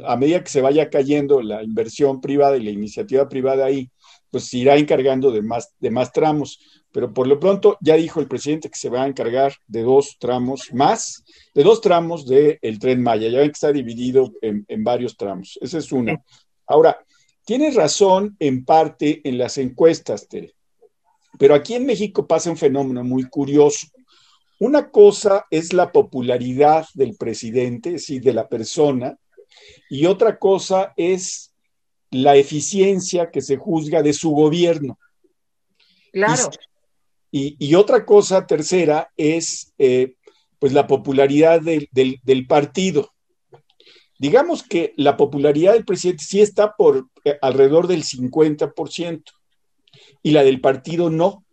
a 0.06 0.16
medida 0.16 0.43
que 0.43 0.52
se 0.52 0.62
vaya 0.62 0.91
cayendo 0.91 1.41
la 1.41 1.64
inversión 1.64 2.22
privada 2.22 2.56
y 2.56 2.64
la 2.64 2.72
iniciativa 2.72 3.28
privada 3.28 3.66
ahí, 3.66 3.89
pues 4.30 4.45
se 4.45 4.60
irá 4.60 4.78
encargando 4.78 5.32
de 5.32 5.41
más 5.41 6.12
tramos. 6.14 6.60
Pero 6.91 7.13
por 7.13 7.27
lo 7.27 7.39
pronto 7.39 7.77
ya 7.81 7.95
dijo 7.95 8.19
el 8.19 8.27
presidente 8.27 8.69
que 8.69 8.79
se 8.79 8.89
va 8.89 9.03
a 9.03 9.07
encargar 9.07 9.53
de 9.67 9.83
dos 9.83 10.17
tramos 10.19 10.73
más, 10.73 11.23
de 11.53 11.63
dos 11.63 11.81
tramos 11.81 12.25
del 12.25 12.79
tren 12.79 13.01
Maya. 13.03 13.29
Ya 13.29 13.39
ven 13.39 13.49
que 13.49 13.53
está 13.53 13.71
dividido 13.71 14.31
en, 14.41 14.65
en 14.67 14.83
varios 14.83 15.15
tramos. 15.15 15.59
Esa 15.61 15.77
es 15.77 15.91
una. 15.91 16.23
Ahora, 16.65 16.97
tienes 17.45 17.75
razón 17.75 18.35
en 18.39 18.65
parte 18.65 19.21
en 19.23 19.37
las 19.37 19.57
encuestas, 19.57 20.27
Tere. 20.27 20.53
Pero 21.37 21.53
aquí 21.53 21.75
en 21.75 21.85
México 21.85 22.25
pasa 22.25 22.49
un 22.49 22.57
fenómeno 22.57 23.03
muy 23.03 23.29
curioso. 23.29 23.87
Una 24.59 24.89
cosa 24.89 25.45
es 25.49 25.71
la 25.73 25.91
popularidad 25.91 26.85
del 26.93 27.15
presidente, 27.15 27.89
es 27.89 28.01
decir, 28.01 28.21
de 28.21 28.33
la 28.33 28.49
persona, 28.49 29.17
y 29.89 30.05
otra 30.05 30.37
cosa 30.37 30.93
es 30.97 31.53
la 32.11 32.35
eficiencia 32.35 33.29
que 33.31 33.41
se 33.41 33.57
juzga 33.57 34.01
de 34.01 34.13
su 34.13 34.31
gobierno. 34.31 34.99
Claro. 36.11 36.49
Y, 37.32 37.75
otra 37.75 38.05
cosa, 38.05 38.47
tercera, 38.47 39.11
es 39.15 39.73
eh, 39.77 40.15
pues 40.57 40.73
la 40.73 40.88
popularidad 40.88 41.61
del, 41.61 41.88
del, 41.91 42.47
partido. 42.47 43.11
Digamos 44.17 44.63
que 44.63 44.93
la 44.97 45.15
popularidad 45.15 45.73
del 45.73 45.86
presidente 45.86 46.23
sí 46.23 46.41
está 46.41 46.75
por 46.75 47.07
eh, 47.23 47.38
alrededor 47.41 47.88
del 47.88 48.03
50% 48.03 49.23
y 50.23 50.32
la 50.32 50.43
del 50.43 50.59
partido 50.59 51.09
no. 51.09 51.45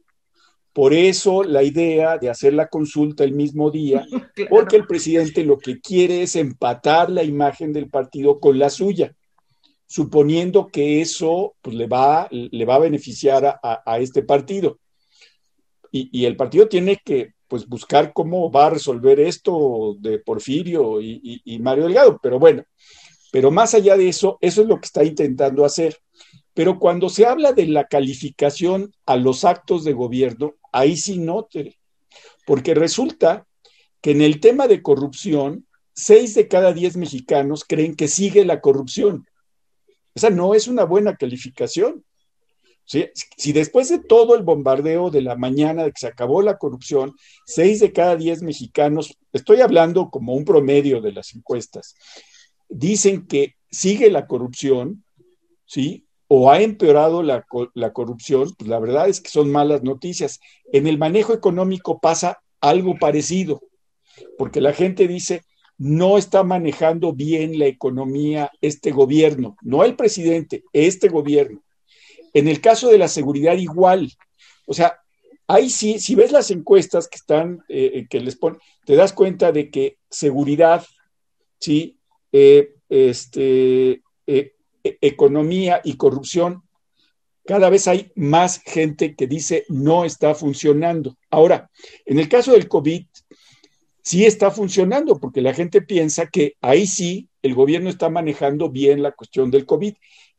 Por 0.72 0.92
eso 0.92 1.42
la 1.42 1.62
idea 1.62 2.18
de 2.18 2.28
hacer 2.28 2.52
la 2.52 2.68
consulta 2.68 3.24
el 3.24 3.32
mismo 3.32 3.70
día, 3.70 4.06
porque 4.50 4.76
el 4.76 4.86
presidente 4.86 5.44
lo 5.44 5.58
que 5.58 5.80
quiere 5.80 6.22
es 6.22 6.36
empatar 6.36 7.10
la 7.10 7.22
imagen 7.22 7.72
del 7.72 7.88
partido 7.88 8.40
con 8.40 8.58
la 8.58 8.68
suya, 8.68 9.14
suponiendo 9.86 10.66
que 10.66 11.00
eso 11.00 11.54
pues, 11.62 11.76
le, 11.76 11.86
va, 11.86 12.28
le 12.30 12.64
va 12.64 12.74
a 12.74 12.80
beneficiar 12.80 13.58
a, 13.62 13.98
este 14.00 14.22
partido. 14.22 14.78
Y, 16.12 16.24
el 16.24 16.36
partido 16.36 16.68
tiene 16.68 17.00
que 17.04 17.32
pues, 17.48 17.66
buscar 17.68 18.12
cómo 18.12 18.50
va 18.50 18.66
a 18.66 18.70
resolver 18.70 19.20
esto 19.20 19.96
de 20.00 20.18
Porfirio 20.18 21.00
y, 21.00 21.58
Mario 21.60 21.84
Delgado. 21.84 22.18
Pero 22.22 22.38
bueno, 22.38 22.64
pero 23.32 23.50
más 23.50 23.74
allá 23.74 23.96
de 23.96 24.08
eso, 24.08 24.38
eso 24.40 24.62
es 24.62 24.68
lo 24.68 24.80
que 24.80 24.86
está 24.86 25.04
intentando 25.04 25.64
hacer. 25.64 25.96
Pero 26.54 26.78
cuando 26.78 27.08
se 27.08 27.26
habla 27.26 27.52
de 27.52 27.66
la 27.66 27.84
calificación 27.84 28.92
a 29.04 29.16
los 29.16 29.44
actos 29.44 29.84
de 29.84 29.92
gobierno, 29.92 30.54
ahí 30.72 30.96
sí 30.96 31.18
note, 31.18 31.78
porque 32.46 32.74
resulta 32.74 33.46
que 34.00 34.12
en 34.12 34.22
el 34.22 34.40
tema 34.40 34.66
de 34.68 34.82
corrupción, 34.82 35.66
seis 35.92 36.34
de 36.34 36.48
cada 36.48 36.72
diez 36.72 36.96
mexicanos 36.96 37.64
creen 37.64 37.94
que 37.94 38.08
sigue 38.08 38.44
la 38.44 38.60
corrupción. 38.60 39.26
Esa 40.14 40.30
no 40.30 40.54
es 40.54 40.66
una 40.66 40.84
buena 40.84 41.16
calificación. 41.16 42.04
Si 42.86 43.52
después 43.52 43.88
de 43.88 43.98
todo 43.98 44.36
el 44.36 44.44
bombardeo 44.44 45.10
de 45.10 45.20
la 45.20 45.34
mañana 45.34 45.84
de 45.84 45.90
que 45.90 46.00
se 46.00 46.06
acabó 46.06 46.40
la 46.40 46.56
corrupción, 46.56 47.14
seis 47.44 47.80
de 47.80 47.92
cada 47.92 48.16
diez 48.16 48.42
mexicanos, 48.42 49.18
estoy 49.32 49.60
hablando 49.60 50.08
como 50.10 50.34
un 50.34 50.44
promedio 50.44 51.00
de 51.00 51.12
las 51.12 51.34
encuestas, 51.34 51.96
dicen 52.68 53.26
que 53.26 53.54
sigue 53.70 54.10
la 54.10 54.26
corrupción, 54.26 55.04
¿sí? 55.64 56.06
o 56.28 56.50
ha 56.50 56.60
empeorado 56.60 57.22
la, 57.22 57.44
corrupción, 57.92 58.52
pues 58.56 58.68
la 58.68 58.78
verdad 58.78 59.08
es 59.08 59.20
que 59.20 59.30
son 59.30 59.50
malas 59.50 59.82
noticias. 59.82 60.40
En 60.72 60.86
el 60.86 60.98
manejo 60.98 61.32
económico 61.32 62.00
pasa 62.00 62.42
algo 62.60 62.96
parecido, 62.98 63.62
porque 64.36 64.60
la 64.60 64.72
gente 64.72 65.06
dice, 65.06 65.42
no 65.78 66.18
está 66.18 66.42
manejando 66.42 67.12
bien 67.12 67.58
la 67.58 67.66
economía 67.66 68.50
este 68.60 68.90
gobierno, 68.90 69.56
no 69.62 69.84
el 69.84 69.94
presidente, 69.94 70.64
este 70.72 71.08
gobierno. 71.08 71.62
En 72.36 72.48
el 72.48 72.60
caso 72.60 72.90
de 72.90 72.98
la 72.98 73.08
seguridad 73.08 73.56
igual, 73.56 74.12
o 74.66 74.74
sea, 74.74 75.00
ahí 75.46 75.70
sí, 75.70 75.98
si 75.98 76.14
ves 76.14 76.32
las 76.32 76.50
encuestas 76.50 77.08
que 77.08 77.16
están, 77.16 77.64
eh, 77.66 77.92
eh, 77.94 78.06
que 78.10 78.20
les 78.20 78.36
ponen, 78.36 78.60
te 78.84 78.94
das 78.94 79.14
cuenta 79.14 79.52
de 79.52 79.70
que 79.70 79.96
seguridad, 80.10 80.84
sí, 81.58 81.96
eh, 82.32 82.74
este, 82.90 84.02
e-, 84.26 84.52
economía 84.82 85.80
y 85.82 85.96
corrupción, 85.96 86.62
cada 87.46 87.70
vez 87.70 87.88
hay 87.88 88.12
más 88.16 88.60
gente 88.66 89.14
que 89.14 89.26
dice 89.26 89.64
no 89.70 90.04
está 90.04 90.34
funcionando. 90.34 91.16
Ahora, 91.30 91.70
en 92.04 92.18
el 92.18 92.28
caso 92.28 92.52
del 92.52 92.68
COVID, 92.68 93.06
sí 94.02 94.26
está 94.26 94.50
funcionando 94.50 95.18
porque 95.18 95.40
la 95.40 95.54
gente 95.54 95.80
piensa 95.80 96.26
que 96.26 96.56
ahí 96.60 96.86
sí 96.86 97.30
el 97.40 97.54
gobierno 97.54 97.88
está 97.88 98.10
manejando 98.10 98.68
bien 98.68 99.02
la 99.02 99.12
cuestión 99.12 99.50
del 99.50 99.64
COVID. 99.64 99.94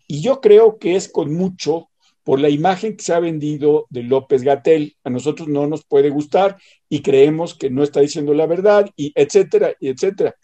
Y 0.08 0.22
yo 0.22 0.41
creo 0.41 0.80
que 0.80 0.95
es 0.95 1.10
con 1.10 1.34
mucho 1.34 1.89
por 2.24 2.39
la 2.39 2.49
imagen 2.49 2.97
que 2.97 3.03
se 3.03 3.14
ha 3.14 3.20
vendido 3.20 3.88
de 3.89 4.03
López 4.03 4.43
Gatel. 4.43 4.97
A 5.03 5.10
nosotros 5.10 5.47
no 5.47 5.68
nos 5.68 5.86
puede 5.86 6.10
gustar 6.10 6.58
y 6.89 7.01
creemos 7.01 7.53
que 7.53 7.70
no 7.70 7.84
está 7.84 8.01
diciendo 8.01 8.34
la 8.34 8.45
verdad 8.45 8.89
y 8.95 9.12
etcétera, 9.16 9.76
y 9.80 9.89
etcétera. 9.89 10.36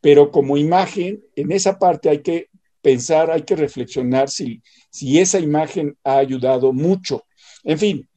Pero 0.00 0.30
como 0.30 0.56
imagen, 0.56 1.22
en 1.36 1.52
esa 1.52 1.78
parte 1.78 2.08
hay 2.08 2.22
que 2.22 2.48
pensar, 2.80 3.30
hay 3.30 3.42
que 3.42 3.56
reflexionar 3.56 4.30
si, 4.30 4.62
si 4.90 5.18
esa 5.18 5.38
imagen 5.38 5.98
ha 6.04 6.18
ayudado 6.18 6.72
mucho. 6.72 7.24
En 7.64 7.78
fin, 7.78 8.08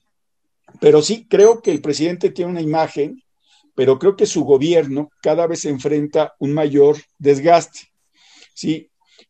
pero 0.80 1.02
sí 1.02 1.28
creo 1.28 1.62
que 1.62 1.72
el 1.72 1.82
presidente 1.82 2.30
tiene 2.30 2.52
una 2.52 2.62
imagen, 2.62 3.22
pero 3.76 4.00
creo 4.00 4.16
que 4.16 4.26
su 4.26 4.44
gobierno 4.44 5.10
cada 5.22 5.48
vez 5.48 5.66
enfrenta 5.66 6.34
un 6.40 6.54
mayor 6.54 6.98
desgaste. 7.18 7.92
Sí, 8.54 8.90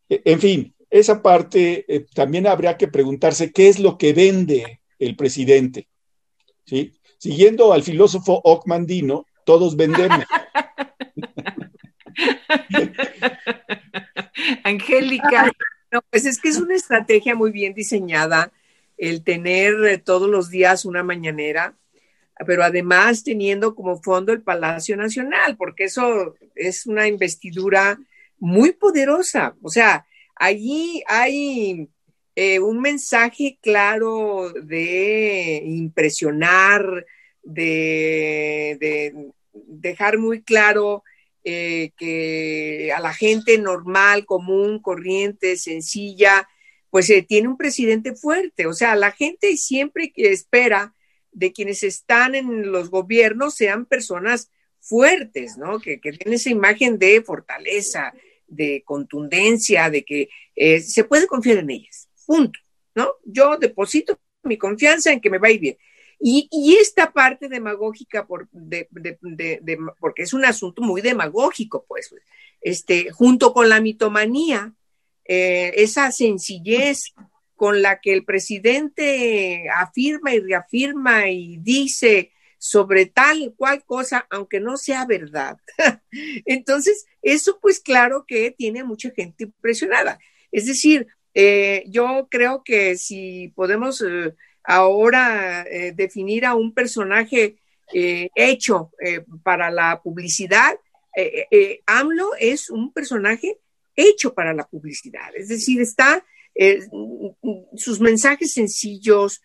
e, 0.10 0.22
en 0.26 0.40
fin, 0.40 0.76
esa 0.92 1.24
parte 1.24 1.86
eh, 1.88 2.06
también 2.14 2.46
habría 2.46 2.78
que 2.78 2.90
preguntarse 2.90 3.52
qué 3.52 3.70
es 3.70 3.80
lo 3.80 3.98
que 3.98 4.14
vende 4.14 4.82
el 5.00 5.16
presidente. 5.16 5.88
¿Sí? 6.66 6.94
Siguiendo 7.18 7.74
al 7.74 7.82
filósofo 7.84 8.42
Ockmandino, 8.44 9.26
todos 9.46 9.76
vendemos. 9.76 10.20
Angélica. 14.64 15.52
No, 15.92 16.02
pues 16.10 16.26
es 16.26 16.40
que 16.40 16.50
es 16.50 16.58
una 16.58 16.76
estrategia 16.76 17.36
muy 17.36 17.52
bien 17.52 17.74
diseñada 17.74 18.52
el 18.98 19.24
tener 19.24 19.74
eh, 19.86 19.98
todos 19.98 20.30
los 20.30 20.50
días 20.50 20.86
una 20.86 21.04
mañanera, 21.04 21.76
pero 22.46 22.64
además 22.64 23.24
teniendo 23.24 23.76
como 23.76 24.02
fondo 24.02 24.32
el 24.32 24.42
Palacio 24.42 24.96
Nacional, 24.96 25.58
porque 25.58 25.86
eso 25.86 26.36
es 26.56 26.86
una 26.86 27.08
investidura 27.08 28.00
muy 28.40 28.74
poderosa. 28.74 29.56
O 29.62 29.70
sea, 29.70 30.06
allí 30.42 31.04
hay 31.06 31.88
eh, 32.36 32.60
un 32.60 32.82
mensaje 32.82 33.60
claro 33.62 34.52
de 34.52 35.62
impresionar, 35.64 37.06
de 37.44 39.32
dejar 39.54 40.18
muy 40.18 40.42
claro 40.42 41.04
eh, 41.44 41.92
que 41.96 42.92
a 42.96 43.00
la 43.00 43.14
gente 43.14 43.60
normal, 43.60 44.26
común, 44.26 44.82
corriente, 44.82 45.58
sencilla, 45.58 46.50
pues 46.90 47.08
eh, 47.12 47.22
tiene 47.22 47.48
un 47.48 47.58
presidente 47.58 48.16
fuerte. 48.16 48.66
O 48.66 48.74
sea, 48.74 48.96
la 48.96 49.12
gente 49.12 49.56
siempre 49.58 50.12
espera 50.16 50.96
de 51.32 51.54
quienes 51.54 51.84
están 51.84 52.34
en 52.34 52.72
los 52.72 52.90
gobiernos 52.90 53.54
sean 53.54 53.86
personas 53.86 54.50
fuertes, 54.80 55.58
¿no? 55.58 55.80
Que, 55.80 56.00
que 56.00 56.14
tienen 56.14 56.34
esa 56.34 56.50
imagen 56.50 56.98
de 56.98 57.22
fortaleza, 57.22 58.12
de 58.52 58.84
contundencia, 58.86 59.90
de 59.90 60.04
que 60.04 60.30
eh, 60.56 60.82
se 60.82 61.06
puede 61.06 61.26
confiar 61.26 61.58
en 61.58 61.70
ellas. 61.70 62.10
Punto, 62.26 62.60
¿no? 62.94 63.14
Yo 63.26 63.58
deposito 63.58 64.20
mi 64.44 64.58
confianza 64.58 65.12
en 65.12 65.22
que 65.22 65.30
me 65.30 65.38
va 65.38 65.48
a 65.48 65.52
ir 65.52 65.60
bien. 65.60 65.78
Y, 66.24 66.78
esta 66.80 67.12
parte 67.12 67.50
demagógica, 67.50 68.28
por, 68.28 68.48
de, 68.52 68.88
porque 70.00 70.22
es 70.22 70.34
un 70.34 70.46
asunto 70.46 70.84
muy 70.84 71.02
demagógico, 71.02 71.84
pues, 71.88 72.14
este, 72.62 73.10
junto 73.10 73.54
con 73.54 73.70
la 73.70 73.82
mitomanía, 73.82 74.72
eh, 75.26 75.74
esa 75.78 76.12
sencillez 76.12 77.14
con 77.56 77.82
la 77.82 78.00
que 78.02 78.14
el 78.14 78.24
presidente 78.24 79.68
afirma 79.76 80.34
y 80.34 80.42
reafirma 80.42 81.28
y 81.28 81.58
dice 81.58 82.32
sobre 82.64 83.08
tal 83.08 83.56
cual 83.58 83.84
cosa, 83.84 84.28
aunque 84.30 84.60
no 84.60 84.78
sea 84.78 85.08
verdad. 85.08 85.58
Entonces, 86.46 87.08
eso 87.24 87.58
pues 87.60 87.80
claro 87.80 88.24
que 88.28 88.52
tiene 88.52 88.84
mucha 88.84 89.10
gente 89.10 89.46
impresionada. 89.46 90.20
Es 90.52 90.68
decir, 90.68 91.08
eh, 91.34 91.84
yo 91.88 92.28
creo 92.30 92.64
que 92.64 92.98
si 92.98 93.52
podemos... 93.56 94.02
Eh, 94.02 94.36
ahora 94.64 95.64
eh, 95.64 95.92
definir 95.92 96.46
a 96.46 96.54
un 96.54 96.72
personaje 96.72 97.58
hecho 97.92 98.92
para 99.42 99.72
la 99.72 100.00
publicidad. 100.04 100.78
AMLO 101.88 102.36
es 102.40 102.70
un 102.70 102.94
personaje 102.94 103.58
hecho 103.96 104.36
para 104.36 104.54
la 104.54 104.68
publicidad, 104.68 105.36
es 105.36 105.48
decir, 105.48 105.82
está 105.82 106.24
sus 107.76 108.00
mensajes 108.00 108.54
sencillos, 108.54 109.42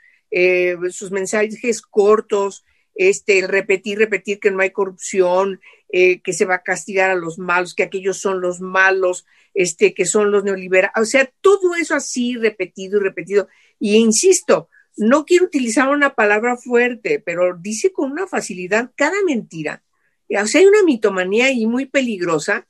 sus 0.91 1.11
mensajes 1.11 1.81
cortos, 1.81 2.66
este, 2.97 3.39
el 3.39 3.49
repetir, 3.49 3.99
repetir 3.99 4.41
que 4.41 4.51
no 4.51 4.61
hay 4.61 4.71
corrupción, 4.71 5.61
que 5.89 6.33
se 6.33 6.45
va 6.45 6.57
a 6.57 6.63
castigar 6.63 7.11
a 7.11 7.15
los 7.15 7.39
malos, 7.39 7.75
que 7.75 7.85
aquellos 7.85 8.19
son 8.19 8.41
los 8.41 8.61
malos, 8.61 9.25
este, 9.55 9.95
que 9.95 10.05
son 10.05 10.31
los 10.31 10.45
neoliberales, 10.45 10.93
o 10.97 11.05
sea, 11.07 11.31
todo 11.41 11.75
eso 11.75 11.95
así 11.95 12.37
repetido 12.37 12.99
y 12.99 13.03
repetido. 13.03 13.49
Y 13.79 13.97
insisto, 13.97 14.69
no 14.97 15.25
quiero 15.25 15.45
utilizar 15.45 15.89
una 15.89 16.15
palabra 16.15 16.57
fuerte, 16.57 17.23
pero 17.25 17.57
dice 17.57 17.93
con 17.93 18.13
una 18.13 18.27
facilidad 18.27 18.91
cada 18.97 19.17
mentira. 19.25 19.83
O 20.29 20.47
sea, 20.47 20.61
hay 20.61 20.67
una 20.67 20.83
mitomanía 20.83 21.47
ahí 21.47 21.67
muy 21.67 21.87
peligrosa 21.87 22.67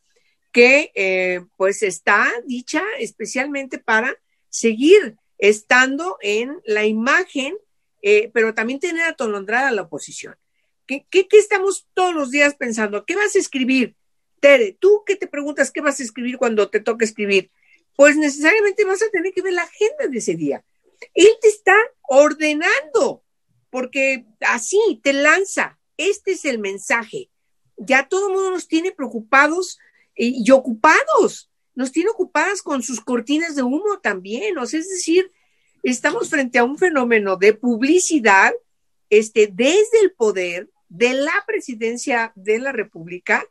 que 0.53 0.91
eh, 0.95 1.45
pues 1.57 1.83
está 1.83 2.33
dicha 2.47 2.83
especialmente 2.99 3.79
para 3.79 4.17
seguir 4.49 5.17
estando 5.39 6.17
en 6.21 6.61
la 6.65 6.85
imagen, 6.85 7.57
eh, 8.03 8.31
pero 8.33 8.55
también 8.55 8.81
tener 8.81 9.05
atolondrada 9.05 9.71
la 9.73 9.83
oposición. 9.83 10.37
¿Qué, 10.87 11.07
¿Qué, 11.11 11.27
estamos 11.33 11.87
todos 11.95 12.15
los 12.15 12.31
días 12.31 12.55
pensando? 12.55 13.05
¿Qué 13.05 13.17
vas 13.17 13.35
a 13.35 13.39
escribir? 13.39 13.97
Tere, 14.41 14.77
¿tú 14.79 15.03
qué 15.05 15.17
te 15.17 15.27
preguntas 15.27 15.73
qué 15.73 15.81
vas 15.81 15.99
a 15.99 16.03
escribir 16.03 16.39
cuando 16.39 16.71
te 16.71 16.81
toque 16.81 17.05
escribir? 17.05 17.51
Pues 17.97 18.17
necesariamente 18.17 18.85
vas 18.85 19.03
a 19.03 19.11
tener 19.11 19.33
que 19.33 19.43
ver 19.43 19.55
la 19.55 19.63
agenda 19.63 20.07
de 20.09 20.19
ese 20.19 20.35
día. 20.35 20.65
Él 21.15 21.29
te 21.41 21.49
está 21.49 21.75
ordenando, 22.03 23.25
porque 23.71 24.27
así 24.41 25.01
te 25.03 25.13
lanza. 25.13 25.79
Este 25.97 26.33
es 26.33 26.45
el 26.45 26.59
mensaje. 26.59 27.31
Ya 27.77 28.09
todo 28.09 28.29
el 28.29 28.35
mundo 28.35 28.51
nos 28.51 28.69
tiene 28.69 28.93
preocupados 28.93 29.79
y, 30.15 30.51
ocupados. 30.51 31.51
Nos 31.75 31.93
tiene 31.93 32.11
ocupadas 32.11 32.63
con 32.63 32.83
sus 32.83 33.01
cortinas 33.01 33.55
de 33.55 33.63
humo 33.63 33.99
también. 34.03 34.57
O 34.59 34.67
sea, 34.67 34.81
es 34.81 34.89
decir, 34.89 35.31
estamos 35.91 36.31
frente 36.31 36.59
a 36.59 36.65
un 36.65 36.79
fenómeno 36.79 37.37
de 37.37 37.55
publicidad 37.55 38.53
este, 39.11 39.49
desde 39.53 40.01
el 40.03 40.13
poder 40.13 40.69
de 40.89 41.15
la 41.15 41.45
presidencia 41.47 42.33
de 42.35 42.59
la 42.59 42.73
República 42.73 43.45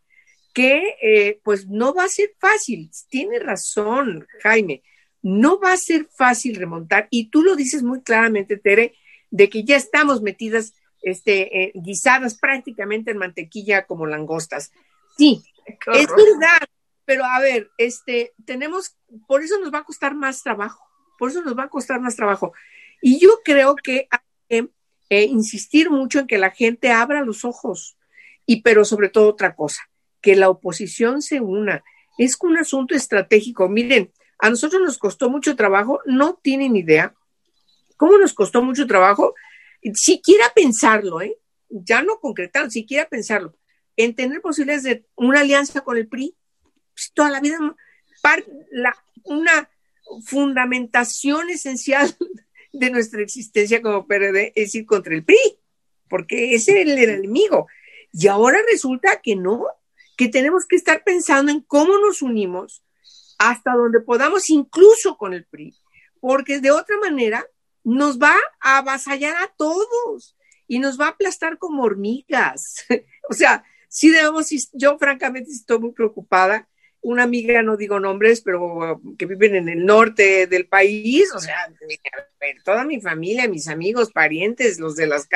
que 0.53 0.95
eh, 1.01 1.41
pues 1.43 1.67
no 1.67 1.93
va 1.93 2.05
a 2.05 2.09
ser 2.09 2.33
fácil. 2.39 2.89
Tiene 3.09 3.39
razón, 3.39 4.25
Jaime 4.41 4.83
no 5.25 5.59
va 5.59 5.73
a 5.73 5.77
ser 5.77 6.07
fácil 6.15 6.55
remontar, 6.55 7.07
y 7.09 7.31
tú 7.31 7.41
lo 7.41 7.55
dices 7.55 7.81
muy 7.81 8.03
claramente, 8.03 8.57
Tere, 8.57 8.93
de 9.31 9.49
que 9.49 9.63
ya 9.63 9.75
estamos 9.75 10.21
metidas, 10.21 10.75
este, 11.01 11.63
eh, 11.63 11.71
guisadas 11.73 12.37
prácticamente 12.37 13.09
en 13.09 13.17
mantequilla 13.17 13.87
como 13.87 14.05
langostas. 14.05 14.71
Sí, 15.17 15.43
es 15.65 16.07
verdad, 16.07 16.67
pero 17.05 17.25
a 17.25 17.39
ver, 17.39 17.71
este, 17.79 18.33
tenemos, 18.45 18.95
por 19.25 19.41
eso 19.41 19.59
nos 19.59 19.73
va 19.73 19.79
a 19.79 19.83
costar 19.83 20.13
más 20.13 20.43
trabajo, 20.43 20.87
por 21.17 21.29
eso 21.29 21.41
nos 21.41 21.57
va 21.57 21.63
a 21.63 21.69
costar 21.69 21.99
más 21.99 22.15
trabajo. 22.15 22.53
Y 23.01 23.19
yo 23.19 23.41
creo 23.43 23.75
que 23.75 24.07
hay 24.09 24.19
que 24.49 24.69
eh, 25.09 25.23
insistir 25.23 25.89
mucho 25.89 26.19
en 26.19 26.27
que 26.27 26.37
la 26.37 26.51
gente 26.51 26.91
abra 26.91 27.23
los 27.23 27.45
ojos, 27.45 27.97
y 28.45 28.61
pero 28.61 28.85
sobre 28.85 29.09
todo 29.09 29.29
otra 29.29 29.55
cosa, 29.55 29.89
que 30.21 30.35
la 30.35 30.49
oposición 30.49 31.21
se 31.21 31.41
una. 31.41 31.83
Es 32.17 32.37
un 32.41 32.57
asunto 32.57 32.95
estratégico. 32.95 33.67
Miren, 33.67 34.11
a 34.39 34.49
nosotros 34.49 34.81
nos 34.81 34.97
costó 34.97 35.29
mucho 35.29 35.55
trabajo, 35.55 35.99
no 36.05 36.35
tienen 36.35 36.75
idea 36.75 37.13
cómo 37.97 38.17
nos 38.17 38.33
costó 38.33 38.61
mucho 38.61 38.87
trabajo, 38.87 39.33
siquiera 39.93 40.45
pensarlo, 40.53 41.21
¿eh? 41.21 41.37
ya 41.69 42.01
no 42.01 42.19
concretar, 42.19 42.71
siquiera 42.71 43.07
pensarlo, 43.07 43.55
en 43.95 44.15
tener 44.15 44.41
posibilidades 44.41 44.83
de 44.83 45.05
una 45.15 45.41
alianza 45.41 45.81
con 45.81 45.97
el 45.97 46.07
PRI, 46.07 46.35
pues, 46.93 47.11
toda 47.13 47.29
la 47.29 47.39
vida, 47.39 47.57
la, 48.71 48.95
una 49.23 49.69
fundamentación 50.25 51.49
esencial 51.49 52.15
de 52.73 52.89
nuestra 52.89 53.21
existencia 53.21 53.81
como 53.81 54.07
PRD 54.07 54.53
es 54.55 54.75
ir 54.75 54.85
contra 54.85 55.15
el 55.15 55.23
PRI, 55.23 55.37
porque 56.09 56.53
ese 56.53 56.81
era 56.81 56.93
el 56.93 57.09
enemigo. 57.09 57.67
Y 58.11 58.27
ahora 58.27 58.59
resulta 58.71 59.21
que 59.21 59.35
no, 59.35 59.65
que 60.17 60.29
tenemos 60.29 60.65
que 60.65 60.75
estar 60.75 61.03
pensando 61.03 61.51
en 61.51 61.61
cómo 61.61 61.97
nos 61.97 62.21
unimos 62.21 62.83
hasta 63.37 63.73
donde 63.73 63.99
podamos, 63.99 64.49
incluso 64.49 65.17
con 65.17 65.33
el 65.33 65.45
PRI, 65.45 65.75
porque 66.19 66.59
de 66.59 66.71
otra 66.71 66.97
manera 66.99 67.45
nos 67.83 68.19
va 68.19 68.35
a 68.61 68.79
avasallar 68.79 69.35
a 69.37 69.53
todos 69.57 70.35
y 70.67 70.79
nos 70.79 70.99
va 70.99 71.07
a 71.07 71.09
aplastar 71.09 71.57
como 71.57 71.83
hormigas. 71.83 72.85
o 73.29 73.33
sea, 73.33 73.63
sí 73.89 74.09
debemos, 74.09 74.49
yo 74.73 74.97
francamente 74.97 75.51
estoy 75.51 75.79
muy 75.79 75.91
preocupada. 75.91 76.67
Una 77.07 77.23
amiga, 77.23 77.61
no 77.61 77.77
digo 77.77 77.99
nombres, 77.99 78.41
pero 78.41 79.01
que 79.17 79.25
viven 79.25 79.55
en 79.55 79.69
el 79.69 79.85
norte 79.85 80.47
del 80.47 80.67
país, 80.67 81.31
o 81.35 81.39
sea, 81.39 81.71
toda 82.63 82.83
mi 82.83 82.99
familia, 82.99 83.47
mis 83.47 83.67
amigos, 83.67 84.11
parientes, 84.11 84.79
los 84.79 84.95
de 84.95 85.07
las 85.07 85.27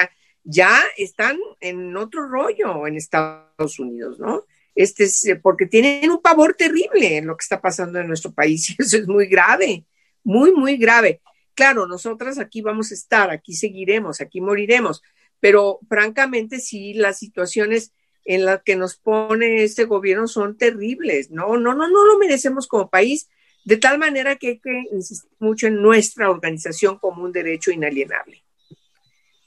ya 0.43 0.81
están 0.97 1.37
en 1.59 1.95
otro 1.95 2.27
rollo 2.27 2.87
en 2.87 2.95
Estados 2.95 3.79
Unidos, 3.79 4.19
¿no? 4.19 4.45
este, 4.79 5.09
eh, 5.27 5.35
porque 5.35 5.65
tienen 5.65 6.09
un 6.09 6.21
pavor 6.21 6.53
terrible 6.53 7.17
en 7.17 7.27
lo 7.27 7.35
que 7.35 7.43
está 7.43 7.59
pasando 7.59 7.99
en 7.99 8.07
nuestro 8.07 8.31
país 8.31 8.69
y 8.79 8.81
eso 8.81 8.97
es 8.97 9.07
muy 9.07 9.27
grave, 9.27 9.85
muy, 10.23 10.53
muy 10.53 10.77
grave. 10.77 11.21
Claro, 11.53 11.85
nosotras 11.85 12.39
aquí 12.39 12.61
vamos 12.61 12.91
a 12.91 12.93
estar, 12.93 13.29
aquí 13.29 13.53
seguiremos, 13.53 14.21
aquí 14.21 14.39
moriremos, 14.39 15.01
pero 15.41 15.79
francamente 15.89 16.59
sí, 16.59 16.93
las 16.93 17.19
situaciones 17.19 17.91
en 18.29 18.45
las 18.45 18.61
que 18.61 18.75
nos 18.75 18.95
pone 18.95 19.63
este 19.63 19.85
gobierno 19.85 20.27
son 20.27 20.55
terribles. 20.55 21.31
No, 21.31 21.57
no, 21.57 21.73
no, 21.73 21.89
no 21.89 22.05
lo 22.05 22.19
merecemos 22.19 22.67
como 22.67 22.87
país, 22.87 23.27
de 23.65 23.77
tal 23.77 23.97
manera 23.97 24.35
que 24.35 24.49
hay 24.49 24.59
que 24.59 24.83
insistir 24.91 25.31
mucho 25.39 25.65
en 25.65 25.81
nuestra 25.81 26.29
organización 26.29 26.99
como 26.99 27.23
un 27.23 27.31
derecho 27.31 27.71
inalienable. 27.71 28.43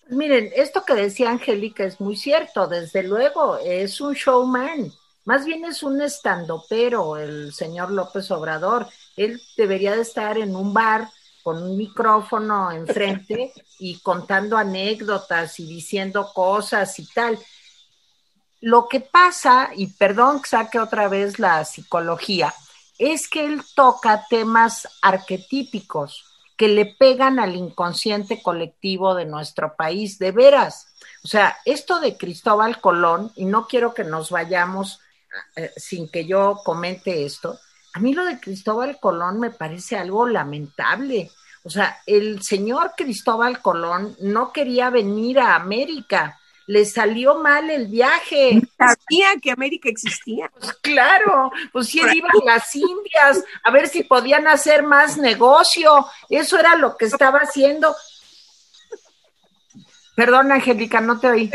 Miren, 0.09 0.51
esto 0.57 0.85
que 0.85 0.95
decía 0.95 1.30
Angélica 1.30 1.85
es 1.85 2.01
muy 2.01 2.16
cierto, 2.16 2.66
desde 2.66 3.05
luego, 3.05 3.57
es 3.59 4.01
un 4.01 4.14
showman. 4.14 4.91
Más 5.24 5.45
bien 5.45 5.64
es 5.64 5.85
un 5.85 6.03
estandopero 6.03 7.16
el 7.18 7.53
señor 7.53 7.93
López 7.93 8.33
Obrador. 8.33 8.89
Él 9.16 9.41
debería 9.57 9.95
de 9.95 10.03
estar 10.03 10.39
en 10.39 10.57
un 10.57 10.74
bar 10.74 11.09
con 11.45 11.62
un 11.62 11.76
micrófono 11.76 12.72
enfrente 12.72 13.53
y 13.78 14.01
contando 14.01 14.57
anécdotas 14.57 15.61
y 15.61 15.66
diciendo 15.66 16.33
cosas 16.35 16.99
y 16.99 17.07
tal. 17.07 17.39
Lo 18.63 18.87
que 18.89 19.01
pasa, 19.01 19.71
y 19.75 19.89
perdón 19.89 20.41
que 20.41 20.49
saque 20.49 20.79
otra 20.79 21.09
vez 21.09 21.41
la 21.41 21.65
psicología, 21.65 22.55
es 22.97 23.29
que 23.29 23.45
él 23.45 23.61
toca 23.75 24.25
temas 24.31 24.87
arquetípicos 25.03 26.25
que 26.57 26.69
le 26.69 26.87
pegan 26.87 27.41
al 27.41 27.57
inconsciente 27.57 28.41
colectivo 28.41 29.17
de 29.17 29.25
nuestro 29.25 29.75
país, 29.75 30.17
de 30.21 30.31
veras. 30.31 30.87
O 31.25 31.27
sea, 31.27 31.57
esto 31.65 31.99
de 31.99 32.17
Cristóbal 32.17 32.81
Colón, 32.81 33.33
y 33.35 33.47
no 33.47 33.67
quiero 33.67 33.95
que 33.95 34.05
nos 34.05 34.31
vayamos 34.31 35.01
eh, 35.57 35.73
sin 35.77 36.09
que 36.09 36.25
yo 36.25 36.61
comente 36.65 37.25
esto, 37.25 37.59
a 37.95 37.99
mí 37.99 38.15
lo 38.15 38.25
de 38.25 38.39
Cristóbal 38.39 39.01
Colón 39.01 39.41
me 39.41 39.51
parece 39.51 39.97
algo 39.97 40.29
lamentable. 40.29 41.33
O 41.65 41.71
sea, 41.71 41.99
el 42.07 42.43
señor 42.45 42.93
Cristóbal 42.97 43.61
Colón 43.61 44.17
no 44.21 44.53
quería 44.53 44.89
venir 44.89 45.41
a 45.41 45.57
América, 45.57 46.39
le 46.67 46.85
salió 46.85 47.37
mal 47.37 47.71
el 47.71 47.87
viaje. 47.87 48.61
Sabía 48.77 49.29
que 49.41 49.51
América 49.51 49.89
existía. 49.89 50.51
Pues 50.59 50.73
claro, 50.75 51.51
pues 51.73 51.89
sí, 51.89 52.01
él 52.01 52.15
iba 52.15 52.29
a 52.29 52.45
las 52.45 52.75
Indias 52.75 53.45
a 53.63 53.71
ver 53.71 53.89
si 53.89 54.05
podían 54.05 54.47
hacer 54.47 54.83
más 54.83 55.17
negocio. 55.17 56.07
Eso 56.29 56.59
era 56.59 56.77
lo 56.77 56.97
que 56.97 57.07
estaba 57.07 57.41
haciendo. 57.41 57.95
Perdón, 60.15 60.53
Angélica, 60.53 61.01
no 61.01 61.19
te 61.19 61.29
oí. 61.29 61.51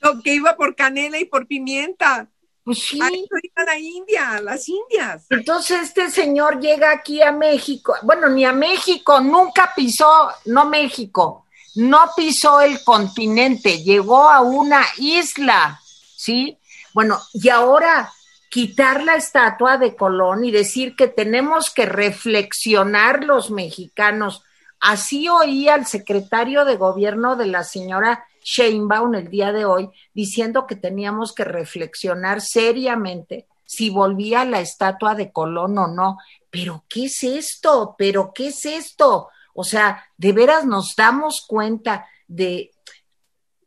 Lo 0.00 0.20
que 0.22 0.34
iba 0.34 0.56
por 0.56 0.74
canela 0.74 1.18
y 1.18 1.24
por 1.24 1.46
pimienta. 1.46 2.28
Pues 2.64 2.78
sí. 2.78 2.98
a 3.00 3.64
la 3.64 3.78
India, 3.78 4.40
las 4.40 4.66
Indias. 4.68 5.26
Entonces 5.28 5.82
este 5.82 6.10
señor 6.10 6.60
llega 6.60 6.92
aquí 6.92 7.20
a 7.20 7.30
México, 7.30 7.94
bueno, 8.02 8.30
ni 8.30 8.46
a 8.46 8.54
México, 8.54 9.20
nunca 9.20 9.72
pisó, 9.76 10.30
no 10.46 10.64
México, 10.64 11.43
no 11.74 12.10
pisó 12.16 12.60
el 12.60 12.82
continente, 12.84 13.82
llegó 13.82 14.28
a 14.28 14.40
una 14.40 14.84
isla, 14.98 15.80
¿sí? 16.16 16.58
Bueno, 16.92 17.20
y 17.32 17.48
ahora 17.48 18.12
quitar 18.48 19.02
la 19.02 19.16
estatua 19.16 19.78
de 19.78 19.96
Colón 19.96 20.44
y 20.44 20.52
decir 20.52 20.94
que 20.94 21.08
tenemos 21.08 21.70
que 21.70 21.86
reflexionar 21.86 23.24
los 23.24 23.50
mexicanos. 23.50 24.44
Así 24.78 25.28
oía 25.28 25.74
el 25.74 25.86
secretario 25.86 26.64
de 26.64 26.76
gobierno 26.76 27.34
de 27.34 27.46
la 27.46 27.64
señora 27.64 28.24
Sheinbaum 28.44 29.14
el 29.16 29.28
día 29.28 29.50
de 29.50 29.64
hoy 29.64 29.90
diciendo 30.12 30.66
que 30.68 30.76
teníamos 30.76 31.32
que 31.32 31.42
reflexionar 31.42 32.40
seriamente 32.40 33.48
si 33.64 33.90
volvía 33.90 34.44
la 34.44 34.60
estatua 34.60 35.16
de 35.16 35.32
Colón 35.32 35.76
o 35.78 35.88
no. 35.88 36.18
Pero 36.50 36.84
¿qué 36.88 37.06
es 37.06 37.24
esto? 37.24 37.96
¿Pero 37.98 38.32
qué 38.32 38.48
es 38.48 38.64
esto? 38.66 39.30
O 39.54 39.64
sea, 39.64 40.04
de 40.16 40.32
veras 40.32 40.66
nos 40.66 40.94
damos 40.96 41.44
cuenta 41.46 42.06
de 42.28 42.74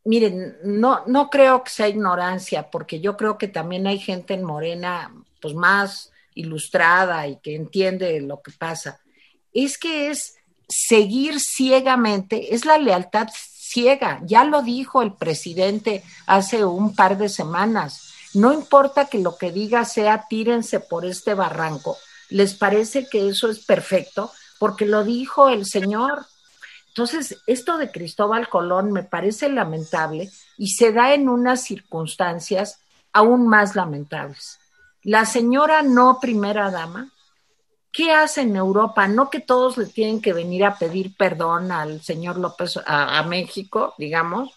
miren, 0.08 0.56
no, 0.64 1.02
no 1.06 1.28
creo 1.28 1.62
que 1.62 1.70
sea 1.70 1.86
ignorancia, 1.86 2.70
porque 2.70 2.98
yo 2.98 3.14
creo 3.18 3.36
que 3.36 3.46
también 3.46 3.86
hay 3.86 3.98
gente 3.98 4.32
en 4.32 4.42
Morena, 4.42 5.12
pues 5.42 5.54
más 5.54 6.10
ilustrada 6.34 7.26
y 7.26 7.36
que 7.36 7.54
entiende 7.54 8.18
lo 8.22 8.40
que 8.40 8.50
pasa. 8.52 9.00
Es 9.52 9.76
que 9.76 10.10
es 10.10 10.36
seguir 10.66 11.40
ciegamente, 11.40 12.54
es 12.54 12.64
la 12.64 12.78
lealtad 12.78 13.28
ciega. 13.34 14.22
Ya 14.24 14.44
lo 14.44 14.62
dijo 14.62 15.02
el 15.02 15.12
presidente 15.12 16.02
hace 16.26 16.64
un 16.64 16.94
par 16.94 17.18
de 17.18 17.28
semanas. 17.28 18.14
No 18.32 18.54
importa 18.54 19.06
que 19.06 19.18
lo 19.18 19.36
que 19.36 19.52
diga 19.52 19.84
sea 19.84 20.26
tírense 20.26 20.80
por 20.80 21.04
este 21.04 21.34
barranco. 21.34 21.98
¿Les 22.30 22.54
parece 22.54 23.08
que 23.10 23.28
eso 23.28 23.50
es 23.50 23.64
perfecto? 23.64 24.32
Porque 24.58 24.86
lo 24.86 25.04
dijo 25.04 25.48
el 25.48 25.66
señor. 25.66 26.26
Entonces, 26.88 27.42
esto 27.46 27.78
de 27.78 27.90
Cristóbal 27.90 28.48
Colón 28.48 28.92
me 28.92 29.04
parece 29.04 29.48
lamentable 29.48 30.30
y 30.56 30.68
se 30.68 30.92
da 30.92 31.14
en 31.14 31.28
unas 31.28 31.62
circunstancias 31.62 32.80
aún 33.12 33.48
más 33.48 33.76
lamentables. 33.76 34.58
La 35.02 35.24
señora 35.24 35.82
no 35.82 36.18
primera 36.20 36.70
dama, 36.70 37.12
¿qué 37.92 38.12
hace 38.12 38.42
en 38.42 38.56
Europa? 38.56 39.08
No 39.08 39.30
que 39.30 39.40
todos 39.40 39.78
le 39.78 39.86
tienen 39.86 40.20
que 40.20 40.32
venir 40.32 40.64
a 40.64 40.76
pedir 40.76 41.16
perdón 41.16 41.72
al 41.72 42.02
señor 42.02 42.38
López, 42.38 42.78
a, 42.84 43.22
México, 43.22 43.94
digamos. 43.96 44.50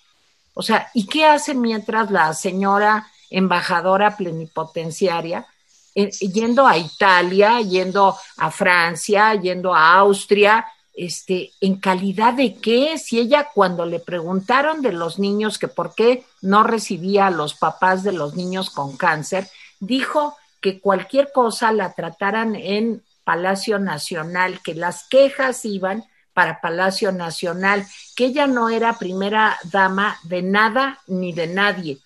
O 0.54 0.62
sea, 0.62 0.90
¿y 0.94 1.06
qué 1.06 1.26
hace 1.26 1.54
mientras 1.54 2.12
la 2.12 2.34
señora 2.34 3.08
embajadora 3.30 4.18
plenipotenciaria 4.18 5.48
yendo 5.94 6.66
a 6.68 6.78
Italia, 6.78 7.62
yendo 7.62 8.16
a 8.38 8.52
Francia, 8.52 9.36
yendo 9.36 9.74
a 9.74 9.94
Austria, 9.96 10.66
este, 10.94 11.52
¿en 11.62 11.76
calidad 11.78 12.34
de 12.34 12.56
qué? 12.56 12.98
Si 12.98 13.20
ella 13.20 13.50
cuando 13.54 13.86
le 13.86 14.00
preguntaron 14.00 14.82
de 14.82 14.92
los 14.92 15.20
niños 15.20 15.58
que 15.58 15.68
por 15.68 15.96
qué 15.96 16.26
no 16.42 16.64
recibía 16.64 17.28
a 17.28 17.32
los 17.32 17.54
papás 17.54 18.04
de 18.04 18.12
los 18.12 18.36
niños 18.36 18.70
con 18.70 18.98
cáncer, 18.98 19.48
dijo 19.80 20.36
que 20.60 20.80
cualquier 20.80 21.32
cosa 21.32 21.72
la 21.72 21.94
trataran 21.94 22.56
en 22.56 23.04
Palacio 23.24 23.80
Nacional, 23.80 24.60
que 24.64 24.76
las 24.76 25.08
quejas 25.08 25.66
iban 25.66 26.04
para 26.34 26.62
Palacio 26.62 27.12
Nacional, 27.12 27.86
que 28.16 28.26
ella 28.26 28.48
no 28.48 28.70
era 28.70 28.98
primera 28.98 29.58
dama 29.72 30.18
de 30.24 30.42
nada 30.42 31.00
ni 31.08 31.34
de 31.34 31.48
nadie. 31.48 32.00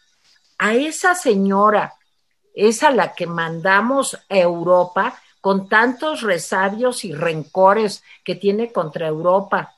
A 0.58 0.74
esa 0.74 1.16
señora 1.16 1.96
es 2.56 2.84
a 2.84 2.92
la 2.92 3.14
que 3.14 3.28
mandamos 3.28 4.18
a 4.30 4.38
Europa 4.38 5.22
con 5.42 5.70
tantos 5.70 6.22
resabios 6.22 7.06
y 7.06 7.14
rencores 7.14 8.04
que 8.24 8.36
tiene 8.36 8.72
contra 8.72 9.08
Europa 9.08 9.76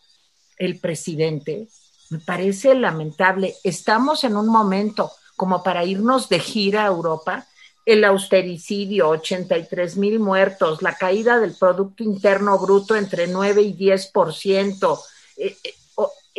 el 0.57 0.79
presidente. 0.79 1.67
Me 2.09 2.19
parece 2.19 2.73
lamentable. 2.75 3.55
Estamos 3.63 4.23
en 4.23 4.37
un 4.37 4.47
momento 4.47 5.11
como 5.35 5.63
para 5.63 5.83
irnos 5.83 6.29
de 6.29 6.39
gira 6.39 6.83
a 6.83 6.87
Europa 6.87 7.45
el 7.85 8.03
austericidio, 8.03 9.07
83 9.07 9.95
mil 9.95 10.19
muertos, 10.19 10.81
la 10.81 10.95
caída 10.95 11.39
del 11.39 11.53
Producto 11.53 12.03
Interno 12.03 12.59
Bruto 12.59 12.97
entre 12.97 13.27
9 13.27 13.61
y 13.61 13.77
10%. 13.77 14.99
Eh, 15.37 15.55
eh, 15.63 15.73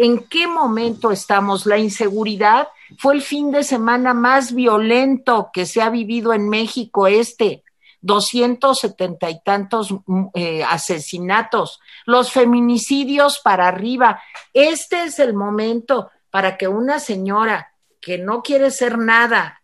¿En 0.01 0.20
qué 0.20 0.46
momento 0.46 1.11
estamos? 1.11 1.66
La 1.66 1.76
inseguridad 1.76 2.68
fue 2.99 3.14
el 3.14 3.22
fin 3.22 3.51
de 3.51 3.64
semana 3.64 4.14
más 4.14 4.55
violento 4.55 5.51
que 5.53 5.66
se 5.66 5.82
ha 5.82 5.90
vivido 5.90 6.32
en 6.32 6.49
México 6.49 7.09
este. 7.09 7.64
270 8.01 9.28
y 9.28 9.42
tantos 9.42 9.90
mm, 9.90 10.26
eh, 10.34 10.62
asesinatos, 10.62 11.80
los 12.07 12.30
feminicidios 12.30 13.40
para 13.42 13.66
arriba. 13.66 14.22
Este 14.55 15.03
es 15.03 15.18
el 15.18 15.34
momento 15.34 16.11
para 16.30 16.57
que 16.57 16.68
una 16.68 17.01
señora 17.01 17.72
que 18.01 18.18
no 18.18 18.42
quiere 18.44 18.70
ser 18.70 18.99
nada, 18.99 19.62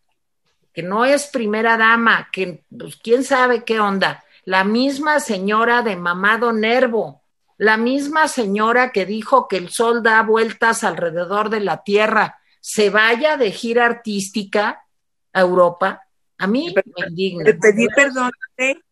que 0.73 0.83
no 0.83 1.05
es 1.05 1.29
primera 1.29 1.77
dama, 1.77 2.29
que 2.33 2.65
pues 2.77 2.97
quién 2.97 3.23
sabe 3.23 3.63
qué 3.63 3.79
onda, 3.79 4.25
la 4.45 4.65
misma 4.65 5.21
señora 5.21 5.83
de 5.83 5.95
mamado 5.95 6.53
nervo, 6.53 7.23
la 7.65 7.79
misma 7.79 8.29
señora 8.29 8.93
que 8.93 9.07
dijo 9.07 9.49
que 9.49 9.57
el 9.57 9.71
sol 9.71 10.03
da 10.03 10.23
vueltas 10.23 10.85
alrededor 10.85 11.49
de 11.49 11.61
la 11.61 11.83
Tierra, 11.83 12.39
se 12.61 12.91
vaya 12.91 13.39
de 13.39 13.53
gira 13.53 13.87
artística 13.87 14.85
a 15.33 15.41
Europa, 15.41 16.03
a 16.37 16.47
mí 16.47 16.75
me 16.75 17.07
indigna. 17.09 17.45
Pedir 17.45 17.89
perdón, 17.97 18.31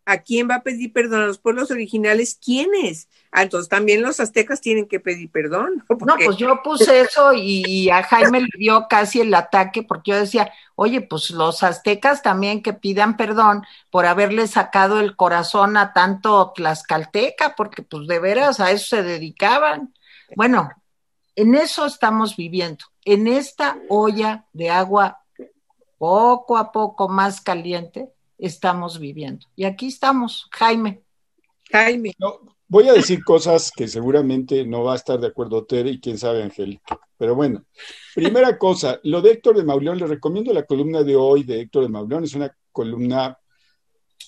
¿a 0.04 0.18
quién 0.18 0.48
va 0.50 0.56
a 0.56 0.62
pedir 0.62 0.92
perdón? 0.92 1.22
¿A 1.22 1.26
los 1.26 1.38
pueblos 1.38 1.70
originales? 1.70 2.38
¿Quiénes? 2.42 3.08
Ah, 3.30 3.42
entonces 3.42 3.68
también 3.68 4.02
los 4.02 4.20
aztecas 4.20 4.60
tienen 4.60 4.86
que 4.86 5.00
pedir 5.00 5.30
perdón. 5.30 5.84
No, 5.88 6.16
pues 6.24 6.36
yo 6.36 6.60
puse 6.62 7.00
eso 7.00 7.32
y, 7.32 7.88
a 7.90 8.02
Jaime 8.02 8.40
le 8.40 8.48
dio 8.58 8.86
casi 8.88 9.20
el 9.20 9.34
ataque 9.34 9.82
porque 9.82 10.10
yo 10.10 10.18
decía, 10.18 10.52
oye, 10.74 11.00
pues 11.00 11.30
los 11.30 11.62
aztecas 11.62 12.22
también 12.22 12.62
que 12.62 12.72
pidan 12.72 13.16
perdón 13.16 13.64
por 13.90 14.06
haberle 14.06 14.46
sacado 14.46 15.00
el 15.00 15.16
corazón 15.16 15.76
a 15.76 15.92
tanto 15.92 16.52
tlaxcalteca, 16.54 17.54
porque 17.56 17.82
pues 17.82 18.06
de 18.06 18.18
veras 18.18 18.60
a 18.60 18.70
eso 18.70 18.96
se 18.96 19.02
dedicaban. 19.02 19.94
Bueno, 20.36 20.70
en 21.36 21.54
eso 21.54 21.86
estamos 21.86 22.36
viviendo, 22.36 22.84
en 23.04 23.26
esta 23.26 23.78
olla 23.88 24.46
de 24.52 24.70
agua 24.70 25.20
poco 25.96 26.58
a 26.58 26.72
poco 26.72 27.08
más 27.08 27.40
caliente 27.40 28.12
estamos 28.42 28.98
viviendo. 28.98 29.46
Y 29.56 29.64
aquí 29.64 29.86
estamos, 29.86 30.48
Jaime. 30.50 31.02
Jaime. 31.70 32.12
voy 32.68 32.88
a 32.88 32.92
decir 32.92 33.24
cosas 33.24 33.70
que 33.74 33.88
seguramente 33.88 34.66
no 34.66 34.82
va 34.82 34.92
a 34.92 34.96
estar 34.96 35.18
de 35.18 35.28
acuerdo 35.28 35.64
Tere 35.64 35.90
y 35.90 36.00
quién 36.00 36.18
sabe 36.18 36.42
Angélica. 36.42 37.00
Pero 37.16 37.34
bueno, 37.34 37.64
primera 38.14 38.58
cosa, 38.58 39.00
lo 39.04 39.22
de 39.22 39.30
Héctor 39.30 39.56
de 39.56 39.64
Mauleón, 39.64 39.98
le 39.98 40.06
recomiendo 40.06 40.52
la 40.52 40.66
columna 40.66 41.02
de 41.02 41.16
hoy 41.16 41.44
de 41.44 41.60
Héctor 41.60 41.84
de 41.84 41.88
Mauleón, 41.88 42.24
es 42.24 42.34
una 42.34 42.54
columna 42.72 43.38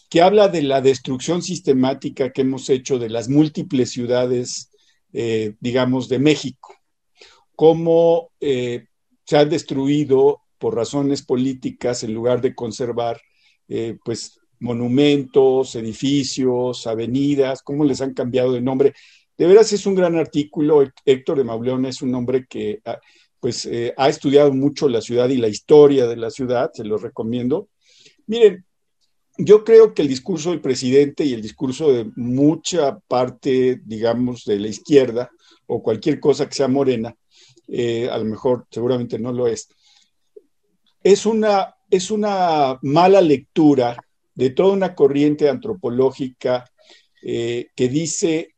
que 0.09 0.23
habla 0.23 0.49
de 0.49 0.63
la 0.63 0.81
destrucción 0.81 1.43
sistemática 1.43 2.31
que 2.33 2.43
hemos 2.43 2.71
hecho 2.71 2.99
de 2.99 3.11
las 3.11 3.29
múltiples 3.29 3.91
ciudades, 3.91 4.71
eh, 5.13 5.57
digamos, 5.61 6.09
de 6.09 6.21
México. 6.21 6.75
Cómo 7.57 8.31
eh, 8.41 8.87
se 9.25 9.37
ha 9.37 9.45
destruido 9.45 10.43
por 10.59 10.77
razones 10.77 11.23
políticas, 11.23 12.05
en 12.05 12.15
lugar 12.15 12.41
de 12.41 12.55
conservar, 12.55 13.21
eh, 13.69 13.97
pues, 14.05 14.39
monumentos, 14.61 15.75
edificios, 15.75 16.87
avenidas, 16.87 17.63
cómo 17.63 17.85
les 17.85 18.01
han 18.01 18.15
cambiado 18.15 18.53
de 18.53 18.61
nombre. 18.61 18.95
De 19.37 19.47
veras 19.47 19.73
es 19.73 19.87
un 19.87 19.95
gran 19.95 20.17
artículo. 20.17 20.85
Héctor 21.05 21.39
de 21.39 21.45
Mauleón 21.45 21.87
es 21.87 22.03
un 22.03 22.15
hombre 22.15 22.47
que 22.49 22.81
ah, 22.85 22.99
pues, 23.41 23.67
eh, 23.67 23.93
ha 23.97 24.09
estudiado 24.09 24.53
mucho 24.53 24.89
la 24.89 25.01
ciudad 25.01 25.29
y 25.29 25.37
la 25.37 25.49
historia 25.49 26.07
de 26.07 26.17
la 26.17 26.31
ciudad, 26.31 26.71
se 26.73 26.85
lo 26.85 26.97
recomiendo. 26.97 27.69
Miren, 28.27 28.65
yo 29.37 29.65
creo 29.65 29.95
que 29.95 30.03
el 30.03 30.09
discurso 30.09 30.51
del 30.51 30.61
presidente 30.61 31.25
y 31.25 31.33
el 31.33 31.43
discurso 31.43 31.93
de 31.93 32.11
mucha 32.17 32.99
parte, 33.01 33.81
digamos, 33.85 34.45
de 34.45 34.61
la 34.61 34.69
izquierda 34.69 35.31
o 35.67 35.83
cualquier 35.83 36.21
cosa 36.21 36.49
que 36.49 36.55
sea 36.55 36.69
morena, 36.69 37.15
eh, 37.67 38.09
a 38.11 38.19
lo 38.19 38.25
mejor 38.27 38.67
seguramente 38.71 39.19
no 39.19 39.33
lo 39.33 39.47
es, 39.47 39.69
es 41.03 41.27
una, 41.27 41.75
es 41.95 42.11
una 42.11 42.79
mala 42.83 43.21
lectura 43.21 43.97
de 44.35 44.51
toda 44.51 44.73
una 44.73 44.95
corriente 44.95 45.49
antropológica 45.49 46.65
eh, 47.23 47.69
que 47.75 47.89
dice, 47.89 48.55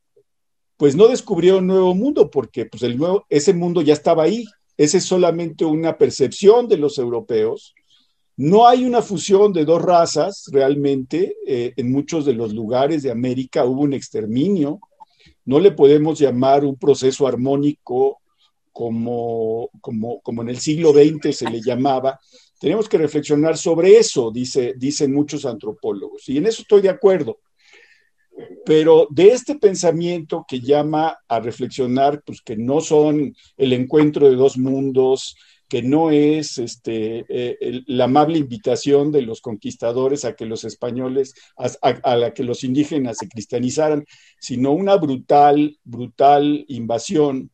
pues 0.75 0.95
no 0.95 1.07
descubrió 1.07 1.59
un 1.59 1.67
nuevo 1.67 1.93
mundo, 1.93 2.29
porque 2.29 2.65
pues 2.65 2.83
el 2.83 2.97
nuevo, 2.97 3.25
ese 3.29 3.53
mundo 3.53 3.81
ya 3.81 3.93
estaba 3.93 4.23
ahí, 4.23 4.45
esa 4.77 4.97
es 4.97 5.05
solamente 5.05 5.65
una 5.65 5.97
percepción 5.97 6.67
de 6.67 6.77
los 6.77 6.97
europeos. 6.97 7.73
No 8.35 8.67
hay 8.67 8.85
una 8.85 9.01
fusión 9.01 9.51
de 9.51 9.65
dos 9.65 9.81
razas 9.81 10.45
realmente. 10.51 11.35
Eh, 11.47 11.73
en 11.75 11.91
muchos 11.91 12.25
de 12.25 12.33
los 12.33 12.53
lugares 12.53 13.01
de 13.01 13.09
América 13.09 13.65
hubo 13.65 13.81
un 13.81 13.93
exterminio. 13.93 14.79
No 15.45 15.59
le 15.59 15.71
podemos 15.71 16.19
llamar 16.19 16.63
un 16.63 16.75
proceso 16.75 17.25
armónico 17.25 18.19
como, 18.71 19.71
como, 19.81 20.21
como 20.21 20.43
en 20.43 20.49
el 20.49 20.59
siglo 20.59 20.93
XX 20.93 21.35
se 21.35 21.49
le 21.49 21.61
llamaba, 21.61 22.19
tenemos 22.59 22.89
que 22.89 22.97
reflexionar 22.97 23.57
sobre 23.57 23.97
eso, 23.97 24.31
dice, 24.31 24.73
dicen 24.77 25.13
muchos 25.13 25.45
antropólogos, 25.45 26.27
y 26.29 26.37
en 26.37 26.47
eso 26.47 26.61
estoy 26.61 26.81
de 26.81 26.89
acuerdo. 26.89 27.39
Pero 28.65 29.07
de 29.09 29.29
este 29.29 29.55
pensamiento 29.55 30.45
que 30.47 30.59
llama 30.59 31.17
a 31.27 31.39
reflexionar, 31.39 32.21
pues 32.23 32.41
que 32.41 32.55
no 32.55 32.81
son 32.81 33.35
el 33.57 33.73
encuentro 33.73 34.29
de 34.29 34.35
dos 34.35 34.57
mundos, 34.57 35.35
que 35.67 35.81
no 35.81 36.11
es 36.11 36.57
este, 36.57 37.25
eh, 37.29 37.83
la 37.87 38.05
amable 38.05 38.37
invitación 38.37 39.11
de 39.11 39.21
los 39.21 39.41
conquistadores 39.41 40.23
a 40.23 40.35
que 40.35 40.45
los 40.45 40.63
españoles, 40.63 41.33
a, 41.57 42.15
la 42.15 42.33
que 42.33 42.43
los 42.43 42.63
indígenas 42.63 43.17
se 43.19 43.27
cristianizaran, 43.27 44.05
sino 44.39 44.71
una 44.71 44.95
brutal, 44.95 45.77
brutal 45.83 46.63
invasión 46.69 47.51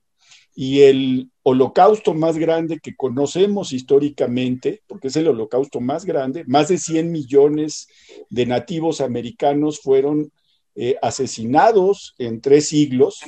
y 0.55 0.81
el 0.81 1.31
holocausto 1.41 2.13
más 2.13 2.37
grande 2.37 2.79
que 2.79 2.95
conocemos 2.95 3.73
históricamente, 3.73 4.81
porque 4.87 5.07
es 5.07 5.15
el 5.15 5.27
holocausto 5.27 5.81
más 5.81 6.05
grande, 6.05 6.43
más 6.47 6.67
de 6.67 6.77
100 6.77 7.11
millones 7.11 7.87
de 8.29 8.45
nativos 8.45 9.01
americanos 9.01 9.79
fueron 9.79 10.31
eh, 10.75 10.95
asesinados 11.01 12.13
en 12.17 12.39
tres 12.39 12.69
siglos. 12.69 13.19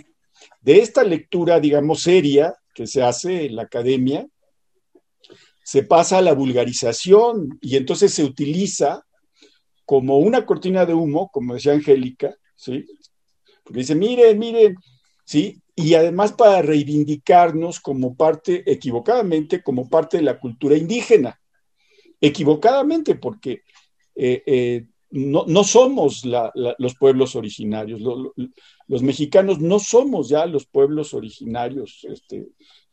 De 0.62 0.80
esta 0.80 1.04
lectura, 1.04 1.60
digamos, 1.60 2.02
seria 2.02 2.56
que 2.74 2.88
se 2.88 3.02
hace 3.02 3.46
en 3.46 3.56
la 3.56 3.64
academia, 3.64 4.28
se 5.64 5.82
pasa 5.82 6.20
a 6.20 6.22
la 6.22 6.34
vulgarización 6.34 7.58
y 7.60 7.76
entonces 7.76 8.14
se 8.14 8.24
utiliza 8.24 9.04
como 9.86 10.20
una 10.20 10.46
cortina 10.46 10.86
de 10.86 10.94
humo, 10.94 11.30
como 11.32 11.56
decía 11.56 11.74
Angélica, 11.74 12.36
¿sí? 12.56 12.86
Porque 13.64 13.80
dice, 13.80 13.96
miren, 13.96 14.38
miren, 14.38 14.76
¿sí? 15.26 15.60
Y 15.76 15.94
además 15.96 16.32
para 16.32 16.62
reivindicarnos 16.62 17.82
como 17.82 18.16
parte, 18.16 18.64
equivocadamente, 18.72 19.62
como 19.62 19.90
parte 19.90 20.18
de 20.18 20.24
la 20.24 20.40
cultura 20.40 20.78
indígena. 20.78 21.40
Equivocadamente, 22.22 23.16
porque 23.16 23.64
eh, 24.16 24.42
eh, 24.46 24.86
no, 25.12 25.64
somos 25.64 26.24
los 26.26 26.96
pueblos 26.96 27.36
originarios. 27.36 28.02
los 28.88 29.04
mexicanos 29.04 29.60
no 29.60 29.80
somos 29.80 30.30
ya 30.30 30.46
los 30.46 30.66
pueblos 30.66 31.14
originarios. 31.14 32.06
Este, 32.10 32.48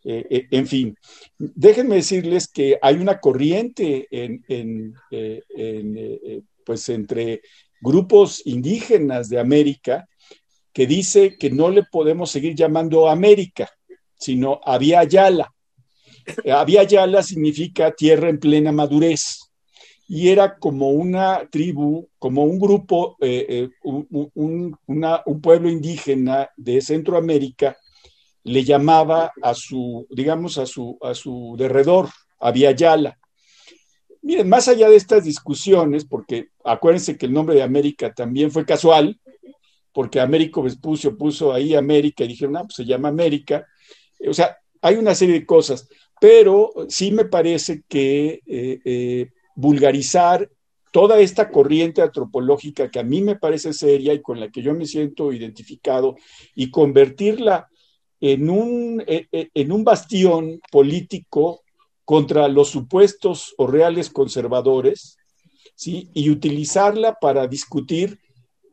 eh, 0.04 0.46
en 0.50 0.66
fin, 0.66 0.96
déjenme 1.38 1.96
decirles 1.96 2.48
que 2.48 2.78
hay 2.82 2.96
una 2.96 3.20
corriente 3.20 4.08
en, 4.10 4.94
pues 6.64 6.88
entre 6.88 7.42
grupos 7.80 8.42
indígenas 8.44 9.28
de 9.28 9.40
América 9.40 10.08
que 10.72 10.86
dice 10.86 11.36
que 11.36 11.50
no 11.50 11.68
le 11.70 11.82
podemos 11.84 12.30
seguir 12.30 12.54
llamando 12.54 13.08
América, 13.08 13.70
sino 14.18 14.60
Avia 14.64 15.04
Yala. 15.04 15.52
Avia 16.52 16.84
Yala 16.84 17.22
significa 17.22 17.92
tierra 17.92 18.28
en 18.28 18.38
plena 18.38 18.72
madurez 18.72 19.52
y 20.08 20.28
era 20.28 20.58
como 20.58 20.90
una 20.90 21.48
tribu, 21.50 22.08
como 22.18 22.44
un 22.44 22.58
grupo, 22.58 23.16
eh, 23.20 23.46
eh, 23.48 23.68
un, 23.82 24.76
pueblo 25.42 25.70
indígena 25.70 26.50
de 26.56 26.82
Centroamérica 26.82 27.78
le 28.44 28.62
llamaba 28.62 29.32
a 29.40 29.54
su, 29.54 30.06
digamos, 30.10 30.58
a 30.58 30.66
su, 30.66 30.98
a 31.00 31.14
su 31.14 31.54
derredor, 31.56 32.10
Avia 32.40 32.72
Yala. 32.72 33.18
Miren, 34.20 34.50
más 34.50 34.68
allá 34.68 34.90
de 34.90 34.96
estas 34.96 35.24
discusiones, 35.24 36.04
porque 36.04 36.48
acuérdense 36.62 37.16
que 37.16 37.24
el 37.24 37.32
nombre 37.32 37.54
de 37.54 37.62
América 37.62 38.12
también 38.12 38.50
fue 38.50 38.66
casual, 38.66 39.18
porque 39.92 40.20
Américo 40.20 40.62
Vespucio 40.62 41.16
puso 41.16 41.52
ahí 41.52 41.74
América 41.74 42.24
y 42.24 42.28
dijeron, 42.28 42.56
ah, 42.56 42.62
pues 42.62 42.76
se 42.76 42.84
llama 42.84 43.08
América. 43.08 43.66
O 44.26 44.34
sea, 44.34 44.56
hay 44.80 44.96
una 44.96 45.14
serie 45.14 45.34
de 45.34 45.46
cosas, 45.46 45.88
pero 46.20 46.72
sí 46.88 47.12
me 47.12 47.24
parece 47.24 47.82
que 47.88 48.42
eh, 48.46 48.80
eh, 48.84 49.30
vulgarizar 49.54 50.50
toda 50.92 51.20
esta 51.20 51.50
corriente 51.50 52.02
antropológica 52.02 52.90
que 52.90 52.98
a 52.98 53.04
mí 53.04 53.22
me 53.22 53.36
parece 53.36 53.72
seria 53.72 54.12
y 54.12 54.20
con 54.20 54.38
la 54.40 54.50
que 54.50 54.62
yo 54.62 54.74
me 54.74 54.86
siento 54.86 55.32
identificado 55.32 56.16
y 56.54 56.70
convertirla 56.70 57.68
en 58.20 58.50
un, 58.50 59.02
en 59.06 59.72
un 59.72 59.84
bastión 59.84 60.60
político 60.70 61.62
contra 62.04 62.46
los 62.48 62.68
supuestos 62.68 63.54
o 63.56 63.66
reales 63.66 64.10
conservadores, 64.10 65.16
¿sí? 65.74 66.10
y 66.12 66.30
utilizarla 66.30 67.14
para 67.20 67.46
discutir 67.46 68.20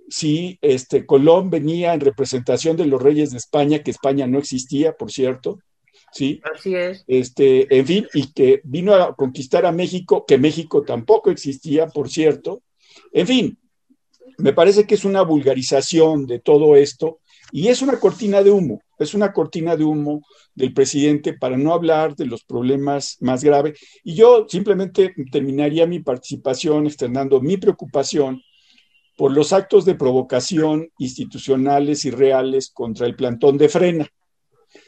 si 0.09 0.57
este, 0.61 1.05
Colón 1.05 1.49
venía 1.49 1.93
en 1.93 2.01
representación 2.01 2.77
de 2.77 2.85
los 2.85 3.01
reyes 3.01 3.31
de 3.31 3.37
España, 3.37 3.79
que 3.79 3.91
España 3.91 4.27
no 4.27 4.39
existía, 4.39 4.93
por 4.93 5.11
cierto, 5.11 5.59
¿sí? 6.11 6.41
Así 6.53 6.75
es. 6.75 7.03
Este, 7.07 7.73
en 7.77 7.85
fin, 7.85 8.07
y 8.13 8.31
que 8.33 8.61
vino 8.63 8.95
a 8.95 9.15
conquistar 9.15 9.65
a 9.65 9.71
México, 9.71 10.25
que 10.27 10.37
México 10.37 10.83
tampoco 10.83 11.29
existía, 11.29 11.87
por 11.87 12.09
cierto. 12.09 12.61
En 13.13 13.27
fin, 13.27 13.57
me 14.37 14.53
parece 14.53 14.85
que 14.85 14.95
es 14.95 15.05
una 15.05 15.21
vulgarización 15.21 16.25
de 16.25 16.39
todo 16.39 16.75
esto 16.75 17.19
y 17.51 17.67
es 17.67 17.81
una 17.81 17.99
cortina 17.99 18.43
de 18.43 18.51
humo, 18.51 18.81
es 18.97 19.13
una 19.13 19.33
cortina 19.33 19.75
de 19.75 19.83
humo 19.83 20.21
del 20.53 20.73
presidente 20.73 21.33
para 21.33 21.57
no 21.57 21.73
hablar 21.73 22.15
de 22.15 22.25
los 22.25 22.43
problemas 22.43 23.17
más 23.19 23.43
graves. 23.43 23.79
Y 24.03 24.15
yo 24.15 24.45
simplemente 24.47 25.13
terminaría 25.31 25.85
mi 25.87 25.99
participación 25.99 26.85
externando 26.85 27.41
mi 27.41 27.57
preocupación 27.57 28.41
por 29.19 29.33
los 29.33 29.51
actos 29.51 29.83
de 29.83 29.95
provocación 29.95 30.93
institucionales 30.97 32.05
y 32.05 32.09
reales 32.09 32.71
contra 32.73 33.05
el 33.05 33.17
plantón 33.17 33.57
de 33.57 33.67
frena. 33.67 34.07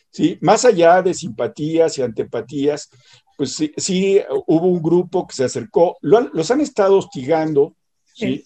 ¿Sí? 0.09 0.37
Más 0.39 0.63
allá 0.63 1.01
de 1.01 1.13
simpatías 1.13 1.97
y 1.97 2.01
antipatías, 2.01 2.89
pues 3.37 3.61
sí, 3.75 4.21
hubo 4.47 4.67
un 4.67 4.81
grupo 4.81 5.27
que 5.27 5.35
se 5.35 5.43
acercó, 5.43 5.97
los 5.99 6.49
han 6.49 6.61
estado 6.61 6.97
hostigando 6.97 7.75
¿sí? 8.15 8.41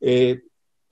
Eh, 0.00 0.40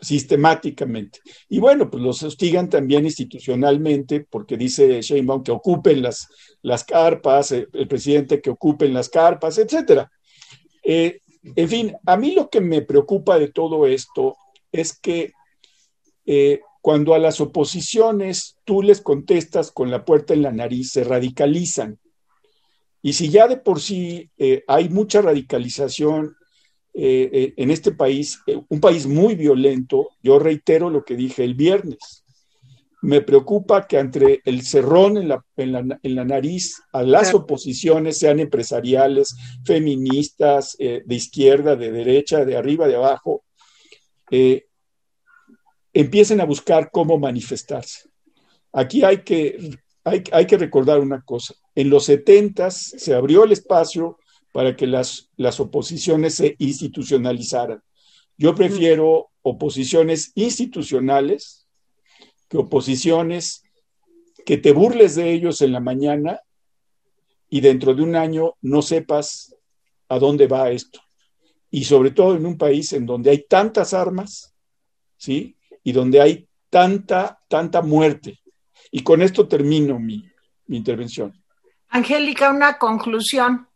sistemáticamente. 0.00 1.18
Y 1.48 1.58
bueno, 1.58 1.90
pues 1.90 2.00
los 2.00 2.22
hostigan 2.22 2.70
también 2.70 3.04
institucionalmente, 3.04 4.28
porque 4.30 4.56
dice 4.56 5.02
Sheinbaum 5.02 5.42
que 5.42 5.50
ocupen 5.50 6.02
las, 6.02 6.28
las 6.62 6.84
carpas, 6.84 7.50
eh, 7.50 7.66
el, 7.72 7.88
presidente 7.88 8.40
que 8.40 8.50
ocupen 8.50 8.94
las 8.94 9.08
carpas, 9.08 9.58
etcétera. 9.58 10.08
Eh, 10.84 11.18
en 11.54 11.68
fin, 11.68 11.96
a 12.04 12.16
mí 12.16 12.32
lo 12.32 12.50
que 12.50 12.60
me 12.60 12.82
preocupa 12.82 13.38
de 13.38 13.48
todo 13.48 13.86
esto 13.86 14.36
es 14.72 14.98
que 14.98 15.32
eh, 16.24 16.60
cuando 16.80 17.14
a 17.14 17.18
las 17.18 17.40
oposiciones 17.40 18.56
tú 18.64 18.82
les 18.82 19.00
contestas 19.00 19.70
con 19.70 19.90
la 19.90 20.04
puerta 20.04 20.34
en 20.34 20.42
la 20.42 20.52
nariz, 20.52 20.90
se 20.90 21.04
radicalizan. 21.04 21.98
Y 23.02 23.12
si 23.12 23.28
ya 23.28 23.46
de 23.46 23.56
por 23.56 23.80
sí 23.80 24.30
eh, 24.38 24.64
hay 24.66 24.88
mucha 24.88 25.22
radicalización 25.22 26.36
eh, 26.94 27.54
en 27.56 27.70
este 27.70 27.92
país, 27.92 28.40
un 28.68 28.80
país 28.80 29.06
muy 29.06 29.34
violento, 29.34 30.08
yo 30.22 30.38
reitero 30.38 30.90
lo 30.90 31.04
que 31.04 31.14
dije 31.14 31.44
el 31.44 31.54
viernes, 31.54 32.24
me 33.02 33.20
preocupa 33.20 33.86
que 33.86 33.98
entre 33.98 34.40
el 34.44 34.62
cerrón 34.62 35.16
en 35.18 35.28
la, 35.28 35.44
en 35.56 36.14
la, 36.16 36.24
nariz 36.24 36.82
a 36.92 37.02
las 37.02 37.34
oposiciones, 37.34 38.18
sean 38.18 38.40
empresariales, 38.40 39.36
feministas, 39.64 40.76
de 40.78 41.14
izquierda, 41.14 41.76
de 41.76 41.92
derecha, 41.92 42.44
de 42.44 42.56
arriba, 42.56 42.88
de 42.88 42.96
abajo, 42.96 43.44
eh, 44.30 44.66
empiecen 45.92 46.40
a 46.40 46.44
buscar 46.44 46.90
cómo 46.90 47.18
manifestarse. 47.18 48.08
Aquí 48.72 49.04
hay 49.04 49.18
que, 49.18 49.78
hay, 50.04 50.24
hay 50.32 50.46
que 50.46 50.58
recordar 50.58 51.00
una 51.00 51.22
cosa. 51.22 51.54
En 51.74 51.90
los 51.90 52.06
70 52.06 52.70
se 52.70 53.14
abrió 53.14 53.44
el 53.44 53.52
espacio 53.52 54.18
para 54.52 54.74
que 54.74 54.86
las, 54.86 55.30
las 55.36 55.60
oposiciones 55.60 56.34
se 56.36 56.56
institucionalizaran. 56.58 57.82
Yo 58.38 58.54
prefiero 58.54 59.30
oposiciones 59.42 60.32
institucionales 60.34 61.65
que 62.48 62.58
oposiciones 62.58 63.62
que 64.46 64.56
te 64.56 64.72
burles 64.72 65.16
de 65.16 65.32
ellos 65.32 65.60
en 65.60 65.72
la 65.72 65.80
mañana 65.80 66.40
y 67.48 67.60
dentro 67.60 67.94
de 67.94 68.02
un 68.02 68.14
año 68.14 68.54
no 68.62 68.80
sepas 68.80 69.56
a 70.08 70.18
dónde 70.18 70.46
va 70.46 70.70
esto. 70.70 71.00
Y 71.70 71.84
sobre 71.84 72.12
todo 72.12 72.36
en 72.36 72.46
un 72.46 72.56
país 72.56 72.92
en 72.92 73.06
donde 73.06 73.30
hay 73.30 73.44
tantas 73.48 73.92
armas, 73.92 74.54
¿sí? 75.16 75.56
Y 75.82 75.92
donde 75.92 76.20
hay 76.20 76.48
tanta, 76.70 77.40
tanta 77.48 77.82
muerte. 77.82 78.38
Y 78.92 79.02
con 79.02 79.20
esto 79.20 79.48
termino 79.48 79.98
mi, 79.98 80.30
intervención. 80.68 81.32
Angélica, 81.88 82.50
una 82.50 82.78
conclusión. 82.78 83.66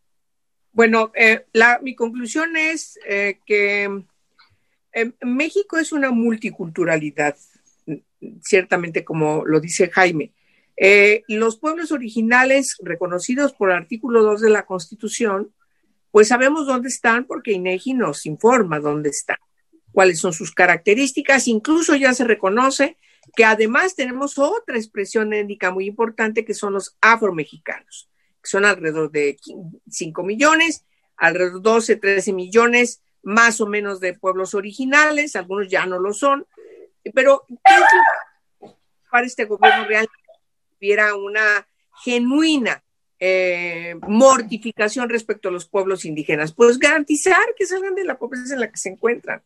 Bueno, 0.72 1.10
eh, 1.14 1.46
la, 1.52 1.80
mi 1.82 1.96
conclusión 1.96 2.56
es 2.56 2.98
eh, 3.08 3.40
que 3.44 4.04
eh, 4.92 5.12
México 5.22 5.78
es 5.78 5.92
una 5.92 6.10
multiculturalidad 6.10 7.36
ciertamente 8.42 9.04
como 9.04 9.44
lo 9.44 9.60
dice 9.60 9.90
Jaime. 9.90 10.32
Eh, 10.76 11.24
los 11.28 11.58
pueblos 11.58 11.92
originales 11.92 12.76
reconocidos 12.82 13.52
por 13.52 13.70
el 13.70 13.76
artículo 13.76 14.22
2 14.22 14.40
de 14.40 14.50
la 14.50 14.64
Constitución, 14.64 15.52
pues 16.10 16.28
sabemos 16.28 16.66
dónde 16.66 16.88
están 16.88 17.26
porque 17.26 17.52
INEGI 17.52 17.94
nos 17.94 18.24
informa 18.26 18.80
dónde 18.80 19.10
están, 19.10 19.36
cuáles 19.92 20.18
son 20.18 20.32
sus 20.32 20.52
características, 20.52 21.48
incluso 21.48 21.94
ya 21.96 22.14
se 22.14 22.24
reconoce 22.24 22.96
que 23.36 23.44
además 23.44 23.94
tenemos 23.94 24.38
otra 24.38 24.76
expresión 24.76 25.32
étnica 25.32 25.70
muy 25.70 25.86
importante 25.86 26.44
que 26.44 26.54
son 26.54 26.72
los 26.72 26.96
afromexicanos, 27.00 28.08
que 28.42 28.48
son 28.48 28.64
alrededor 28.64 29.10
de 29.10 29.36
5 29.88 30.22
millones, 30.22 30.84
alrededor 31.16 31.62
de 31.62 31.70
12, 31.70 31.96
13 31.96 32.32
millones 32.32 33.02
más 33.22 33.60
o 33.60 33.66
menos 33.66 34.00
de 34.00 34.14
pueblos 34.14 34.54
originales, 34.54 35.36
algunos 35.36 35.68
ya 35.68 35.84
no 35.84 35.98
lo 35.98 36.14
son, 36.14 36.46
pero, 37.14 37.44
¿qué 37.48 37.54
es 37.64 38.70
para 39.10 39.26
este 39.26 39.44
gobierno 39.44 39.84
real 39.86 40.08
hubiera 40.78 41.14
una 41.14 41.66
genuina 42.04 42.82
eh, 43.18 43.96
mortificación 44.06 45.08
respecto 45.08 45.48
a 45.48 45.52
los 45.52 45.66
pueblos 45.66 46.04
indígenas? 46.04 46.52
Pues 46.52 46.78
garantizar 46.78 47.54
que 47.56 47.66
salgan 47.66 47.94
de 47.94 48.04
la 48.04 48.18
pobreza 48.18 48.54
en 48.54 48.60
la 48.60 48.70
que 48.70 48.78
se 48.78 48.90
encuentran. 48.90 49.42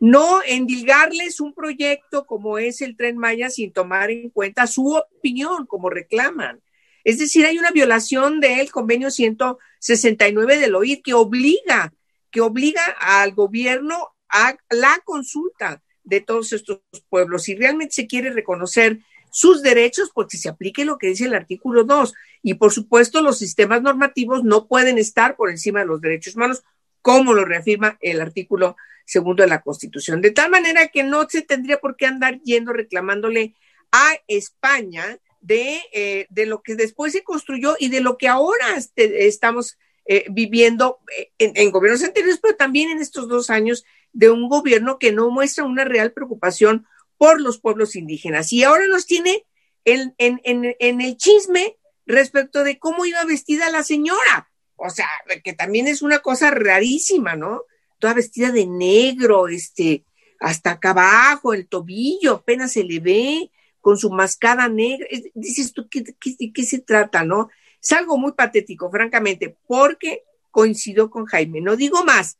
No 0.00 0.42
endilgarles 0.44 1.40
un 1.40 1.54
proyecto 1.54 2.26
como 2.26 2.58
es 2.58 2.82
el 2.82 2.96
tren 2.96 3.16
Maya 3.16 3.48
sin 3.48 3.72
tomar 3.72 4.10
en 4.10 4.30
cuenta 4.30 4.66
su 4.66 4.94
opinión, 4.94 5.66
como 5.66 5.88
reclaman. 5.88 6.60
Es 7.04 7.18
decir, 7.18 7.46
hay 7.46 7.58
una 7.58 7.70
violación 7.70 8.40
del 8.40 8.70
convenio 8.70 9.10
169 9.10 10.58
del 10.58 10.74
OID 10.74 11.02
que 11.02 11.14
obliga, 11.14 11.92
que 12.30 12.40
obliga 12.40 12.82
al 12.98 13.32
gobierno 13.32 14.14
a 14.28 14.56
la 14.70 15.00
consulta 15.04 15.83
de 16.04 16.20
todos 16.20 16.52
estos 16.52 16.80
pueblos. 17.08 17.44
Si 17.44 17.54
realmente 17.54 17.94
se 17.94 18.06
quiere 18.06 18.30
reconocer 18.30 19.00
sus 19.30 19.62
derechos, 19.62 20.12
porque 20.14 20.38
se 20.38 20.48
aplique 20.48 20.84
lo 20.84 20.96
que 20.96 21.08
dice 21.08 21.24
el 21.24 21.34
artículo 21.34 21.82
2. 21.82 22.14
Y 22.42 22.54
por 22.54 22.72
supuesto, 22.72 23.20
los 23.20 23.36
sistemas 23.36 23.82
normativos 23.82 24.44
no 24.44 24.68
pueden 24.68 24.96
estar 24.96 25.34
por 25.34 25.50
encima 25.50 25.80
de 25.80 25.86
los 25.86 26.00
derechos 26.00 26.36
humanos, 26.36 26.62
como 27.02 27.34
lo 27.34 27.44
reafirma 27.44 27.98
el 28.00 28.20
artículo 28.20 28.76
segundo 29.04 29.42
de 29.42 29.48
la 29.48 29.60
Constitución. 29.60 30.20
De 30.20 30.30
tal 30.30 30.50
manera 30.50 30.86
que 30.86 31.02
no 31.02 31.28
se 31.28 31.42
tendría 31.42 31.78
por 31.78 31.96
qué 31.96 32.06
andar 32.06 32.40
yendo 32.42 32.72
reclamándole 32.72 33.54
a 33.90 34.14
España 34.28 35.18
de, 35.40 35.80
eh, 35.92 36.26
de 36.30 36.46
lo 36.46 36.62
que 36.62 36.76
después 36.76 37.12
se 37.12 37.24
construyó 37.24 37.76
y 37.78 37.88
de 37.88 38.00
lo 38.00 38.16
que 38.16 38.28
ahora 38.28 38.76
este, 38.76 39.26
estamos 39.26 39.78
eh, 40.06 40.26
viviendo 40.30 41.00
eh, 41.16 41.32
en, 41.38 41.70
gobiernos 41.70 42.02
anteriores, 42.02 42.38
pero 42.42 42.56
también 42.56 42.90
en 42.90 43.00
estos 43.00 43.26
dos 43.26 43.48
años 43.48 43.84
de 44.12 44.30
un 44.30 44.50
gobierno 44.50 44.98
que 44.98 45.12
no 45.12 45.30
muestra 45.30 45.64
una 45.64 45.84
real 45.84 46.12
preocupación 46.12 46.86
por 47.16 47.40
los 47.40 47.58
pueblos 47.58 47.96
indígenas. 47.96 48.52
Y 48.52 48.64
ahora 48.64 48.86
nos 48.86 49.06
tiene 49.06 49.46
en, 49.84 50.14
el 50.18 51.16
chisme 51.16 51.78
respecto 52.04 52.64
de 52.64 52.78
cómo 52.78 53.06
iba 53.06 53.24
vestida 53.24 53.70
la 53.70 53.82
señora. 53.82 54.50
O 54.76 54.90
sea, 54.90 55.08
que 55.42 55.54
también 55.54 55.88
es 55.88 56.02
una 56.02 56.18
cosa 56.18 56.50
rarísima, 56.50 57.34
¿no? 57.34 57.62
Toda 57.98 58.12
vestida 58.12 58.50
de 58.50 58.66
negro, 58.66 59.48
este, 59.48 60.04
hasta 60.38 60.72
acá 60.72 60.90
abajo, 60.90 61.54
el 61.54 61.66
tobillo, 61.66 62.34
apenas 62.34 62.72
se 62.72 62.84
le 62.84 63.00
ve, 63.00 63.50
con 63.80 63.96
su 63.96 64.10
mascada 64.10 64.68
negra. 64.68 65.06
Dices 65.32 65.72
tú, 65.72 65.88
¿qué, 65.88 66.04
qué, 66.20 66.52
qué 66.52 66.62
se 66.64 66.80
trata, 66.80 67.24
no? 67.24 67.48
Es 67.84 67.92
algo 67.92 68.16
muy 68.16 68.32
patético, 68.32 68.90
francamente, 68.90 69.56
porque 69.66 70.22
coincido 70.50 71.10
con 71.10 71.26
Jaime. 71.26 71.60
No 71.60 71.76
digo 71.76 72.02
más, 72.04 72.38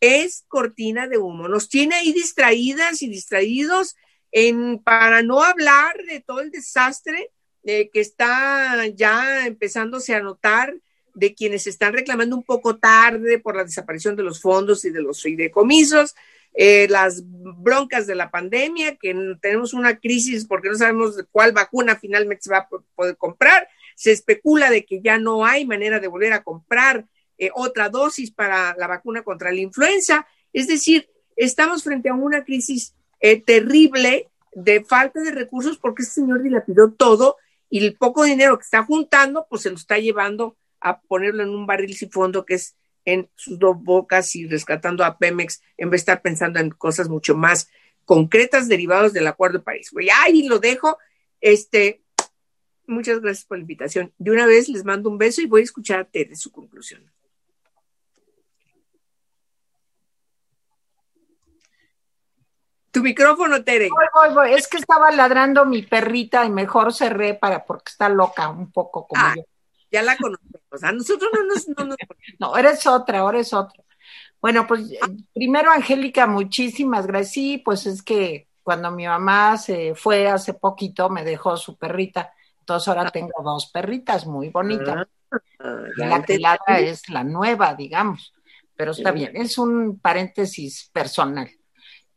es 0.00 0.44
cortina 0.48 1.06
de 1.06 1.18
humo. 1.18 1.48
Nos 1.48 1.68
tiene 1.68 1.96
ahí 1.96 2.12
distraídas 2.12 3.02
y 3.02 3.08
distraídos 3.08 3.96
en, 4.32 4.78
para 4.78 5.22
no 5.22 5.42
hablar 5.42 5.96
de 6.08 6.20
todo 6.20 6.40
el 6.40 6.50
desastre 6.50 7.30
eh, 7.64 7.90
que 7.92 8.00
está 8.00 8.86
ya 8.94 9.46
empezándose 9.46 10.14
a 10.14 10.22
notar 10.22 10.74
de 11.14 11.34
quienes 11.34 11.66
están 11.66 11.92
reclamando 11.92 12.36
un 12.36 12.44
poco 12.44 12.76
tarde 12.76 13.38
por 13.38 13.56
la 13.56 13.64
desaparición 13.64 14.16
de 14.16 14.22
los 14.22 14.40
fondos 14.40 14.84
y 14.84 14.90
de 14.90 15.02
los 15.02 15.22
fideicomisos, 15.22 16.14
eh, 16.54 16.86
las 16.88 17.22
broncas 17.26 18.06
de 18.06 18.14
la 18.14 18.30
pandemia, 18.30 18.96
que 18.96 19.14
tenemos 19.40 19.74
una 19.74 19.98
crisis 19.98 20.46
porque 20.46 20.68
no 20.68 20.76
sabemos 20.76 21.16
cuál 21.32 21.52
vacuna 21.52 21.96
finalmente 21.96 22.44
se 22.44 22.50
va 22.50 22.58
a 22.58 22.68
poder 22.68 23.16
comprar, 23.16 23.68
se 23.96 24.12
especula 24.12 24.70
de 24.70 24.84
que 24.84 25.00
ya 25.02 25.18
no 25.18 25.44
hay 25.44 25.66
manera 25.66 25.98
de 25.98 26.06
volver 26.06 26.32
a 26.32 26.44
comprar 26.44 27.06
eh, 27.38 27.50
otra 27.54 27.88
dosis 27.88 28.30
para 28.30 28.76
la 28.78 28.86
vacuna 28.86 29.22
contra 29.24 29.50
la 29.50 29.60
influenza, 29.60 30.26
es 30.52 30.68
decir, 30.68 31.10
estamos 31.34 31.82
frente 31.82 32.08
a 32.08 32.14
una 32.14 32.44
crisis 32.44 32.94
eh, 33.20 33.42
terrible 33.42 34.28
de 34.52 34.84
falta 34.84 35.20
de 35.20 35.32
recursos 35.32 35.78
porque 35.78 36.02
este 36.02 36.20
señor 36.20 36.42
dilapidó 36.42 36.92
todo 36.92 37.36
y 37.68 37.84
el 37.84 37.96
poco 37.96 38.24
dinero 38.24 38.56
que 38.58 38.64
está 38.64 38.84
juntando, 38.84 39.46
pues 39.50 39.62
se 39.62 39.70
lo 39.70 39.76
está 39.76 39.98
llevando 39.98 40.56
a 40.80 41.00
ponerlo 41.00 41.42
en 41.42 41.50
un 41.50 41.66
barril 41.66 41.96
sin 41.96 42.10
fondo 42.10 42.46
que 42.46 42.54
es 42.54 42.76
en 43.04 43.28
sus 43.34 43.58
dos 43.58 43.76
bocas 43.82 44.34
y 44.36 44.46
rescatando 44.46 45.04
a 45.04 45.18
Pemex 45.18 45.62
en 45.76 45.90
vez 45.90 46.00
de 46.00 46.02
estar 46.02 46.22
pensando 46.22 46.58
en 46.58 46.70
cosas 46.70 47.08
mucho 47.08 47.34
más 47.34 47.68
concretas 48.04 48.68
derivadas 48.68 49.12
del 49.12 49.26
Acuerdo 49.26 49.58
de 49.58 49.64
París. 49.64 49.90
Voy 49.92 50.08
ahí 50.10 50.46
lo 50.46 50.58
dejo. 50.58 50.98
Este, 51.40 52.02
muchas 52.86 53.20
gracias 53.20 53.44
por 53.44 53.58
la 53.58 53.62
invitación. 53.62 54.12
De 54.18 54.30
una 54.30 54.46
vez 54.46 54.68
les 54.68 54.84
mando 54.84 55.08
un 55.10 55.18
beso 55.18 55.40
y 55.40 55.46
voy 55.46 55.62
a 55.62 55.64
escuchar 55.64 56.00
a 56.00 56.04
Tere 56.04 56.36
su 56.36 56.50
conclusión. 56.50 57.10
Tu 62.90 63.02
micrófono, 63.02 63.62
Tere. 63.62 63.90
Voy, 63.90 64.06
voy, 64.14 64.34
voy. 64.34 64.52
Es 64.54 64.68
que 64.68 64.78
estaba 64.78 65.10
ladrando 65.10 65.66
mi 65.66 65.82
perrita 65.82 66.46
y 66.46 66.50
mejor 66.50 66.94
cerré 66.94 67.34
para 67.34 67.64
porque 67.64 67.90
está 67.90 68.08
loca 68.08 68.48
un 68.48 68.72
poco 68.72 69.06
como 69.06 69.22
ah, 69.22 69.34
yo. 69.36 69.42
Ya 69.90 70.02
la 70.02 70.16
conocemos. 70.16 70.82
A 70.82 70.92
nosotros 70.92 71.30
no 71.34 71.44
nos, 71.44 71.68
no 71.68 71.84
nos... 71.84 71.96
No, 72.38 72.56
eres 72.56 72.86
otra, 72.86 73.18
ahora 73.18 73.40
es 73.40 73.52
otra. 73.52 73.84
Bueno, 74.40 74.66
pues 74.66 74.90
primero, 75.34 75.70
Angélica, 75.70 76.26
muchísimas 76.26 77.06
gracias. 77.06 77.32
Sí, 77.32 77.58
pues 77.58 77.84
es 77.84 78.02
que 78.02 78.48
cuando 78.62 78.90
mi 78.90 79.06
mamá 79.06 79.58
se 79.58 79.94
fue 79.94 80.28
hace 80.28 80.54
poquito, 80.54 81.10
me 81.10 81.22
dejó 81.22 81.56
su 81.56 81.76
perrita. 81.76 82.32
Entonces 82.66 82.88
ahora 82.88 83.12
tengo 83.12 83.44
dos 83.44 83.70
perritas 83.70 84.26
muy 84.26 84.48
bonitas. 84.48 85.06
Ah, 85.60 85.84
la 85.98 86.24
que 86.24 86.36
ladra 86.40 86.80
es 86.80 87.08
la 87.08 87.22
nueva, 87.22 87.74
digamos. 87.74 88.34
Pero 88.74 88.90
está 88.90 89.12
bien, 89.12 89.36
es 89.36 89.56
un 89.56 90.00
paréntesis 90.00 90.90
personal. 90.92 91.48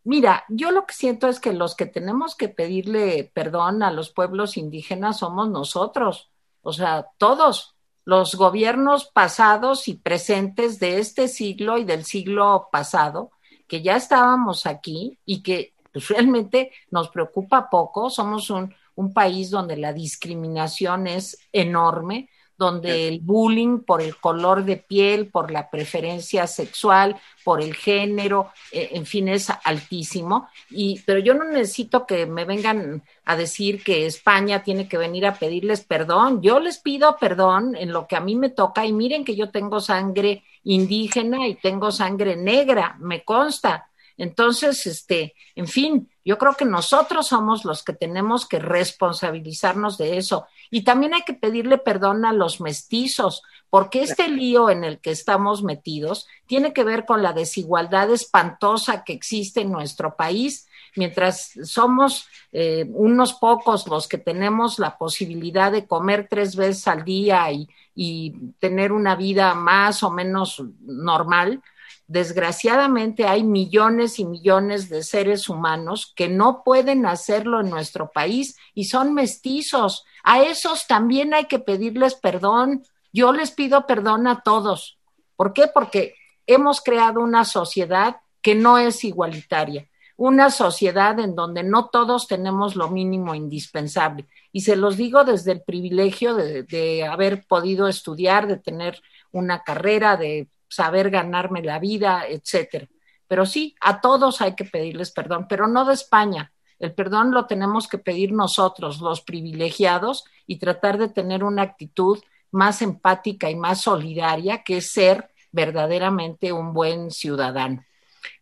Mira, 0.03 0.45
yo 0.49 0.71
lo 0.71 0.87
que 0.87 0.95
siento 0.95 1.27
es 1.27 1.39
que 1.39 1.53
los 1.53 1.75
que 1.75 1.85
tenemos 1.85 2.35
que 2.35 2.49
pedirle 2.49 3.29
perdón 3.31 3.83
a 3.83 3.91
los 3.91 4.09
pueblos 4.09 4.57
indígenas 4.57 5.19
somos 5.19 5.51
nosotros, 5.51 6.31
o 6.63 6.73
sea, 6.73 7.05
todos 7.19 7.75
los 8.03 8.33
gobiernos 8.33 9.05
pasados 9.05 9.87
y 9.87 9.97
presentes 9.97 10.79
de 10.79 10.97
este 10.97 11.27
siglo 11.27 11.77
y 11.77 11.83
del 11.83 12.05
siglo 12.05 12.69
pasado, 12.71 13.29
que 13.67 13.83
ya 13.83 13.95
estábamos 13.95 14.65
aquí 14.65 15.19
y 15.25 15.43
que 15.43 15.75
pues, 15.93 16.07
realmente 16.09 16.71
nos 16.89 17.09
preocupa 17.09 17.69
poco, 17.69 18.09
somos 18.09 18.49
un, 18.49 18.73
un 18.99 19.13
país 19.13 19.49
donde 19.49 19.77
la 19.77 19.93
discriminación 19.93 21.07
es 21.07 21.37
enorme, 21.53 22.29
donde 22.57 23.07
el 23.07 23.21
bullying 23.21 23.79
por 23.79 24.01
el 24.01 24.17
color 24.17 24.65
de 24.65 24.75
piel, 24.75 25.27
por 25.27 25.49
la 25.51 25.69
preferencia 25.69 26.45
sexual, 26.45 27.15
por 27.45 27.61
el 27.61 27.73
género, 27.73 28.51
eh, 28.73 28.89
en 28.91 29.05
fin, 29.05 29.29
es 29.29 29.49
altísimo. 29.63 30.49
Y, 30.69 30.99
pero 31.05 31.19
yo 31.19 31.33
no 31.33 31.45
necesito 31.45 32.05
que 32.05 32.25
me 32.25 32.43
vengan 32.43 33.01
a 33.23 33.37
decir 33.37 33.81
que 33.81 34.05
España 34.05 34.61
tiene 34.61 34.89
que 34.89 34.97
venir 34.97 35.25
a 35.25 35.35
pedirles 35.35 35.85
perdón. 35.85 36.41
Yo 36.41 36.59
les 36.59 36.79
pido 36.79 37.15
perdón 37.17 37.77
en 37.77 37.93
lo 37.93 38.05
que 38.05 38.17
a 38.17 38.19
mí 38.19 38.35
me 38.35 38.49
toca 38.49 38.85
y 38.85 38.91
miren 38.91 39.23
que 39.23 39.37
yo 39.37 39.49
tengo 39.49 39.79
sangre 39.79 40.43
indígena 40.65 41.47
y 41.47 41.55
tengo 41.55 41.93
sangre 41.93 42.35
negra, 42.35 42.97
me 42.99 43.23
consta. 43.23 43.89
Entonces, 44.17 44.85
este, 44.85 45.33
en 45.55 45.67
fin, 45.67 46.09
yo 46.29 46.37
creo 46.37 46.53
que 46.53 46.65
nosotros 46.65 47.25
somos 47.25 47.65
los 47.65 47.81
que 47.81 47.91
tenemos 47.91 48.47
que 48.47 48.59
responsabilizarnos 48.59 49.97
de 49.97 50.19
eso. 50.19 50.45
Y 50.69 50.83
también 50.83 51.15
hay 51.15 51.23
que 51.23 51.33
pedirle 51.33 51.79
perdón 51.79 52.23
a 52.23 52.33
los 52.33 52.61
mestizos, 52.61 53.41
porque 53.71 54.03
este 54.03 54.29
lío 54.29 54.69
en 54.69 54.83
el 54.83 54.99
que 54.99 55.09
estamos 55.09 55.63
metidos 55.63 56.27
tiene 56.45 56.71
que 56.71 56.83
ver 56.83 57.07
con 57.07 57.23
la 57.23 57.33
desigualdad 57.33 58.11
espantosa 58.11 59.03
que 59.03 59.13
existe 59.13 59.61
en 59.61 59.71
nuestro 59.71 60.15
país. 60.17 60.67
Mientras 60.95 61.53
somos 61.63 62.27
eh, 62.51 62.85
unos 62.93 63.33
pocos 63.33 63.87
los 63.87 64.07
que 64.07 64.19
tenemos 64.19 64.77
la 64.77 64.99
posibilidad 64.99 65.71
de 65.71 65.87
comer 65.87 66.27
tres 66.29 66.55
veces 66.55 66.87
al 66.87 67.05
día 67.05 67.51
y, 67.51 67.67
y 67.95 68.35
tener 68.59 68.91
una 68.91 69.15
vida 69.15 69.55
más 69.55 70.03
o 70.03 70.11
menos 70.11 70.61
normal, 70.81 71.63
desgraciadamente 72.09 73.27
hay 73.27 73.43
millones 73.43 74.17
y 74.17 74.25
millones 74.25 74.89
de 74.89 75.03
seres 75.03 75.47
humanos 75.47 76.11
que 76.15 76.27
no 76.27 76.63
pueden 76.63 77.05
hacerlo 77.05 77.61
en 77.61 77.69
nuestro 77.69 78.09
país 78.09 78.57
y 78.73 78.85
son 78.85 79.13
mestizos. 79.13 80.05
A 80.23 80.41
esos 80.41 80.87
también 80.87 81.35
hay 81.35 81.45
que 81.45 81.59
pedirles 81.59 82.15
perdón. 82.15 82.83
Yo 83.13 83.31
les 83.31 83.51
pido 83.51 83.85
perdón 83.85 84.25
a 84.25 84.41
todos. 84.41 84.97
¿Por 85.35 85.53
qué? 85.53 85.67
Porque 85.71 86.15
hemos 86.47 86.81
creado 86.81 87.21
una 87.21 87.45
sociedad 87.45 88.17
que 88.41 88.55
no 88.55 88.79
es 88.79 89.03
igualitaria, 89.03 89.87
una 90.17 90.49
sociedad 90.49 91.19
en 91.19 91.35
donde 91.35 91.61
no 91.61 91.89
todos 91.89 92.27
tenemos 92.27 92.75
lo 92.75 92.89
mínimo 92.89 93.35
indispensable. 93.35 94.27
Y 94.51 94.61
se 94.61 94.75
los 94.75 94.97
digo 94.97 95.25
desde 95.25 95.51
el 95.51 95.61
privilegio 95.61 96.33
de, 96.33 96.63
de 96.63 97.05
haber 97.05 97.45
podido 97.45 97.87
estudiar, 97.87 98.47
de 98.47 98.57
tener 98.57 98.99
una 99.31 99.61
carrera, 99.61 100.17
de 100.17 100.47
saber 100.69 101.09
ganarme 101.09 101.61
la 101.61 101.79
vida, 101.79 102.25
etcétera. 102.27 102.87
Pero 103.27 103.45
sí, 103.45 103.75
a 103.81 104.01
todos 104.01 104.41
hay 104.41 104.55
que 104.55 104.65
pedirles 104.65 105.11
perdón, 105.11 105.47
pero 105.47 105.67
no 105.67 105.85
de 105.85 105.93
España. 105.93 106.51
El 106.79 106.93
perdón 106.93 107.31
lo 107.31 107.45
tenemos 107.45 107.87
que 107.87 107.97
pedir 107.97 108.31
nosotros, 108.31 109.01
los 109.01 109.21
privilegiados, 109.21 110.23
y 110.47 110.57
tratar 110.57 110.97
de 110.97 111.09
tener 111.09 111.43
una 111.43 111.63
actitud 111.63 112.19
más 112.51 112.81
empática 112.81 113.49
y 113.49 113.55
más 113.55 113.81
solidaria, 113.81 114.63
que 114.63 114.77
es 114.77 114.91
ser 114.91 115.29
verdaderamente 115.51 116.51
un 116.53 116.73
buen 116.73 117.11
ciudadano. 117.11 117.83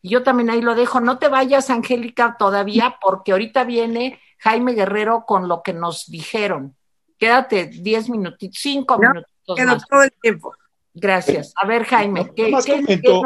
Y 0.01 0.09
yo 0.09 0.23
también 0.23 0.49
ahí 0.49 0.61
lo 0.61 0.75
dejo. 0.75 0.99
No 0.99 1.17
te 1.17 1.27
vayas, 1.27 1.69
Angélica, 1.69 2.35
todavía, 2.37 2.97
porque 3.01 3.31
ahorita 3.31 3.63
viene 3.63 4.19
Jaime 4.39 4.73
Guerrero 4.73 5.25
con 5.25 5.47
lo 5.47 5.63
que 5.63 5.73
nos 5.73 6.05
dijeron. 6.07 6.75
Quédate 7.17 7.65
diez 7.65 8.09
minutitos, 8.09 8.59
cinco 8.61 8.95
no, 8.95 9.09
minutitos. 9.09 9.55
Quedo 9.55 9.77
todo 9.89 10.03
el 10.03 10.13
tiempo. 10.21 10.53
Gracias. 10.99 11.53
A 11.55 11.67
ver, 11.67 11.83
Jaime, 11.83 12.31
¿qué, 12.35 12.43
nomás 12.43 12.65
comento, 12.65 13.21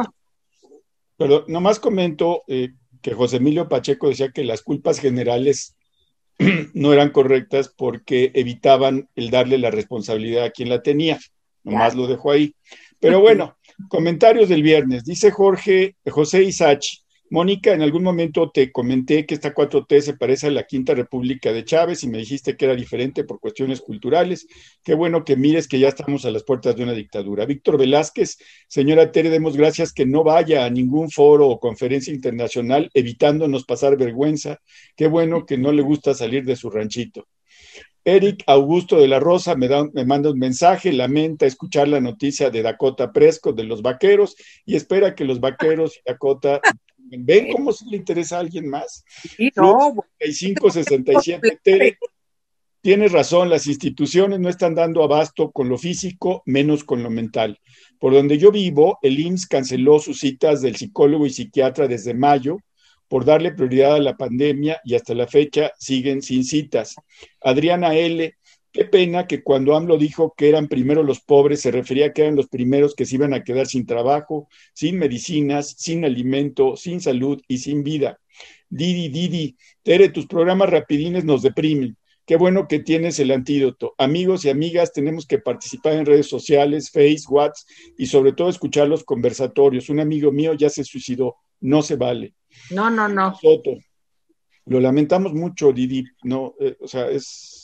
Perdón, 1.18 1.44
nomás 1.48 1.80
comento 1.80 2.44
eh, 2.48 2.70
que 3.02 3.14
José 3.14 3.38
Emilio 3.38 3.70
Pacheco 3.70 4.10
decía 4.10 4.32
que 4.32 4.44
las 4.44 4.62
culpas 4.62 5.00
generales 5.00 5.76
no 6.74 6.94
eran 6.94 7.12
correctas 7.12 7.74
porque 7.76 8.32
evitaban 8.34 9.08
el 9.16 9.30
darle 9.30 9.58
la 9.58 9.72
responsabilidad 9.72 10.46
a 10.46 10.52
quien 10.52 10.70
la 10.70 10.82
tenía. 10.82 11.20
Nomás 11.64 11.96
lo 11.96 12.08
dejo 12.08 12.32
ahí. 12.32 12.56
Pero 13.00 13.20
bueno, 13.20 13.58
comentarios 13.88 14.50
del 14.50 14.64
viernes. 14.64 15.04
Dice 15.04 15.32
Jorge, 15.32 15.96
José 16.10 16.44
Isachi, 16.44 17.01
Mónica, 17.32 17.72
en 17.72 17.82
algún 17.82 18.04
momento 18.04 18.52
te 18.52 18.74
comenté 18.74 19.26
que 19.26 19.36
esta 19.36 19.54
4T 19.54 20.02
se 20.02 20.18
parece 20.18 20.48
a 20.48 20.52
la 20.52 20.64
Quinta 20.64 20.94
República 20.94 21.54
de 21.54 21.64
Chávez 21.64 22.04
y 22.04 22.10
me 22.10 22.18
dijiste 22.18 22.58
que 22.58 22.66
era 22.66 22.76
diferente 22.76 23.24
por 23.24 23.40
cuestiones 23.40 23.80
culturales. 23.80 24.48
Qué 24.84 24.96
bueno 24.96 25.24
que 25.24 25.38
mires 25.38 25.70
que 25.70 25.80
ya 25.80 25.88
estamos 25.88 26.26
a 26.26 26.32
las 26.32 26.44
puertas 26.44 26.76
de 26.76 26.84
una 26.84 26.92
dictadura. 26.92 27.46
Víctor 27.46 27.78
Velázquez, 27.78 28.38
señora 28.68 29.14
Tere, 29.14 29.30
demos 29.30 29.56
gracias 29.56 29.94
que 29.94 30.06
no 30.06 30.26
vaya 30.26 30.66
a 30.66 30.70
ningún 30.70 31.10
foro 31.10 31.48
o 31.48 31.62
conferencia 31.62 32.14
internacional 32.14 32.90
evitándonos 32.94 33.64
pasar 33.64 33.96
vergüenza. 33.96 34.60
Qué 34.98 35.08
bueno 35.08 35.46
que 35.46 35.58
no 35.58 35.72
le 35.72 35.84
gusta 35.84 36.14
salir 36.14 36.44
de 36.44 36.58
su 36.58 36.70
ranchito. 36.70 37.30
Eric 38.04 38.44
Augusto 38.46 39.00
de 39.00 39.08
la 39.08 39.22
Rosa 39.22 39.56
me, 39.56 39.70
da, 39.70 39.86
me, 39.94 40.06
manda 40.06 40.32
un 40.32 40.40
mensaje, 40.40 40.92
lamenta 40.92 41.46
escuchar 41.46 41.88
la 41.88 42.02
noticia 42.02 42.50
de 42.50 42.62
Dakota 42.62 43.14
Prescott 43.14 43.56
de 43.56 43.64
los 43.64 43.82
vaqueros 43.84 44.36
y 44.66 44.76
espera 44.76 45.16
que 45.16 45.24
los 45.24 45.40
vaqueros 45.40 45.96
y 45.96 46.02
Dakota 46.06 46.60
¿Ven 47.10 47.52
cómo 47.52 47.72
se 47.72 47.86
le 47.86 47.98
interesa 47.98 48.38
a 48.38 48.40
alguien 48.40 48.70
más? 48.70 49.04
Sí, 49.36 49.52
no. 49.56 49.96
65-67. 50.20 51.98
Tienes 52.82 53.12
razón, 53.12 53.50
las 53.50 53.68
instituciones 53.68 54.40
no 54.40 54.50
están 54.50 54.74
dando 54.74 55.04
abasto 55.04 55.52
con 55.52 55.70
lo 55.70 55.78
físico, 55.78 56.42
menos 56.48 56.84
con 56.84 57.04
lo 57.04 57.12
mental. 57.12 57.60
Por 58.00 58.12
donde 58.14 58.40
yo 58.40 58.52
vivo, 58.52 58.98
el 59.04 59.20
IMSS 59.20 59.46
canceló 59.46 60.00
sus 60.00 60.20
citas 60.20 60.64
del 60.64 60.76
psicólogo 60.76 61.28
y 61.28 61.30
psiquiatra 61.30 61.88
desde 61.88 62.16
mayo 62.16 62.58
por 63.08 63.24
darle 63.24 63.52
prioridad 63.52 63.96
a 63.96 64.00
la 64.00 64.18
pandemia 64.18 64.82
y 64.84 64.96
hasta 64.96 65.14
la 65.14 65.28
fecha 65.28 65.72
siguen 65.78 66.24
sin 66.24 66.44
citas. 66.44 66.96
Adriana 67.42 67.94
L. 67.94 68.36
Qué 68.72 68.86
pena 68.86 69.28
que 69.28 69.44
cuando 69.44 69.76
AMLO 69.76 69.98
dijo 69.98 70.34
que 70.36 70.48
eran 70.48 70.70
primero 70.70 71.04
los 71.04 71.20
pobres, 71.20 71.60
se 71.62 71.72
refería 71.72 72.08
a 72.08 72.14
que 72.14 72.22
eran 72.22 72.38
los 72.38 72.48
primeros 72.48 72.96
que 72.96 73.06
se 73.06 73.16
iban 73.16 73.34
a 73.34 73.44
quedar 73.44 73.68
sin 73.68 73.86
trabajo, 73.86 74.48
sin 74.74 74.98
medicinas, 74.98 75.76
sin 75.78 76.06
alimento, 76.06 76.78
sin 76.78 77.02
salud 77.02 77.42
y 77.50 77.58
sin 77.58 77.84
vida. 77.84 78.20
Didi, 78.70 79.10
Didi, 79.10 79.58
Tere, 79.84 80.10
tus 80.10 80.26
programas 80.26 80.70
rapidines 80.70 81.26
nos 81.26 81.42
deprimen. 81.42 81.98
Qué 82.26 82.38
bueno 82.38 82.68
que 82.70 82.80
tienes 82.80 83.20
el 83.20 83.32
antídoto. 83.32 83.94
Amigos 83.98 84.46
y 84.46 84.50
amigas, 84.50 84.94
tenemos 84.94 85.26
que 85.26 85.40
participar 85.40 85.94
en 85.94 86.06
redes 86.06 86.28
sociales, 86.28 86.90
Face, 86.90 87.24
WhatsApp 87.28 87.68
y 87.98 88.06
sobre 88.06 88.32
todo 88.32 88.48
escuchar 88.48 88.88
los 88.88 89.04
conversatorios. 89.04 89.90
Un 89.90 90.00
amigo 90.00 90.32
mío 90.32 90.54
ya 90.54 90.70
se 90.70 90.86
suicidó. 90.86 91.36
No 91.60 91.82
se 91.82 91.98
vale. 91.98 92.36
No, 92.70 92.90
no, 92.90 93.10
no. 93.10 93.36
Soto. 93.36 93.72
Lo 94.66 94.80
lamentamos 94.80 95.34
mucho, 95.34 95.74
Didi. 95.74 96.06
No, 96.24 96.54
eh, 96.62 96.78
o 96.80 96.88
sea, 96.88 97.10
es 97.10 97.61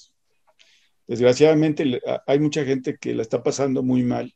Desgraciadamente 1.08 2.02
hay 2.26 2.40
mucha 2.40 2.66
gente 2.66 2.98
que 3.00 3.14
la 3.16 3.22
está 3.22 3.42
pasando 3.42 3.82
muy 3.82 4.04
mal. 4.04 4.34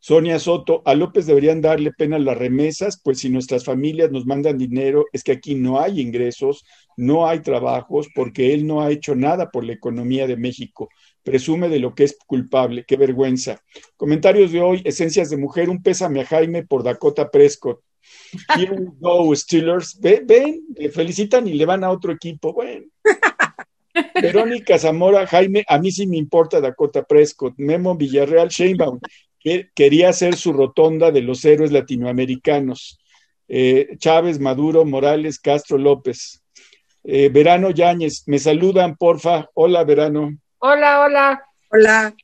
Sonia 0.00 0.38
Soto, 0.38 0.82
a 0.84 0.94
López 0.94 1.26
deberían 1.26 1.60
darle 1.60 1.92
pena 1.92 2.20
las 2.20 2.38
remesas, 2.38 3.00
pues 3.02 3.18
si 3.18 3.30
nuestras 3.30 3.64
familias 3.64 4.12
nos 4.12 4.26
mandan 4.26 4.56
dinero, 4.56 5.06
es 5.12 5.24
que 5.24 5.32
aquí 5.32 5.56
no 5.56 5.80
hay 5.80 6.00
ingresos, 6.00 6.64
no 6.96 7.28
hay 7.28 7.40
trabajos, 7.40 8.08
porque 8.14 8.54
él 8.54 8.64
no 8.64 8.80
ha 8.80 8.92
hecho 8.92 9.16
nada 9.16 9.50
por 9.50 9.64
la 9.64 9.72
economía 9.72 10.28
de 10.28 10.36
México. 10.36 10.88
Presume 11.24 11.68
de 11.68 11.80
lo 11.80 11.94
que 11.96 12.04
es 12.04 12.16
culpable, 12.26 12.84
qué 12.86 12.96
vergüenza. 12.96 13.60
Comentarios 13.96 14.52
de 14.52 14.60
hoy, 14.60 14.82
Esencias 14.84 15.30
de 15.30 15.36
Mujer, 15.36 15.68
un 15.68 15.82
pésame 15.82 16.20
a 16.20 16.26
Jaime 16.26 16.64
por 16.64 16.84
Dakota 16.84 17.28
Prescott. 17.28 17.80
Here 18.56 18.72
we 18.72 18.86
go, 19.00 19.34
Steelers. 19.34 19.98
Ven, 20.00 20.26
ven, 20.26 20.64
le 20.76 20.90
felicitan 20.90 21.46
y 21.48 21.54
le 21.54 21.66
van 21.66 21.82
a 21.82 21.90
otro 21.90 22.12
equipo. 22.12 22.52
Bueno. 22.52 22.86
Verónica 24.14 24.78
Zamora, 24.78 25.26
Jaime, 25.26 25.64
a 25.68 25.78
mí 25.78 25.90
sí 25.90 26.06
me 26.06 26.16
importa 26.16 26.60
Dakota 26.60 27.02
Prescott, 27.02 27.54
Memo 27.56 27.96
Villarreal, 27.96 28.48
Sheinbaum, 28.48 29.00
que 29.40 29.70
quería 29.74 30.12
ser 30.12 30.36
su 30.36 30.52
rotonda 30.52 31.10
de 31.10 31.22
los 31.22 31.44
héroes 31.44 31.72
latinoamericanos. 31.72 32.98
Eh, 33.48 33.96
Chávez, 33.98 34.38
Maduro, 34.38 34.84
Morales, 34.84 35.38
Castro, 35.38 35.78
López. 35.78 36.42
Eh, 37.04 37.30
Verano 37.30 37.70
Yáñez, 37.70 38.24
me 38.26 38.38
saludan, 38.38 38.96
porfa. 38.96 39.48
Hola, 39.54 39.84
Verano. 39.84 40.36
Hola, 40.58 41.00
hola. 41.00 41.42
Hola. 41.70 42.14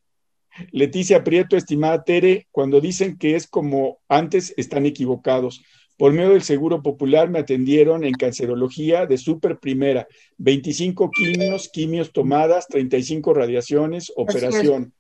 Leticia 0.71 1.25
Prieto, 1.25 1.57
estimada 1.57 2.05
Tere, 2.05 2.47
cuando 2.51 2.81
dicen 2.81 3.19
que 3.19 3.35
es 3.35 3.47
como 3.47 3.99
antes, 4.09 4.55
están 4.57 4.87
equivocados. 4.87 5.63
Por 5.97 6.13
medio 6.13 6.31
del 6.31 6.43
Seguro 6.43 6.83
Popular 6.83 7.31
me 7.31 7.39
atendieron 7.39 8.05
en 8.05 8.15
cancerología 8.15 9.07
de 9.07 9.17
super 9.17 9.59
primera, 9.59 10.09
25 10.39 11.11
quimios, 11.11 11.69
quimios 11.69 12.13
tomadas, 12.13 12.67
35 12.67 13.33
radiaciones, 13.33 14.13
operación. 14.17 14.93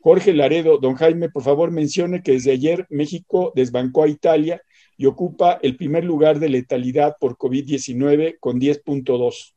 Jorge 0.00 0.32
Laredo, 0.32 0.78
don 0.78 0.94
Jaime, 0.94 1.28
por 1.28 1.42
favor 1.42 1.70
mencione 1.70 2.22
que 2.22 2.32
desde 2.32 2.52
ayer 2.52 2.86
México 2.88 3.52
desbancó 3.54 4.04
a 4.04 4.08
Italia 4.08 4.62
y 4.96 5.06
ocupa 5.06 5.58
el 5.62 5.76
primer 5.76 6.04
lugar 6.04 6.38
de 6.38 6.48
letalidad 6.48 7.16
por 7.18 7.36
COVID-19 7.36 8.36
con 8.38 8.60
10.2. 8.60 9.54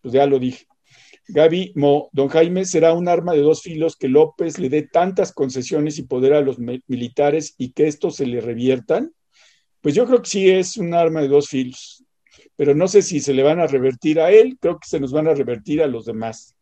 Pues 0.00 0.14
ya 0.14 0.26
lo 0.26 0.38
dije. 0.38 0.66
Gaby 1.28 1.72
Mo, 1.76 2.08
don 2.12 2.28
Jaime, 2.28 2.64
será 2.64 2.92
un 2.92 3.08
arma 3.08 3.32
de 3.32 3.40
dos 3.40 3.62
filos 3.62 3.96
que 3.96 4.08
López 4.08 4.58
le 4.58 4.68
dé 4.68 4.82
tantas 4.82 5.32
concesiones 5.32 5.98
y 5.98 6.02
poder 6.02 6.34
a 6.34 6.40
los 6.40 6.58
militares 6.58 7.54
y 7.58 7.72
que 7.72 7.86
estos 7.86 8.16
se 8.16 8.26
le 8.26 8.40
reviertan. 8.40 9.12
Pues 9.82 9.96
yo 9.96 10.06
creo 10.06 10.22
que 10.22 10.30
sí 10.30 10.48
es 10.48 10.76
un 10.76 10.94
arma 10.94 11.20
de 11.20 11.28
dos 11.28 11.48
filos, 11.48 12.04
pero 12.56 12.74
no 12.74 12.86
sé 12.86 13.02
si 13.02 13.20
se 13.20 13.34
le 13.34 13.42
van 13.42 13.58
a 13.60 13.66
revertir 13.66 14.20
a 14.20 14.30
él, 14.30 14.56
creo 14.60 14.78
que 14.78 14.88
se 14.88 15.00
nos 15.00 15.12
van 15.12 15.26
a 15.26 15.34
revertir 15.34 15.82
a 15.82 15.88
los 15.88 16.04
demás. 16.04 16.54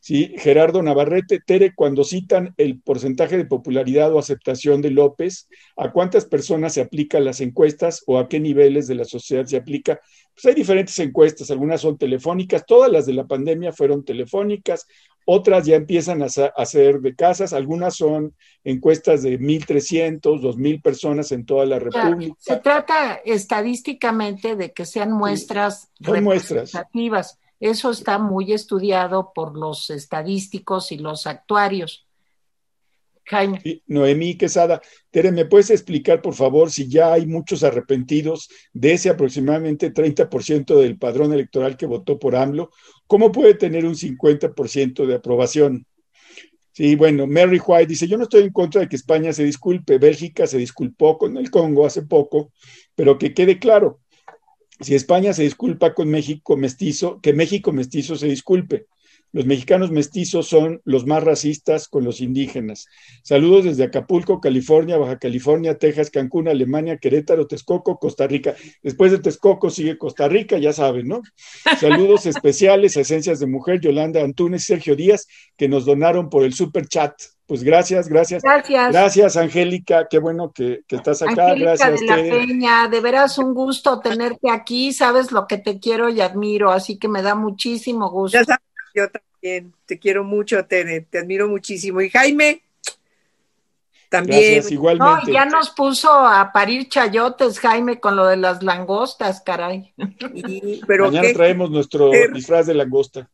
Sí, 0.00 0.32
Gerardo 0.38 0.80
Navarrete, 0.80 1.40
Tere, 1.44 1.74
cuando 1.74 2.04
citan 2.04 2.54
el 2.56 2.80
porcentaje 2.80 3.36
de 3.36 3.44
popularidad 3.44 4.12
o 4.14 4.18
aceptación 4.18 4.80
de 4.80 4.90
López, 4.90 5.48
¿a 5.76 5.90
cuántas 5.90 6.24
personas 6.24 6.72
se 6.72 6.80
aplican 6.80 7.24
las 7.24 7.40
encuestas 7.40 8.04
o 8.06 8.18
a 8.18 8.28
qué 8.28 8.38
niveles 8.38 8.86
de 8.86 8.94
la 8.94 9.04
sociedad 9.04 9.44
se 9.44 9.56
aplica? 9.56 10.00
Pues 10.32 10.46
hay 10.46 10.54
diferentes 10.54 10.98
encuestas, 11.00 11.50
algunas 11.50 11.80
son 11.80 11.98
telefónicas, 11.98 12.64
todas 12.64 12.90
las 12.90 13.06
de 13.06 13.12
la 13.12 13.26
pandemia 13.26 13.72
fueron 13.72 14.04
telefónicas, 14.04 14.86
otras 15.30 15.66
ya 15.66 15.76
empiezan 15.76 16.22
a 16.22 16.26
hacer 16.56 17.00
de 17.02 17.14
casas, 17.14 17.52
algunas 17.52 17.96
son 17.96 18.34
encuestas 18.64 19.22
de 19.22 19.38
1.300, 19.38 20.22
2.000 20.22 20.80
personas 20.80 21.32
en 21.32 21.44
toda 21.44 21.66
la 21.66 21.78
República. 21.78 22.34
Se 22.38 22.56
trata 22.56 23.20
estadísticamente 23.26 24.56
de 24.56 24.72
que 24.72 24.86
sean 24.86 25.12
muestras 25.12 25.90
representativas. 26.00 27.38
Eso 27.60 27.90
está 27.90 28.18
muy 28.18 28.54
estudiado 28.54 29.32
por 29.34 29.54
los 29.54 29.90
estadísticos 29.90 30.92
y 30.92 30.96
los 30.96 31.26
actuarios. 31.26 32.07
Jaime. 33.28 33.82
Noemí 33.86 34.36
Quesada, 34.36 34.80
Tere, 35.10 35.32
¿me 35.32 35.44
puedes 35.44 35.70
explicar, 35.70 36.22
por 36.22 36.34
favor, 36.34 36.70
si 36.70 36.88
ya 36.88 37.12
hay 37.12 37.26
muchos 37.26 37.62
arrepentidos 37.62 38.48
de 38.72 38.92
ese 38.92 39.10
aproximadamente 39.10 39.92
30% 39.92 40.80
del 40.80 40.98
padrón 40.98 41.32
electoral 41.32 41.76
que 41.76 41.86
votó 41.86 42.18
por 42.18 42.34
AMLO? 42.34 42.70
¿Cómo 43.06 43.30
puede 43.30 43.54
tener 43.54 43.84
un 43.84 43.94
50% 43.94 45.06
de 45.06 45.14
aprobación? 45.14 45.86
Sí, 46.72 46.94
bueno, 46.94 47.26
Mary 47.26 47.60
White 47.64 47.86
dice, 47.88 48.08
yo 48.08 48.16
no 48.16 48.22
estoy 48.22 48.44
en 48.44 48.52
contra 48.52 48.80
de 48.80 48.88
que 48.88 48.96
España 48.96 49.32
se 49.32 49.44
disculpe, 49.44 49.98
Bélgica 49.98 50.46
se 50.46 50.58
disculpó 50.58 51.18
con 51.18 51.36
el 51.36 51.50
Congo 51.50 51.84
hace 51.84 52.02
poco, 52.02 52.52
pero 52.94 53.18
que 53.18 53.34
quede 53.34 53.58
claro, 53.58 54.00
si 54.80 54.94
España 54.94 55.32
se 55.32 55.42
disculpa 55.42 55.92
con 55.92 56.08
México 56.08 56.56
mestizo, 56.56 57.20
que 57.20 57.32
México 57.32 57.72
mestizo 57.72 58.16
se 58.16 58.28
disculpe. 58.28 58.86
Los 59.32 59.46
mexicanos 59.46 59.90
mestizos 59.90 60.48
son 60.48 60.80
los 60.84 61.06
más 61.06 61.22
racistas 61.22 61.88
con 61.88 62.04
los 62.04 62.20
indígenas. 62.20 62.86
Saludos 63.22 63.64
desde 63.64 63.84
Acapulco, 63.84 64.40
California, 64.40 64.96
Baja 64.96 65.18
California, 65.18 65.76
Texas, 65.76 66.10
Cancún, 66.10 66.48
Alemania, 66.48 66.98
Querétaro, 66.98 67.46
Texcoco, 67.46 67.98
Costa 67.98 68.26
Rica. 68.26 68.54
Después 68.82 69.12
de 69.12 69.18
Texcoco 69.18 69.70
sigue 69.70 69.98
Costa 69.98 70.28
Rica, 70.28 70.58
ya 70.58 70.72
saben, 70.72 71.08
¿no? 71.08 71.20
Saludos 71.78 72.26
especiales 72.26 72.96
a 72.96 73.00
Esencias 73.00 73.38
de 73.38 73.46
Mujer, 73.46 73.80
Yolanda 73.80 74.22
Antunes, 74.22 74.64
Sergio 74.64 74.96
Díaz, 74.96 75.26
que 75.56 75.68
nos 75.68 75.84
donaron 75.84 76.30
por 76.30 76.44
el 76.44 76.54
super 76.54 76.86
chat. 76.86 77.12
Pues 77.48 77.62
gracias, 77.62 78.08
gracias. 78.08 78.42
Gracias. 78.42 78.92
Gracias, 78.92 79.36
Angélica. 79.38 80.06
Qué 80.06 80.18
bueno 80.18 80.52
que, 80.52 80.80
estás 80.86 81.22
acá. 81.22 81.54
gracias. 81.54 82.00
De 82.00 82.06
la 82.06 82.16
Peña, 82.16 82.88
de 82.88 83.00
veras 83.00 83.38
un 83.38 83.54
gusto 83.54 84.00
tenerte 84.00 84.50
aquí. 84.50 84.92
Sabes 84.92 85.32
lo 85.32 85.46
que 85.46 85.56
te 85.56 85.80
quiero 85.80 86.10
y 86.10 86.20
admiro, 86.20 86.70
así 86.70 86.98
que 86.98 87.08
me 87.08 87.22
da 87.22 87.34
muchísimo 87.34 88.10
gusto. 88.10 88.36
Ya 88.36 88.44
sabes, 88.44 88.67
yo 88.94 89.08
también 89.10 89.72
te 89.86 89.98
quiero 89.98 90.24
mucho, 90.24 90.64
te, 90.66 91.02
te 91.02 91.18
admiro 91.18 91.48
muchísimo. 91.48 92.00
Y 92.00 92.10
Jaime, 92.10 92.62
también. 94.08 94.54
Gracias, 94.54 94.72
igualmente. 94.72 95.26
No, 95.26 95.32
ya 95.32 95.44
nos 95.44 95.70
puso 95.70 96.10
a 96.10 96.52
parir 96.52 96.88
chayotes, 96.88 97.60
Jaime, 97.60 98.00
con 98.00 98.16
lo 98.16 98.26
de 98.26 98.36
las 98.36 98.62
langostas, 98.62 99.40
caray. 99.40 99.92
pero 100.86 101.06
Mañana 101.06 101.28
traemos 101.32 101.70
nuestro 101.70 102.10
disfraz 102.32 102.66
de 102.66 102.74
langosta. 102.74 103.28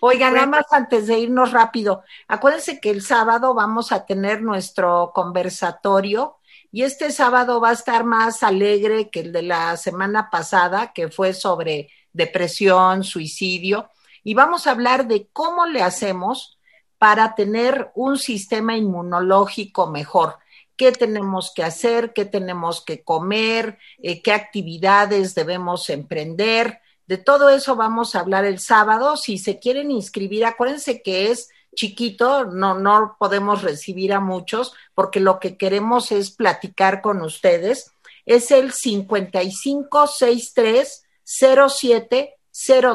Oiga, 0.00 0.30
nada 0.30 0.46
más 0.46 0.66
antes 0.72 1.06
de 1.06 1.18
irnos 1.18 1.52
rápido, 1.52 2.04
acuérdense 2.28 2.80
que 2.80 2.90
el 2.90 3.00
sábado 3.00 3.54
vamos 3.54 3.92
a 3.92 4.04
tener 4.04 4.42
nuestro 4.42 5.10
conversatorio 5.14 6.36
y 6.70 6.82
este 6.82 7.10
sábado 7.10 7.60
va 7.60 7.70
a 7.70 7.74
estar 7.74 8.04
más 8.04 8.42
alegre 8.42 9.08
que 9.08 9.20
el 9.20 9.32
de 9.32 9.42
la 9.42 9.76
semana 9.78 10.28
pasada, 10.30 10.92
que 10.92 11.08
fue 11.08 11.32
sobre 11.32 11.88
depresión, 12.12 13.04
suicidio, 13.04 13.88
y 14.24 14.34
vamos 14.34 14.66
a 14.66 14.72
hablar 14.72 15.06
de 15.06 15.28
cómo 15.32 15.66
le 15.66 15.82
hacemos 15.82 16.58
para 16.98 17.34
tener 17.34 17.90
un 17.94 18.18
sistema 18.18 18.76
inmunológico 18.76 19.86
mejor. 19.86 20.36
qué 20.76 20.92
tenemos 20.92 21.52
que 21.54 21.62
hacer, 21.62 22.12
qué 22.14 22.24
tenemos 22.24 22.82
que 22.82 23.04
comer, 23.04 23.78
eh, 24.02 24.22
qué 24.22 24.32
actividades 24.32 25.34
debemos 25.34 25.90
emprender. 25.90 26.80
De 27.06 27.18
todo 27.18 27.50
eso 27.50 27.76
vamos 27.76 28.14
a 28.14 28.20
hablar 28.20 28.46
el 28.46 28.60
sábado. 28.60 29.18
Si 29.18 29.36
se 29.36 29.58
quieren 29.58 29.90
inscribir, 29.90 30.46
acuérdense 30.46 31.02
que 31.02 31.30
es 31.30 31.50
chiquito, 31.74 32.46
no, 32.46 32.78
no 32.78 33.16
podemos 33.18 33.60
recibir 33.62 34.14
a 34.14 34.20
muchos 34.20 34.72
porque 34.94 35.20
lo 35.20 35.38
que 35.38 35.58
queremos 35.58 36.12
es 36.12 36.30
platicar 36.30 37.02
con 37.02 37.20
ustedes. 37.20 37.92
Es 38.24 38.50
el 38.50 38.72
5563 38.72 41.04
07 41.24 42.38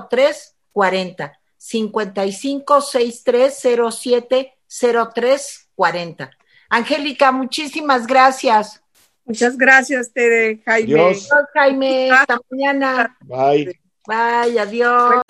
03 0.10 0.55
40. 0.76 1.32
5563 1.58 3.64
07 3.98 4.54
03 4.68 5.70
40. 5.74 6.30
Angélica, 6.70 7.32
muchísimas 7.32 8.06
gracias. 8.06 8.82
Muchas 9.24 9.58
gracias, 9.58 10.12
Tere, 10.14 10.62
Jaime. 10.66 10.94
Adiós. 10.94 11.32
Adiós, 11.32 11.48
Jaime. 11.54 12.12
Hasta 12.12 12.38
mañana. 12.52 13.18
Bye. 13.22 13.80
Bye, 14.06 14.60
adiós. 14.60 15.22